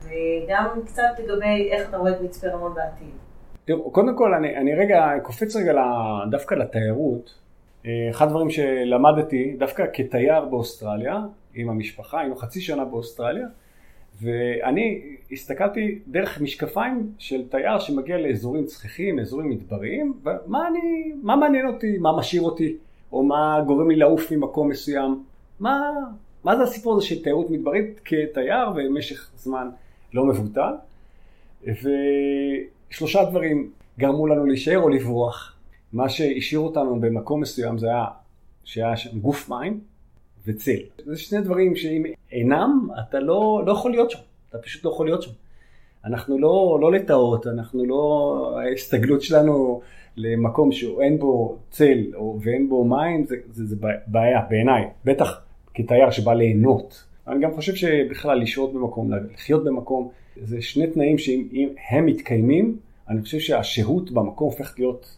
וגם 0.03 0.67
קצת 0.85 1.03
לגבי 1.19 1.69
איך 1.71 1.89
אתה 1.89 1.97
רואה 1.97 2.11
את 2.11 2.21
מצפה 2.21 2.47
רמון 2.47 2.73
בעתיד. 2.73 3.07
תראו, 3.65 3.91
קודם 3.91 4.17
כל 4.17 4.33
אני, 4.33 4.57
אני 4.57 4.75
רגע 4.75 5.11
קופץ 5.23 5.55
רגע 5.55 5.73
דווקא 6.31 6.55
לתיירות. 6.55 7.41
אחד 8.09 8.25
הדברים 8.25 8.49
שלמדתי 8.49 9.55
דווקא 9.59 9.83
כתייר 9.93 10.45
באוסטרליה 10.45 11.19
עם 11.55 11.69
המשפחה, 11.69 12.19
היינו 12.19 12.35
חצי 12.35 12.61
שנה 12.61 12.85
באוסטרליה, 12.85 13.47
ואני 14.21 15.01
הסתכלתי 15.31 15.99
דרך 16.07 16.41
משקפיים 16.41 17.11
של 17.17 17.47
תייר 17.49 17.79
שמגיע 17.79 18.17
לאזורים 18.17 18.65
צחיחים, 18.65 19.19
אזורים 19.19 19.49
מדבריים, 19.49 20.13
ומה 20.23 20.67
אני, 20.67 21.13
מה 21.21 21.35
מעניין 21.35 21.67
אותי, 21.67 21.97
מה 21.97 22.17
משאיר 22.17 22.41
אותי, 22.41 22.77
או 23.11 23.23
מה 23.23 23.63
גורם 23.67 23.89
לי 23.89 23.95
לעוף 23.95 24.31
ממקום 24.31 24.69
מסוים, 24.69 25.23
מה, 25.59 25.91
מה 26.43 26.55
זה 26.55 26.63
הסיפור 26.63 26.93
הזה 26.97 27.05
של 27.05 27.23
תיירות 27.23 27.49
מדברית 27.49 27.99
כתייר 28.05 28.69
במשך 28.75 29.31
זמן 29.35 29.69
לא 30.13 30.25
מבוטל, 30.25 30.73
ושלושה 31.63 33.25
דברים 33.25 33.71
גרמו 33.99 34.27
לנו 34.27 34.45
להישאר 34.45 34.79
או 34.79 34.89
לברוח. 34.89 35.55
מה 35.93 36.09
שהשאיר 36.09 36.59
אותנו 36.59 36.99
במקום 36.99 37.41
מסוים 37.41 37.77
זה 37.77 37.87
היה 37.87 38.05
שהיה 38.63 38.97
שם 38.97 39.19
גוף 39.19 39.49
מים, 39.49 39.79
וצל. 40.47 40.79
זה 41.05 41.17
שני 41.17 41.41
דברים 41.41 41.75
שאם 41.75 42.03
אינם, 42.31 42.89
אתה 42.99 43.19
לא, 43.19 43.63
לא 43.65 43.71
יכול 43.71 43.91
להיות 43.91 44.11
שם. 44.11 44.19
אתה 44.49 44.57
פשוט 44.57 44.85
לא 44.85 44.89
יכול 44.89 45.05
להיות 45.05 45.21
שם. 45.21 45.31
אנחנו 46.05 46.39
לא, 46.39 46.77
לא 46.81 46.91
לטאות, 46.91 47.47
אנחנו 47.47 47.85
לא, 47.85 48.59
ההסתגלות 48.59 49.21
שלנו 49.21 49.81
למקום 50.17 50.71
שאין 50.71 51.19
בו 51.19 51.57
צל 51.69 52.03
או, 52.15 52.39
ואין 52.41 52.69
בו 52.69 52.85
מים, 52.85 53.25
זה, 53.25 53.35
זה, 53.51 53.65
זה 53.65 53.75
בעיה 54.07 54.41
בעיניי, 54.49 54.85
בטח 55.05 55.41
כתייר 55.73 56.11
שבא 56.11 56.33
ליהנות. 56.33 57.03
אני 57.27 57.41
גם 57.41 57.53
חושב 57.53 57.75
שבכלל 57.75 58.41
לשהות 58.41 58.73
במקום, 58.73 59.11
לחיות 59.33 59.63
במקום, 59.63 60.09
זה 60.35 60.61
שני 60.61 60.87
תנאים 60.87 61.17
שאם 61.17 61.69
הם 61.89 62.05
מתקיימים, 62.05 62.77
אני 63.09 63.21
חושב 63.21 63.39
שהשהות 63.39 64.11
במקום 64.11 64.47
הופכת 64.47 64.79
להיות 64.79 65.17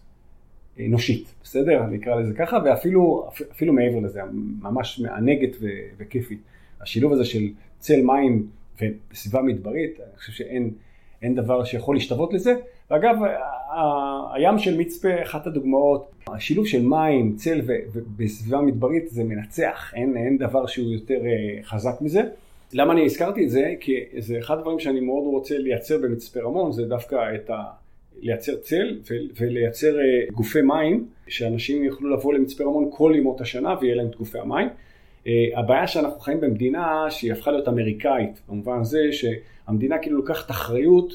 אנושית, 0.80 1.34
בסדר? 1.44 1.84
אני 1.84 1.98
אקרא 1.98 2.16
לזה 2.16 2.34
ככה, 2.34 2.58
ואפילו 2.66 3.30
אפילו 3.52 3.74
מעבר 3.74 4.00
לזה, 4.00 4.22
ממש 4.62 5.00
מענגת 5.00 5.56
ו- 5.62 5.68
וכיפית. 5.98 6.40
השילוב 6.82 7.14
הזה 7.14 7.26
של 7.26 7.50
צל 7.80 8.02
מים 8.02 8.48
וסביבה 8.82 9.42
מדברית, 9.42 10.00
אני 10.00 10.18
חושב 10.18 10.32
שאין 10.32 11.36
דבר 11.36 11.64
שיכול 11.64 11.96
להשתוות 11.96 12.34
לזה. 12.34 12.56
ואגב, 12.92 13.16
הים 14.34 14.60
של 14.60 14.78
מצפה, 14.78 15.22
אחת 15.24 15.48
הדוגמאות, 15.48 16.12
השילוב 16.28 16.68
של 16.68 16.82
מים, 16.82 17.36
צל 17.36 17.62
ובסביבה 17.66 18.62
מדברית 18.62 19.10
זה 19.10 19.24
מנצח, 19.24 19.94
אין, 19.96 20.18
אין 20.18 20.38
דבר 20.38 20.66
שהוא 20.66 20.92
יותר 20.92 21.20
uh, 21.20 21.66
חזק 21.66 22.02
מזה. 22.02 22.22
למה 22.74 22.94
אני 22.94 23.06
הזכרתי 23.06 23.46
את 23.46 23.50
זה? 23.50 23.74
כי 23.80 23.94
זה 24.18 24.40
אחד 24.40 24.58
הדברים 24.58 24.80
שאני 24.80 25.00
מאוד 25.00 25.24
רוצה 25.24 25.58
לייצר 25.58 25.98
במצפה 25.98 26.40
רמון, 26.40 26.72
זה 26.72 26.86
דווקא 26.86 27.36
את 27.36 27.50
ה... 27.50 27.64
לייצר 28.22 28.56
צל 28.56 29.00
ולייצר 29.40 30.00
אה, 30.00 30.32
גופי 30.32 30.62
מים, 30.62 31.08
שאנשים 31.28 31.84
יוכלו 31.84 32.10
לבוא 32.10 32.34
למצפה 32.34 32.64
רמון 32.64 32.90
כל 32.92 33.14
ימות 33.16 33.42
השנה 33.42 33.76
ויהיה 33.82 33.96
להם 33.96 34.08
את 34.08 34.16
גופי 34.16 34.40
המים. 34.40 34.68
אה, 35.28 35.32
הבעיה 35.56 35.88
שאנחנו 35.88 36.20
חיים 36.20 36.42
במדינה 36.42 37.06
שהיא 37.10 37.32
הפכה 37.32 37.52
להיות 37.52 37.68
אמריקאית, 37.68 38.42
במובן 38.50 38.80
הזה 38.80 39.00
שהמדינה 39.12 39.98
כאילו 39.98 40.18
לוקחת 40.18 40.52
אחריות 40.52 41.14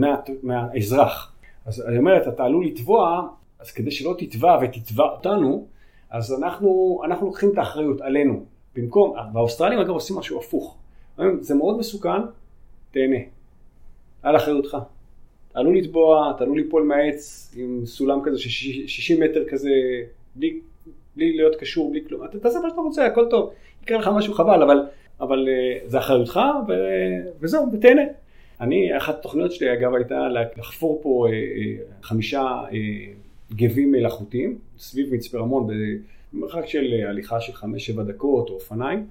מה, 0.00 0.16
מהאזרח. 0.42 1.32
אז 1.66 1.84
אני 1.88 1.98
אומרת, 1.98 2.28
אתה 2.28 2.44
עלול 2.44 2.66
לתבוע, 2.66 3.28
אז 3.58 3.72
כדי 3.72 3.90
שלא 3.90 4.14
תתבע 4.18 4.58
ותתבע 4.62 5.04
אותנו, 5.04 5.66
אז 6.10 6.32
אנחנו, 6.42 7.00
אנחנו 7.04 7.26
לוקחים 7.26 7.50
את 7.52 7.58
האחריות 7.58 8.00
עלינו. 8.00 8.44
במקום, 8.74 9.14
והאוסטרלים 9.34 9.78
אגב 9.78 9.90
עושים 9.90 10.16
משהו 10.16 10.38
הפוך. 10.38 10.76
זה 11.40 11.54
מאוד 11.54 11.78
מסוכן, 11.78 12.20
תהנה. 12.90 13.18
על 14.22 14.36
אחריותך. 14.36 14.76
אתה 15.50 15.58
עלול 15.58 15.78
לטבוע, 15.78 16.32
אתה 16.36 16.44
עלול 16.44 16.58
ליפול 16.58 16.82
מהעץ 16.82 17.54
עם 17.56 17.86
סולם 17.86 18.20
כזה 18.24 18.38
של 18.38 18.48
60 18.86 19.22
מטר 19.22 19.44
כזה, 19.48 19.70
בלי, 20.34 20.60
בלי 21.16 21.36
להיות 21.36 21.56
קשור, 21.56 21.90
בלי 21.90 22.04
כלום. 22.08 22.24
אתה 22.24 22.38
תעשה 22.38 22.60
מה 22.60 22.70
שאתה 22.70 22.80
רוצה, 22.80 23.06
הכל 23.06 23.26
טוב. 23.30 23.50
יקרה 23.82 23.98
לך 23.98 24.10
משהו 24.16 24.34
חבל, 24.34 24.62
אבל, 24.62 24.86
אבל 25.20 25.48
uh, 25.48 25.88
זה 25.90 25.98
אחריותך, 25.98 26.40
ו, 26.68 26.72
וזהו, 27.40 27.72
ותהנה. 27.72 28.02
אני, 28.60 28.96
אחת 28.96 29.18
התוכניות 29.18 29.52
שלי 29.52 29.72
אגב 29.72 29.94
הייתה 29.94 30.28
לחפור 30.56 31.00
פה 31.02 31.26
uh, 31.28 31.30
uh, 31.30 32.06
חמישה 32.06 32.46
uh, 32.70 32.74
גבים 33.54 33.92
מלאכותיים 33.92 34.58
סביב 34.78 35.14
מצפה 35.14 35.38
רמון 35.38 35.70
במרחק 36.32 36.66
של 36.66 37.04
הליכה 37.08 37.40
של 37.40 37.52
חמש-שבע 37.52 38.02
דקות 38.02 38.50
או 38.50 38.54
אופניים. 38.54 39.06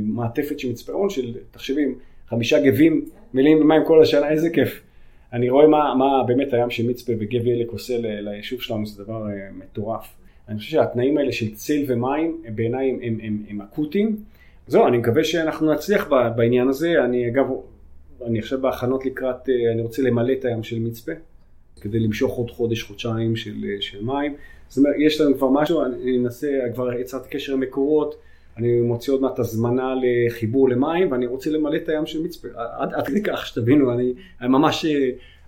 מעטפת 0.00 0.58
של 0.58 0.70
מצפה 0.70 0.92
רמון 0.92 1.10
של, 1.10 1.34
תחשבי, 1.50 1.84
חמישה 2.28 2.60
גבים 2.60 3.04
מלאים 3.34 3.60
במים 3.60 3.82
כל 3.84 4.02
השנה, 4.02 4.30
איזה 4.30 4.50
כיף. 4.50 4.80
אני 5.32 5.50
רואה 5.50 5.66
מה, 5.66 5.94
מה 5.94 6.24
באמת 6.26 6.52
הים 6.52 6.70
של 6.70 6.86
מצפה 6.88 7.12
וגב 7.18 7.46
ילק 7.46 7.70
עושה 7.70 7.98
ליישוב 8.00 8.60
שלנו, 8.60 8.86
זה 8.86 9.04
דבר 9.04 9.26
uh, 9.26 9.54
מטורף. 9.58 10.14
אני 10.48 10.58
חושב 10.58 10.70
שהתנאים 10.70 11.18
האלה 11.18 11.32
של 11.32 11.54
צל 11.54 11.84
ומים, 11.86 12.42
בעיניי 12.54 12.90
הם, 12.90 12.98
הם, 13.02 13.18
הם, 13.22 13.42
הם 13.48 13.60
אקוטיים. 13.60 14.16
זהו, 14.66 14.86
אני 14.86 14.98
מקווה 14.98 15.24
שאנחנו 15.24 15.72
נצליח 15.72 16.08
בעניין 16.36 16.68
הזה. 16.68 17.04
אני 17.04 17.28
אגב, 17.28 17.46
אני 18.26 18.38
עכשיו 18.38 18.60
בהכנות 18.60 19.06
לקראת, 19.06 19.48
uh, 19.48 19.72
אני 19.72 19.82
רוצה 19.82 20.02
למלא 20.02 20.32
את 20.32 20.44
הים 20.44 20.62
של 20.62 20.78
מצפה, 20.78 21.12
כדי 21.80 22.00
למשוך 22.00 22.36
עוד 22.36 22.50
חודש, 22.50 22.82
חודשיים 22.82 23.36
של, 23.36 23.54
uh, 23.54 23.82
של 23.82 24.04
מים. 24.04 24.34
זאת 24.68 24.78
אומרת, 24.78 24.94
יש 24.98 25.20
לנו 25.20 25.36
כבר 25.36 25.48
משהו, 25.48 25.82
אני 25.82 26.18
אנסה, 26.18 26.48
כבר 26.74 26.92
יצרתי 26.92 27.28
קשר 27.28 27.52
עם 27.52 27.60
מקורות. 27.60 28.14
אני 28.56 28.80
מוציא 28.80 29.12
עוד 29.12 29.22
מעט 29.22 29.38
הזמנה 29.38 29.94
לחיבור 30.02 30.68
למים, 30.68 31.12
ואני 31.12 31.26
רוצה 31.26 31.50
למלא 31.50 31.76
את 31.76 31.88
הים 31.88 32.06
של 32.06 32.22
מצפה. 32.22 32.48
עד, 32.54 32.94
עד 32.94 33.06
כדי 33.06 33.22
כך 33.22 33.46
שתבינו, 33.46 33.92
אני, 33.92 34.12
אני 34.40 34.48
ממש, 34.48 34.86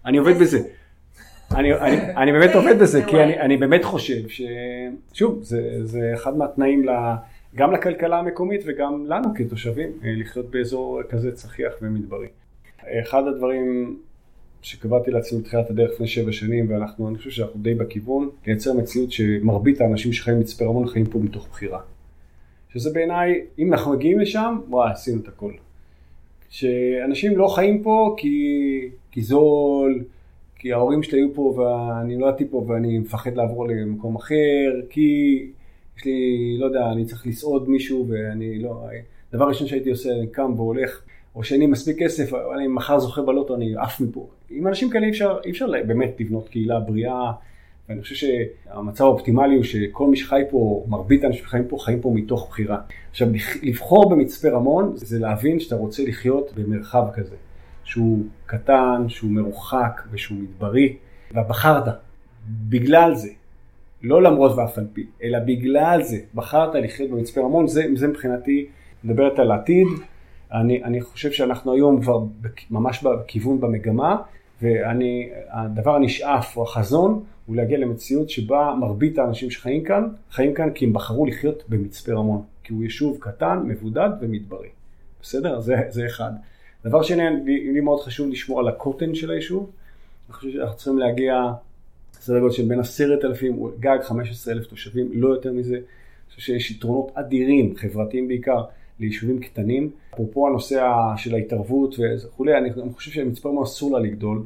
אני 0.07 0.19
עובד 0.19 0.39
בזה. 0.41 0.59
אני, 1.55 1.75
אני, 1.75 2.17
אני 2.17 2.33
באמת 2.33 2.55
עובד 2.55 2.79
בזה, 2.79 3.05
כי 3.05 3.23
אני, 3.23 3.41
אני 3.41 3.57
באמת 3.57 3.85
חושב 3.85 4.29
ש... 4.29 4.43
שוב, 5.13 5.43
זה, 5.43 5.87
זה 5.87 6.11
אחד 6.15 6.37
מהתנאים 6.37 6.85
לה, 6.85 7.17
גם 7.55 7.73
לכלכלה 7.73 8.19
המקומית 8.19 8.61
וגם 8.67 9.07
לנו 9.07 9.29
כתושבים, 9.35 9.89
אה, 10.05 10.13
לחיות 10.17 10.51
באזור 10.51 11.01
כזה 11.09 11.33
צחיח 11.33 11.73
ומדברי. 11.83 12.29
אחד 12.89 13.27
הדברים 13.27 13.97
שקבעתי 14.63 15.11
לעצמי 15.11 15.41
בתחילת 15.41 15.71
הדרך 15.71 15.91
לפני 15.91 16.07
שבע 16.07 16.33
שנים, 16.33 16.71
ואנחנו, 16.71 17.09
אני 17.09 17.19
חושב 17.19 17.31
שאנחנו 17.31 17.61
די 17.61 17.75
בכיוון, 17.75 18.29
לייצר 18.47 18.73
מציאות 18.73 19.13
שמרבית 19.13 19.81
האנשים 19.81 20.13
שחיים 20.13 20.37
במצפה 20.37 20.65
רמון 20.65 20.89
חיים 20.89 21.07
פה 21.07 21.19
מתוך 21.19 21.49
בחירה. 21.49 21.81
שזה 22.73 22.91
בעיניי, 22.93 23.41
אם 23.59 23.73
אנחנו 23.73 23.93
מגיעים 23.93 24.21
לשם, 24.21 24.59
וואי, 24.69 24.91
עשינו 24.93 25.21
את 25.21 25.29
הכל. 25.29 25.53
שאנשים 26.51 27.39
לא 27.39 27.49
חיים 27.49 27.83
פה 27.83 28.15
כי, 28.19 28.89
כי 29.11 29.23
זול, 29.23 30.05
כי 30.59 30.73
ההורים 30.73 31.03
שלי 31.03 31.19
היו 31.19 31.35
פה 31.35 31.41
ואני 31.43 32.17
נולדתי 32.17 32.45
פה 32.51 32.65
ואני 32.69 32.99
מפחד 32.99 33.37
לעבור 33.37 33.69
למקום 33.69 34.17
אחר, 34.17 34.81
כי 34.91 35.39
יש 35.97 36.05
לי, 36.05 36.57
לא 36.59 36.67
יודע, 36.67 36.93
אני 36.93 37.05
צריך 37.05 37.27
לסעוד 37.27 37.69
מישהו 37.69 38.07
ואני 38.09 38.59
לא... 38.59 38.87
דבר 39.33 39.49
ראשון 39.49 39.67
שהייתי 39.67 39.91
עושה, 39.91 40.11
אני 40.19 40.27
קם 40.27 40.53
והולך, 40.57 41.03
או 41.37 41.45
שאין 41.45 41.61
לי 41.61 41.67
מספיק 41.67 41.99
כסף, 41.99 42.33
אני 42.55 42.69
מחר 42.69 42.99
זוכה 42.99 43.23
בלוטו, 43.23 43.55
אני 43.55 43.75
עף 43.77 44.01
מפה. 44.01 44.29
עם 44.51 44.67
אנשים 44.67 44.91
כאלה 44.91 45.07
אי 45.07 45.11
אפשר, 45.11 45.39
אי 45.45 45.51
אפשר 45.51 45.67
באמת 45.87 46.21
לבנות 46.21 46.49
קהילה 46.49 46.81
בריאה. 46.81 47.33
ואני 47.89 48.03
חושב 48.03 48.15
שהמצב 48.15 49.05
האופטימלי 49.05 49.57
הוא 49.57 49.65
שכל 49.65 50.07
מי 50.07 50.17
שחי 50.17 50.43
פה, 50.51 50.85
מרבית 50.89 51.25
האנשים 51.25 51.45
שחיים 51.45 51.65
פה, 51.69 51.77
חיים 51.81 52.01
פה 52.01 52.13
מתוך 52.15 52.49
בחירה. 52.49 52.79
עכשיו, 53.11 53.29
לבחור 53.63 54.11
במצפה 54.11 54.49
רמון 54.49 54.93
זה 54.97 55.19
להבין 55.19 55.61
שאתה 55.61 55.77
רוצה 55.77 56.03
לחיות 56.07 56.53
במרחב 56.57 57.05
כזה, 57.15 57.37
שהוא 57.85 58.25
קטן, 58.47 59.05
שהוא 59.09 59.31
מרוחק 59.31 60.03
ושהוא 60.11 60.39
מדברי, 60.39 60.97
ובחרת 61.33 61.85
בגלל 62.69 63.15
זה, 63.15 63.29
לא 64.03 64.23
למרות 64.23 64.59
ואף 64.59 64.79
על 64.79 64.87
פי, 64.93 65.07
אלא 65.23 65.39
בגלל 65.39 66.03
זה, 66.03 66.19
בחרת 66.35 66.75
לחיות 66.75 67.11
במצפה 67.11 67.41
רמון, 67.41 67.67
זה, 67.67 67.85
זה 67.97 68.09
מבחינתי 68.09 68.67
מדברת 69.05 69.39
על 69.39 69.51
העתיד. 69.51 69.87
אני, 70.53 70.85
אני 70.85 71.01
חושב 71.01 71.33
שאנחנו 71.33 71.73
היום 71.73 72.03
כבר 72.03 72.25
ממש 72.71 73.03
בכיוון 73.03 73.61
במגמה, 73.61 74.17
והדבר 74.63 75.95
הנשאף 75.95 76.57
או 76.57 76.63
החזון 76.63 77.25
הוא 77.47 77.57
להגיע 77.57 77.79
למציאות 77.79 78.31
שבה 78.31 78.75
מרבית 78.81 79.19
האנשים 79.19 79.51
שחיים 79.51 79.85
כאן, 79.85 80.09
חיים 80.31 80.55
כאן 80.55 80.71
כי 80.71 80.85
הם 80.85 80.93
בחרו 80.93 81.27
לחיות 81.27 81.63
במצפה 81.69 82.13
רמון, 82.13 82.43
כי 82.65 82.73
הוא 82.73 82.83
יישוב 82.83 83.19
קטן, 83.21 83.63
מבודד 83.65 84.11
ומדברי. 84.21 84.69
בסדר? 85.23 85.61
זה, 85.61 85.77
זה 85.89 86.07
אחד. 86.07 86.33
דבר 86.85 87.03
שני, 87.03 87.23
לי 87.45 87.81
מאוד 87.81 88.01
חשוב 88.01 88.31
לשמור 88.31 88.61
על 88.61 88.69
הקוטן 88.69 89.15
של 89.15 89.31
היישוב. 89.31 89.71
אני 90.29 90.35
חושב 90.35 90.51
שאנחנו 90.53 90.77
צריכים 90.77 90.99
להגיע 90.99 91.53
סדר 92.21 92.41
גודל 92.41 92.53
של 92.55 92.69
בין 92.69 92.81
עשרת 92.81 93.25
אלפים, 93.25 93.71
גג 93.81 93.99
חמש 94.03 94.31
עשרה 94.31 94.55
אלף 94.55 94.67
תושבים, 94.67 95.09
לא 95.13 95.29
יותר 95.29 95.53
מזה. 95.53 95.75
אני 95.75 95.83
חושב 96.29 96.41
שיש 96.41 96.71
יתרונות 96.71 97.11
אדירים, 97.15 97.75
חברתיים 97.77 98.29
בעיקר, 98.29 98.65
ליישובים 99.03 99.41
קטנים. 99.41 99.91
אפרופו 100.15 100.47
הנושא 100.47 100.87
של 101.17 101.35
ההתערבות 101.35 101.95
וכולי, 101.99 102.59
אני, 102.59 102.71
אני 102.71 102.93
חושב 102.93 103.11
שמצפה 103.11 103.49
רמון 103.49 103.63
אסור 103.63 103.93
לה 103.93 103.99
לגדול 103.99 104.43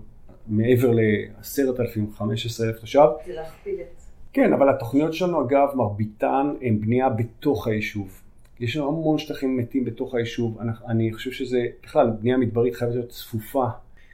מעבר 0.48 0.90
ל-10,000, 0.90 2.16
15,000 2.16 2.78
תושב. 2.80 3.06
זה 3.26 3.34
להכפיל 3.34 3.74
את... 3.80 4.02
כן, 4.32 4.52
אבל 4.52 4.68
התוכניות 4.68 5.12
שלנו 5.12 5.46
אגב, 5.46 5.68
מרביתן 5.74 6.54
הן 6.62 6.80
בנייה 6.80 7.08
בתוך 7.08 7.66
היישוב. 7.66 8.22
יש 8.60 8.76
לנו 8.76 8.88
המון 8.88 9.18
שטחים 9.18 9.56
מתים 9.56 9.84
בתוך 9.84 10.14
היישוב, 10.14 10.58
אני, 10.60 10.72
אני 10.88 11.12
חושב 11.12 11.30
שזה, 11.30 11.66
בכלל, 11.82 12.10
בנייה 12.20 12.36
מדברית 12.36 12.74
חייבת 12.74 12.94
להיות 12.94 13.08
צפופה. 13.08 13.66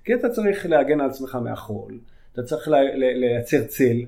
כי 0.04 0.14
אתה 0.14 0.28
צריך 0.28 0.66
להגן 0.66 1.00
על 1.00 1.10
עצמך 1.10 1.34
מהחול, 1.34 1.98
אתה 2.32 2.42
צריך 2.42 2.68
לייצר 2.94 3.64
צל. 3.64 4.04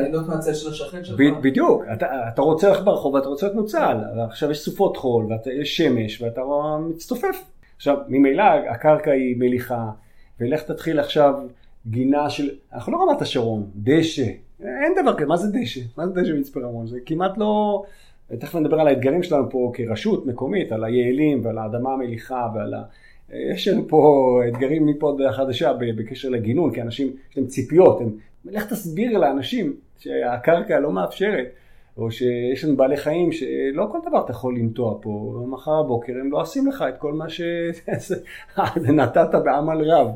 ליהנות 0.00 0.28
מהצל 0.28 0.54
של 0.54 0.70
השכן 0.70 1.04
שלך. 1.04 1.20
בדיוק, 1.42 1.82
אתה, 1.92 2.28
אתה 2.28 2.42
רוצה 2.42 2.68
ללכת 2.68 2.84
ברחוב 2.84 3.14
ואתה 3.14 3.28
רוצה 3.28 3.46
להיות 3.46 3.56
נוצל, 3.56 3.96
ועכשיו 4.16 4.50
יש 4.50 4.60
סופות 4.60 4.96
חול, 4.96 5.26
ויש 5.46 5.76
שמש, 5.76 6.22
ואתה 6.22 6.40
מצטופף. 6.88 7.44
עכשיו, 7.76 7.96
ממילא 8.08 8.42
הקרקע 8.70 9.10
היא 9.10 9.36
מליחה, 9.38 9.90
ולך 10.40 10.62
תתחיל 10.62 11.00
עכשיו 11.00 11.34
גינה 11.86 12.30
של, 12.30 12.50
אנחנו 12.72 12.92
לא 12.92 13.02
רמת 13.02 13.22
השרון, 13.22 13.66
דשא, 13.76 14.26
אין 14.60 14.92
דבר 15.02 15.14
כזה, 15.14 15.26
מה 15.26 15.36
זה 15.36 15.60
דשא? 15.60 15.80
מה 15.96 16.06
זה 16.06 16.20
דשא 16.20 16.32
מצפה 16.32 16.60
רמון? 16.60 16.86
זה 16.86 16.98
כמעט 17.06 17.38
לא... 17.38 17.82
תכף 18.38 18.56
נדבר 18.56 18.80
על 18.80 18.88
האתגרים 18.88 19.22
שלנו 19.22 19.50
פה 19.50 19.72
כרשות 19.74 20.26
מקומית, 20.26 20.72
על 20.72 20.84
היעלים 20.84 21.44
ועל 21.44 21.58
האדמה 21.58 21.92
המליחה 21.92 22.48
ועל 22.54 22.74
ה... 22.74 22.82
יש 23.32 23.68
לנו 23.68 23.88
פה 23.88 24.40
אתגרים 24.48 24.86
מפה 24.86 25.16
עד 25.28 25.32
חדשה 25.32 25.72
בקשר 25.72 26.28
לגינון, 26.28 26.74
כי 26.74 26.82
אנשים, 26.82 27.06
יש 27.30 27.38
להם 27.38 27.46
ציפיות, 27.46 28.00
הם... 28.00 28.08
לך 28.44 28.66
תסביר 28.66 29.18
לאנשים 29.18 29.76
שהקרקע 29.98 30.80
לא 30.80 30.92
מאפשרת, 30.92 31.46
או 31.96 32.10
שיש 32.10 32.64
לנו 32.64 32.76
בעלי 32.76 32.96
חיים 32.96 33.32
שלא 33.32 33.88
כל 33.92 33.98
דבר 34.08 34.24
אתה 34.24 34.32
יכול 34.32 34.56
לנטוע 34.56 34.98
פה, 35.02 35.44
מחר 35.48 35.82
בבוקר 35.82 36.12
הם 36.20 36.32
לא 36.32 36.40
עושים 36.40 36.66
לך 36.66 36.84
את 36.88 36.98
כל 36.98 37.12
מה 37.12 37.26
שנתת 37.28 39.34
בעמל 39.44 39.90
רב. 39.90 40.08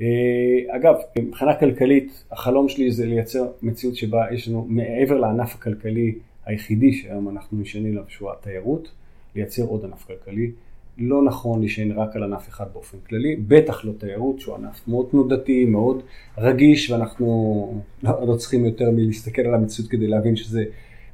אה, 0.00 0.76
אגב, 0.76 0.94
מבחינה 1.18 1.54
כלכלית, 1.54 2.24
החלום 2.32 2.68
שלי 2.68 2.90
זה 2.90 3.06
לייצר 3.06 3.46
מציאות 3.62 3.96
שבה 3.96 4.26
יש 4.32 4.48
לנו, 4.48 4.66
מעבר 4.68 5.18
לענף 5.18 5.54
הכלכלי 5.54 6.14
היחידי 6.46 6.92
שהיום 6.92 7.28
אנחנו 7.28 7.60
נשענים 7.60 7.92
עליו, 7.92 8.04
שהוא 8.08 8.30
התיירות, 8.30 8.92
לייצר 9.34 9.62
עוד 9.62 9.84
ענף 9.84 10.04
כלכלי. 10.04 10.50
לא 10.98 11.22
נכון 11.22 11.60
להישען 11.60 11.92
רק 11.92 12.16
על 12.16 12.22
ענף 12.22 12.48
אחד 12.48 12.64
באופן 12.72 12.98
כללי, 13.08 13.36
בטח 13.36 13.84
לא 13.84 13.92
תיירות, 13.98 14.40
שהוא 14.40 14.54
ענף 14.54 14.88
מאוד 14.88 15.06
תנודתי, 15.10 15.64
מאוד 15.64 16.02
רגיש, 16.38 16.90
ואנחנו 16.90 17.82
לא, 18.02 18.26
לא 18.26 18.36
צריכים 18.36 18.64
יותר 18.64 18.90
מלהסתכל 18.90 19.42
על 19.42 19.54
המציאות 19.54 19.90
כדי 19.90 20.06
להבין 20.06 20.36
שזה 20.36 20.64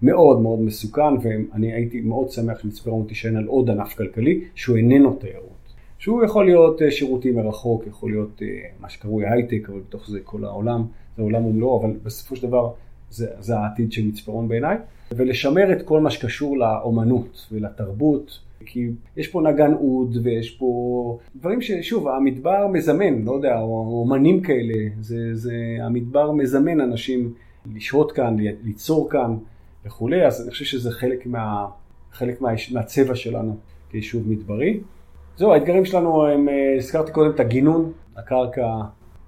מאוד 0.02 0.40
מאוד 0.40 0.60
מסוכן, 0.60 1.14
ואני 1.22 1.72
הייתי 1.72 2.00
מאוד 2.00 2.30
שמח 2.30 2.62
שמצפה 2.62 2.90
רמון 2.90 3.06
תישען 3.06 3.36
על 3.36 3.44
עוד 3.44 3.70
ענף 3.70 3.94
כלכלי, 3.94 4.40
שהוא 4.54 4.76
איננו 4.76 5.12
תיירות. 5.14 5.52
שהוא 5.98 6.24
יכול 6.24 6.44
להיות 6.44 6.82
אה, 6.82 6.90
שירותים 6.90 7.36
מרחוק, 7.36 7.86
יכול 7.86 8.10
להיות 8.10 8.42
אה, 8.42 8.46
מה 8.80 8.88
שקרוי 8.88 9.28
הייטק, 9.28 9.68
אבל 9.68 9.80
בתוך 9.80 10.10
זה 10.10 10.20
כל 10.24 10.44
העולם, 10.44 10.84
זה 11.16 11.22
עולם 11.22 11.46
ומלואו, 11.46 11.80
אבל 11.80 11.90
בסופו 12.02 12.36
של 12.36 12.46
דבר 12.46 12.72
זה, 13.10 13.26
זה 13.40 13.58
העתיד 13.58 13.92
של 13.92 14.06
מצפרון 14.06 14.48
בעיניי, 14.48 14.76
ולשמר 15.16 15.72
את 15.72 15.82
כל 15.82 16.00
מה 16.00 16.10
שקשור 16.10 16.58
לאומנות 16.58 17.48
ולתרבות, 17.52 18.38
כי 18.66 18.88
יש 19.16 19.28
פה 19.28 19.42
נגן 19.42 19.72
אוד 19.74 20.16
ויש 20.22 20.50
פה 20.50 21.18
דברים 21.36 21.60
ששוב, 21.60 22.08
המדבר 22.08 22.66
מזמן, 22.66 23.22
לא 23.22 23.32
יודע, 23.32 23.60
או 23.60 24.00
אומנים 24.02 24.40
כאלה, 24.40 24.74
זה, 25.00 25.34
זה, 25.34 25.54
המדבר 25.80 26.32
מזמן 26.32 26.80
אנשים 26.80 27.34
לשהות 27.74 28.12
כאן, 28.12 28.36
ליצור 28.64 29.10
כאן 29.10 29.36
וכולי, 29.86 30.26
אז 30.26 30.42
אני 30.42 30.50
חושב 30.50 30.64
שזה 30.64 30.90
חלק, 30.90 31.26
מה, 31.26 31.66
חלק 32.12 32.40
מה, 32.40 32.50
מהצבע 32.72 33.14
שלנו 33.14 33.56
כיישוב 33.90 34.28
מדברי. 34.28 34.80
זהו, 35.36 35.52
האתגרים 35.52 35.84
שלנו 35.84 36.26
הם, 36.26 36.48
אה, 36.48 36.74
הזכרתי 36.76 37.12
קודם 37.12 37.30
את 37.30 37.40
הגינון, 37.40 37.92
הקרקע 38.16 38.66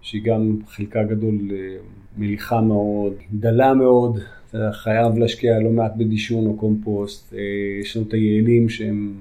שהיא 0.01 0.25
גם 0.25 0.59
חלקה 0.67 1.03
גדול 1.03 1.35
אה, 1.53 1.77
מליחה 2.17 2.61
מאוד, 2.61 3.13
דלה 3.33 3.75
מאוד, 3.75 4.19
אתה 4.57 4.73
חייב 4.73 5.19
להשקיע 5.19 5.61
לא 5.61 5.71
מעט 5.71 5.93
בדישון 5.97 6.47
או 6.47 6.57
קומפוסט, 6.57 7.35
אה, 7.35 7.39
יש 7.81 7.97
לנו 7.97 8.07
את 8.09 8.13
היעלים 8.13 8.69
שהם 8.69 9.15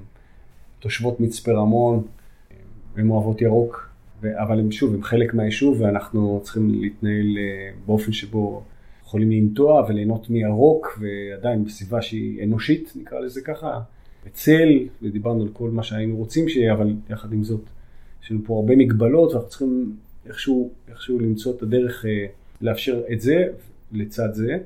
תושבות 0.79 1.19
מצפה 1.19 1.51
רמון, 1.51 2.03
הן 2.95 3.09
אוהבות 3.09 3.41
ירוק, 3.41 3.89
אבל 4.23 4.59
הם 4.59 4.71
שוב, 4.71 4.93
הם 4.93 5.03
חלק 5.03 5.33
מהיישוב 5.33 5.81
ואנחנו 5.81 6.39
צריכים 6.43 6.69
להתנהל 6.69 7.37
באופן 7.85 8.11
שבו 8.11 8.63
יכולים 9.05 9.31
לנטוע 9.31 9.85
וליהנות 9.89 10.29
מירוק 10.29 10.99
ועדיין 10.99 11.65
בסביבה 11.65 12.01
שהיא 12.01 12.43
אנושית, 12.43 12.93
נקרא 12.95 13.19
לזה 13.19 13.41
ככה. 13.41 13.79
בצל, 14.25 14.69
ודיברנו 15.01 15.41
על 15.41 15.49
כל 15.53 15.69
מה 15.69 15.83
שהיינו 15.83 16.15
רוצים 16.15 16.49
שיהיה, 16.49 16.73
אבל 16.73 16.93
יחד 17.09 17.33
עם 17.33 17.43
זאת, 17.43 17.61
יש 18.23 18.31
לנו 18.31 18.39
פה 18.45 18.55
הרבה 18.55 18.75
מגבלות, 18.75 19.31
ואנחנו 19.31 19.49
צריכים 19.49 19.95
איכשהו, 20.25 20.71
איכשהו 20.89 21.19
למצוא 21.19 21.55
את 21.55 21.61
הדרך 21.61 22.05
אה, 22.05 22.25
לאפשר 22.61 23.01
את 23.13 23.21
זה 23.21 23.45
לצד 23.91 24.33
זה, 24.33 24.57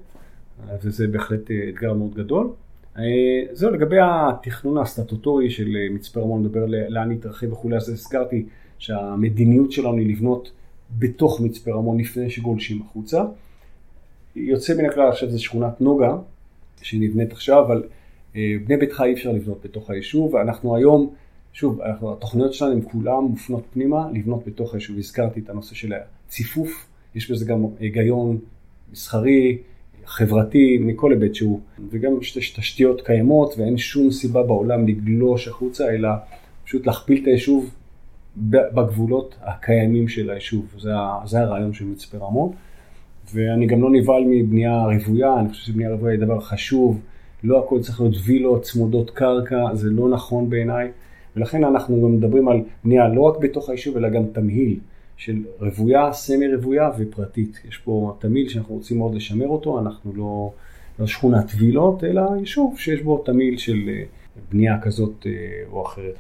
וזה 0.84 1.08
בהחלט 1.08 1.52
אה, 1.52 1.70
אתגר 1.70 1.94
מאוד 1.94 2.14
גדול. 2.14 2.50
אה, 2.98 3.04
זהו, 3.52 3.72
לגבי 3.72 3.98
התכנון 4.02 4.78
הסטטוטורי 4.78 5.50
של 5.50 5.76
מצפה 5.92 6.22
רמון, 6.22 6.44
נדבר 6.44 6.66
לאן 6.66 7.12
נתרחב 7.12 7.54
וכולי, 7.54 7.76
אז 7.76 7.90
הזכרתי 7.90 8.46
שהמדיניות 8.80 9.72
שלנו 9.72 9.98
היא 9.98 10.10
לבנות 10.10 10.52
בתוך 11.00 11.42
מצפה 11.42 11.72
רמון 11.72 12.00
לפני 12.00 12.30
שגולשים 12.30 12.82
החוצה. 12.82 13.24
יוצא 14.36 14.74
מן 14.78 14.86
הכלל 14.86 15.10
עכשיו 15.10 15.30
זה 15.30 15.40
שכונת 15.40 15.82
נוגה, 15.82 16.16
שנבנית 16.82 17.32
עכשיו, 17.32 17.66
אבל 17.66 17.84
אה, 18.36 18.56
בני 18.66 18.78
ביתך 18.78 19.04
אי 19.06 19.14
אפשר 19.14 19.32
לבנות 19.32 19.58
בתוך 19.64 19.90
היישוב, 19.90 20.34
ואנחנו 20.34 20.76
היום, 20.76 21.14
שוב, 21.54 21.82
אנחנו, 21.82 22.14
התוכניות 22.14 22.54
שלנו 22.54 22.72
הן 22.72 22.82
כולן 22.82 23.24
מופנות 23.30 23.64
פנימה, 23.74 24.12
לבנות 24.14 24.48
בתוך 24.48 24.74
היישוב. 24.74 24.98
הזכרתי 24.98 25.40
את 25.40 25.50
הנושא 25.50 25.76
של 25.76 25.94
הציפוף, 25.94 26.88
יש 27.16 27.32
בזה 27.32 27.46
גם 27.46 27.66
היגיון 27.80 28.38
מסחרי, 28.92 29.58
חברתי, 30.08 30.78
מכל 30.82 31.12
היבט 31.12 31.36
שהוא, 31.36 31.60
וגם 31.90 32.12
יש 32.22 32.52
תשתיות 32.52 33.02
קיימות 33.02 33.54
ואין 33.58 33.78
שום 33.78 34.12
סיבה 34.12 34.44
בעולם 34.44 34.88
לגלוש 34.88 35.48
החוצה, 35.48 35.90
אלא 35.90 36.10
פשוט 36.66 36.88
להכפיל 36.88 37.22
את 37.22 37.28
היישוב 37.28 37.72
בגבולות 38.38 39.36
הקיימים 39.42 40.08
של 40.08 40.30
היישוב. 40.30 40.66
זה, 40.80 40.90
זה 41.26 41.40
הרעיון 41.40 41.74
של 41.74 41.86
מצפה 41.86 42.18
רמון. 42.18 42.52
ואני 43.34 43.66
גם 43.66 43.82
לא 43.82 43.90
נבהל 43.92 44.24
מבנייה 44.28 44.84
רוויה, 44.86 45.40
אני 45.40 45.50
חושב 45.50 45.66
שבנייה 45.66 45.92
רוויה 45.92 46.14
היא 46.14 46.22
דבר 46.22 46.40
חשוב. 46.40 47.00
לא 47.44 47.66
הכל 47.66 47.80
צריך 47.82 48.02
להיות 48.02 48.16
וילות 48.26 48.62
צמודות 48.62 49.10
קרקע, 49.10 49.76
זה 49.76 49.90
לא 49.90 50.10
נכון 50.10 50.50
בעיניי, 50.50 50.92
ולכן 51.36 51.64
אנחנו 51.64 52.02
גם 52.02 52.16
מדברים 52.16 52.48
על 52.48 52.62
בנייה 52.84 53.08
לא 53.08 53.22
רק 53.22 53.38
בתוך 53.38 53.70
היישוב, 53.70 53.98
אלא 53.98 54.10
גם 54.10 54.24
תמהיל 54.34 54.80
של 55.18 55.44
רוויה, 55.60 56.14
סמי 56.14 56.56
רוויה 56.56 56.90
ופרטית. 56.98 57.60
יש 57.68 57.78
פה 57.78 58.16
תמהיל 58.20 58.50
שאנחנו 58.50 58.76
רוצים 58.76 58.98
מאוד 58.98 59.16
לשמר 59.16 59.48
אותו, 59.48 59.80
אנחנו 59.80 60.14
לא, 60.16 60.52
לא 61.00 61.08
שכונת 61.08 61.52
וילות, 61.58 62.04
אלא 62.04 62.22
יישוב 62.40 62.80
שיש 62.80 63.02
בו 63.02 63.18
תמהיל 63.26 63.58
של 63.58 63.78
אה, 63.88 64.04
בנייה 64.52 64.82
כזאת 64.82 65.26
אה, 65.26 65.32
או 65.72 65.86
אחרת. 65.86 66.16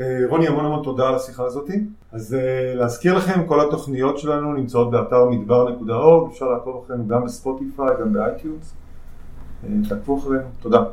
אה, 0.00 0.18
רוני, 0.28 0.48
המון 0.48 0.64
המון 0.64 0.84
תודה 0.84 1.08
על 1.08 1.14
השיחה 1.14 1.44
הזאת. 1.44 1.70
אז 2.12 2.36
להזכיר 2.74 3.16
לכם, 3.16 3.46
כל 3.46 3.68
התוכניות 3.68 4.18
שלנו 4.18 4.54
נמצאות 4.54 4.90
באתר 4.90 5.28
מדבר.org, 5.28 6.30
אפשר 6.30 6.46
לעקוב 6.46 6.84
אחרינו 6.84 7.08
גם 7.08 7.24
בספוטיפיי, 7.24 7.88
גם 8.00 8.12
באייטיונס. 8.12 8.74
תעקבו 9.88 10.18
אחרינו, 10.18 10.48
תודה. 10.60 10.84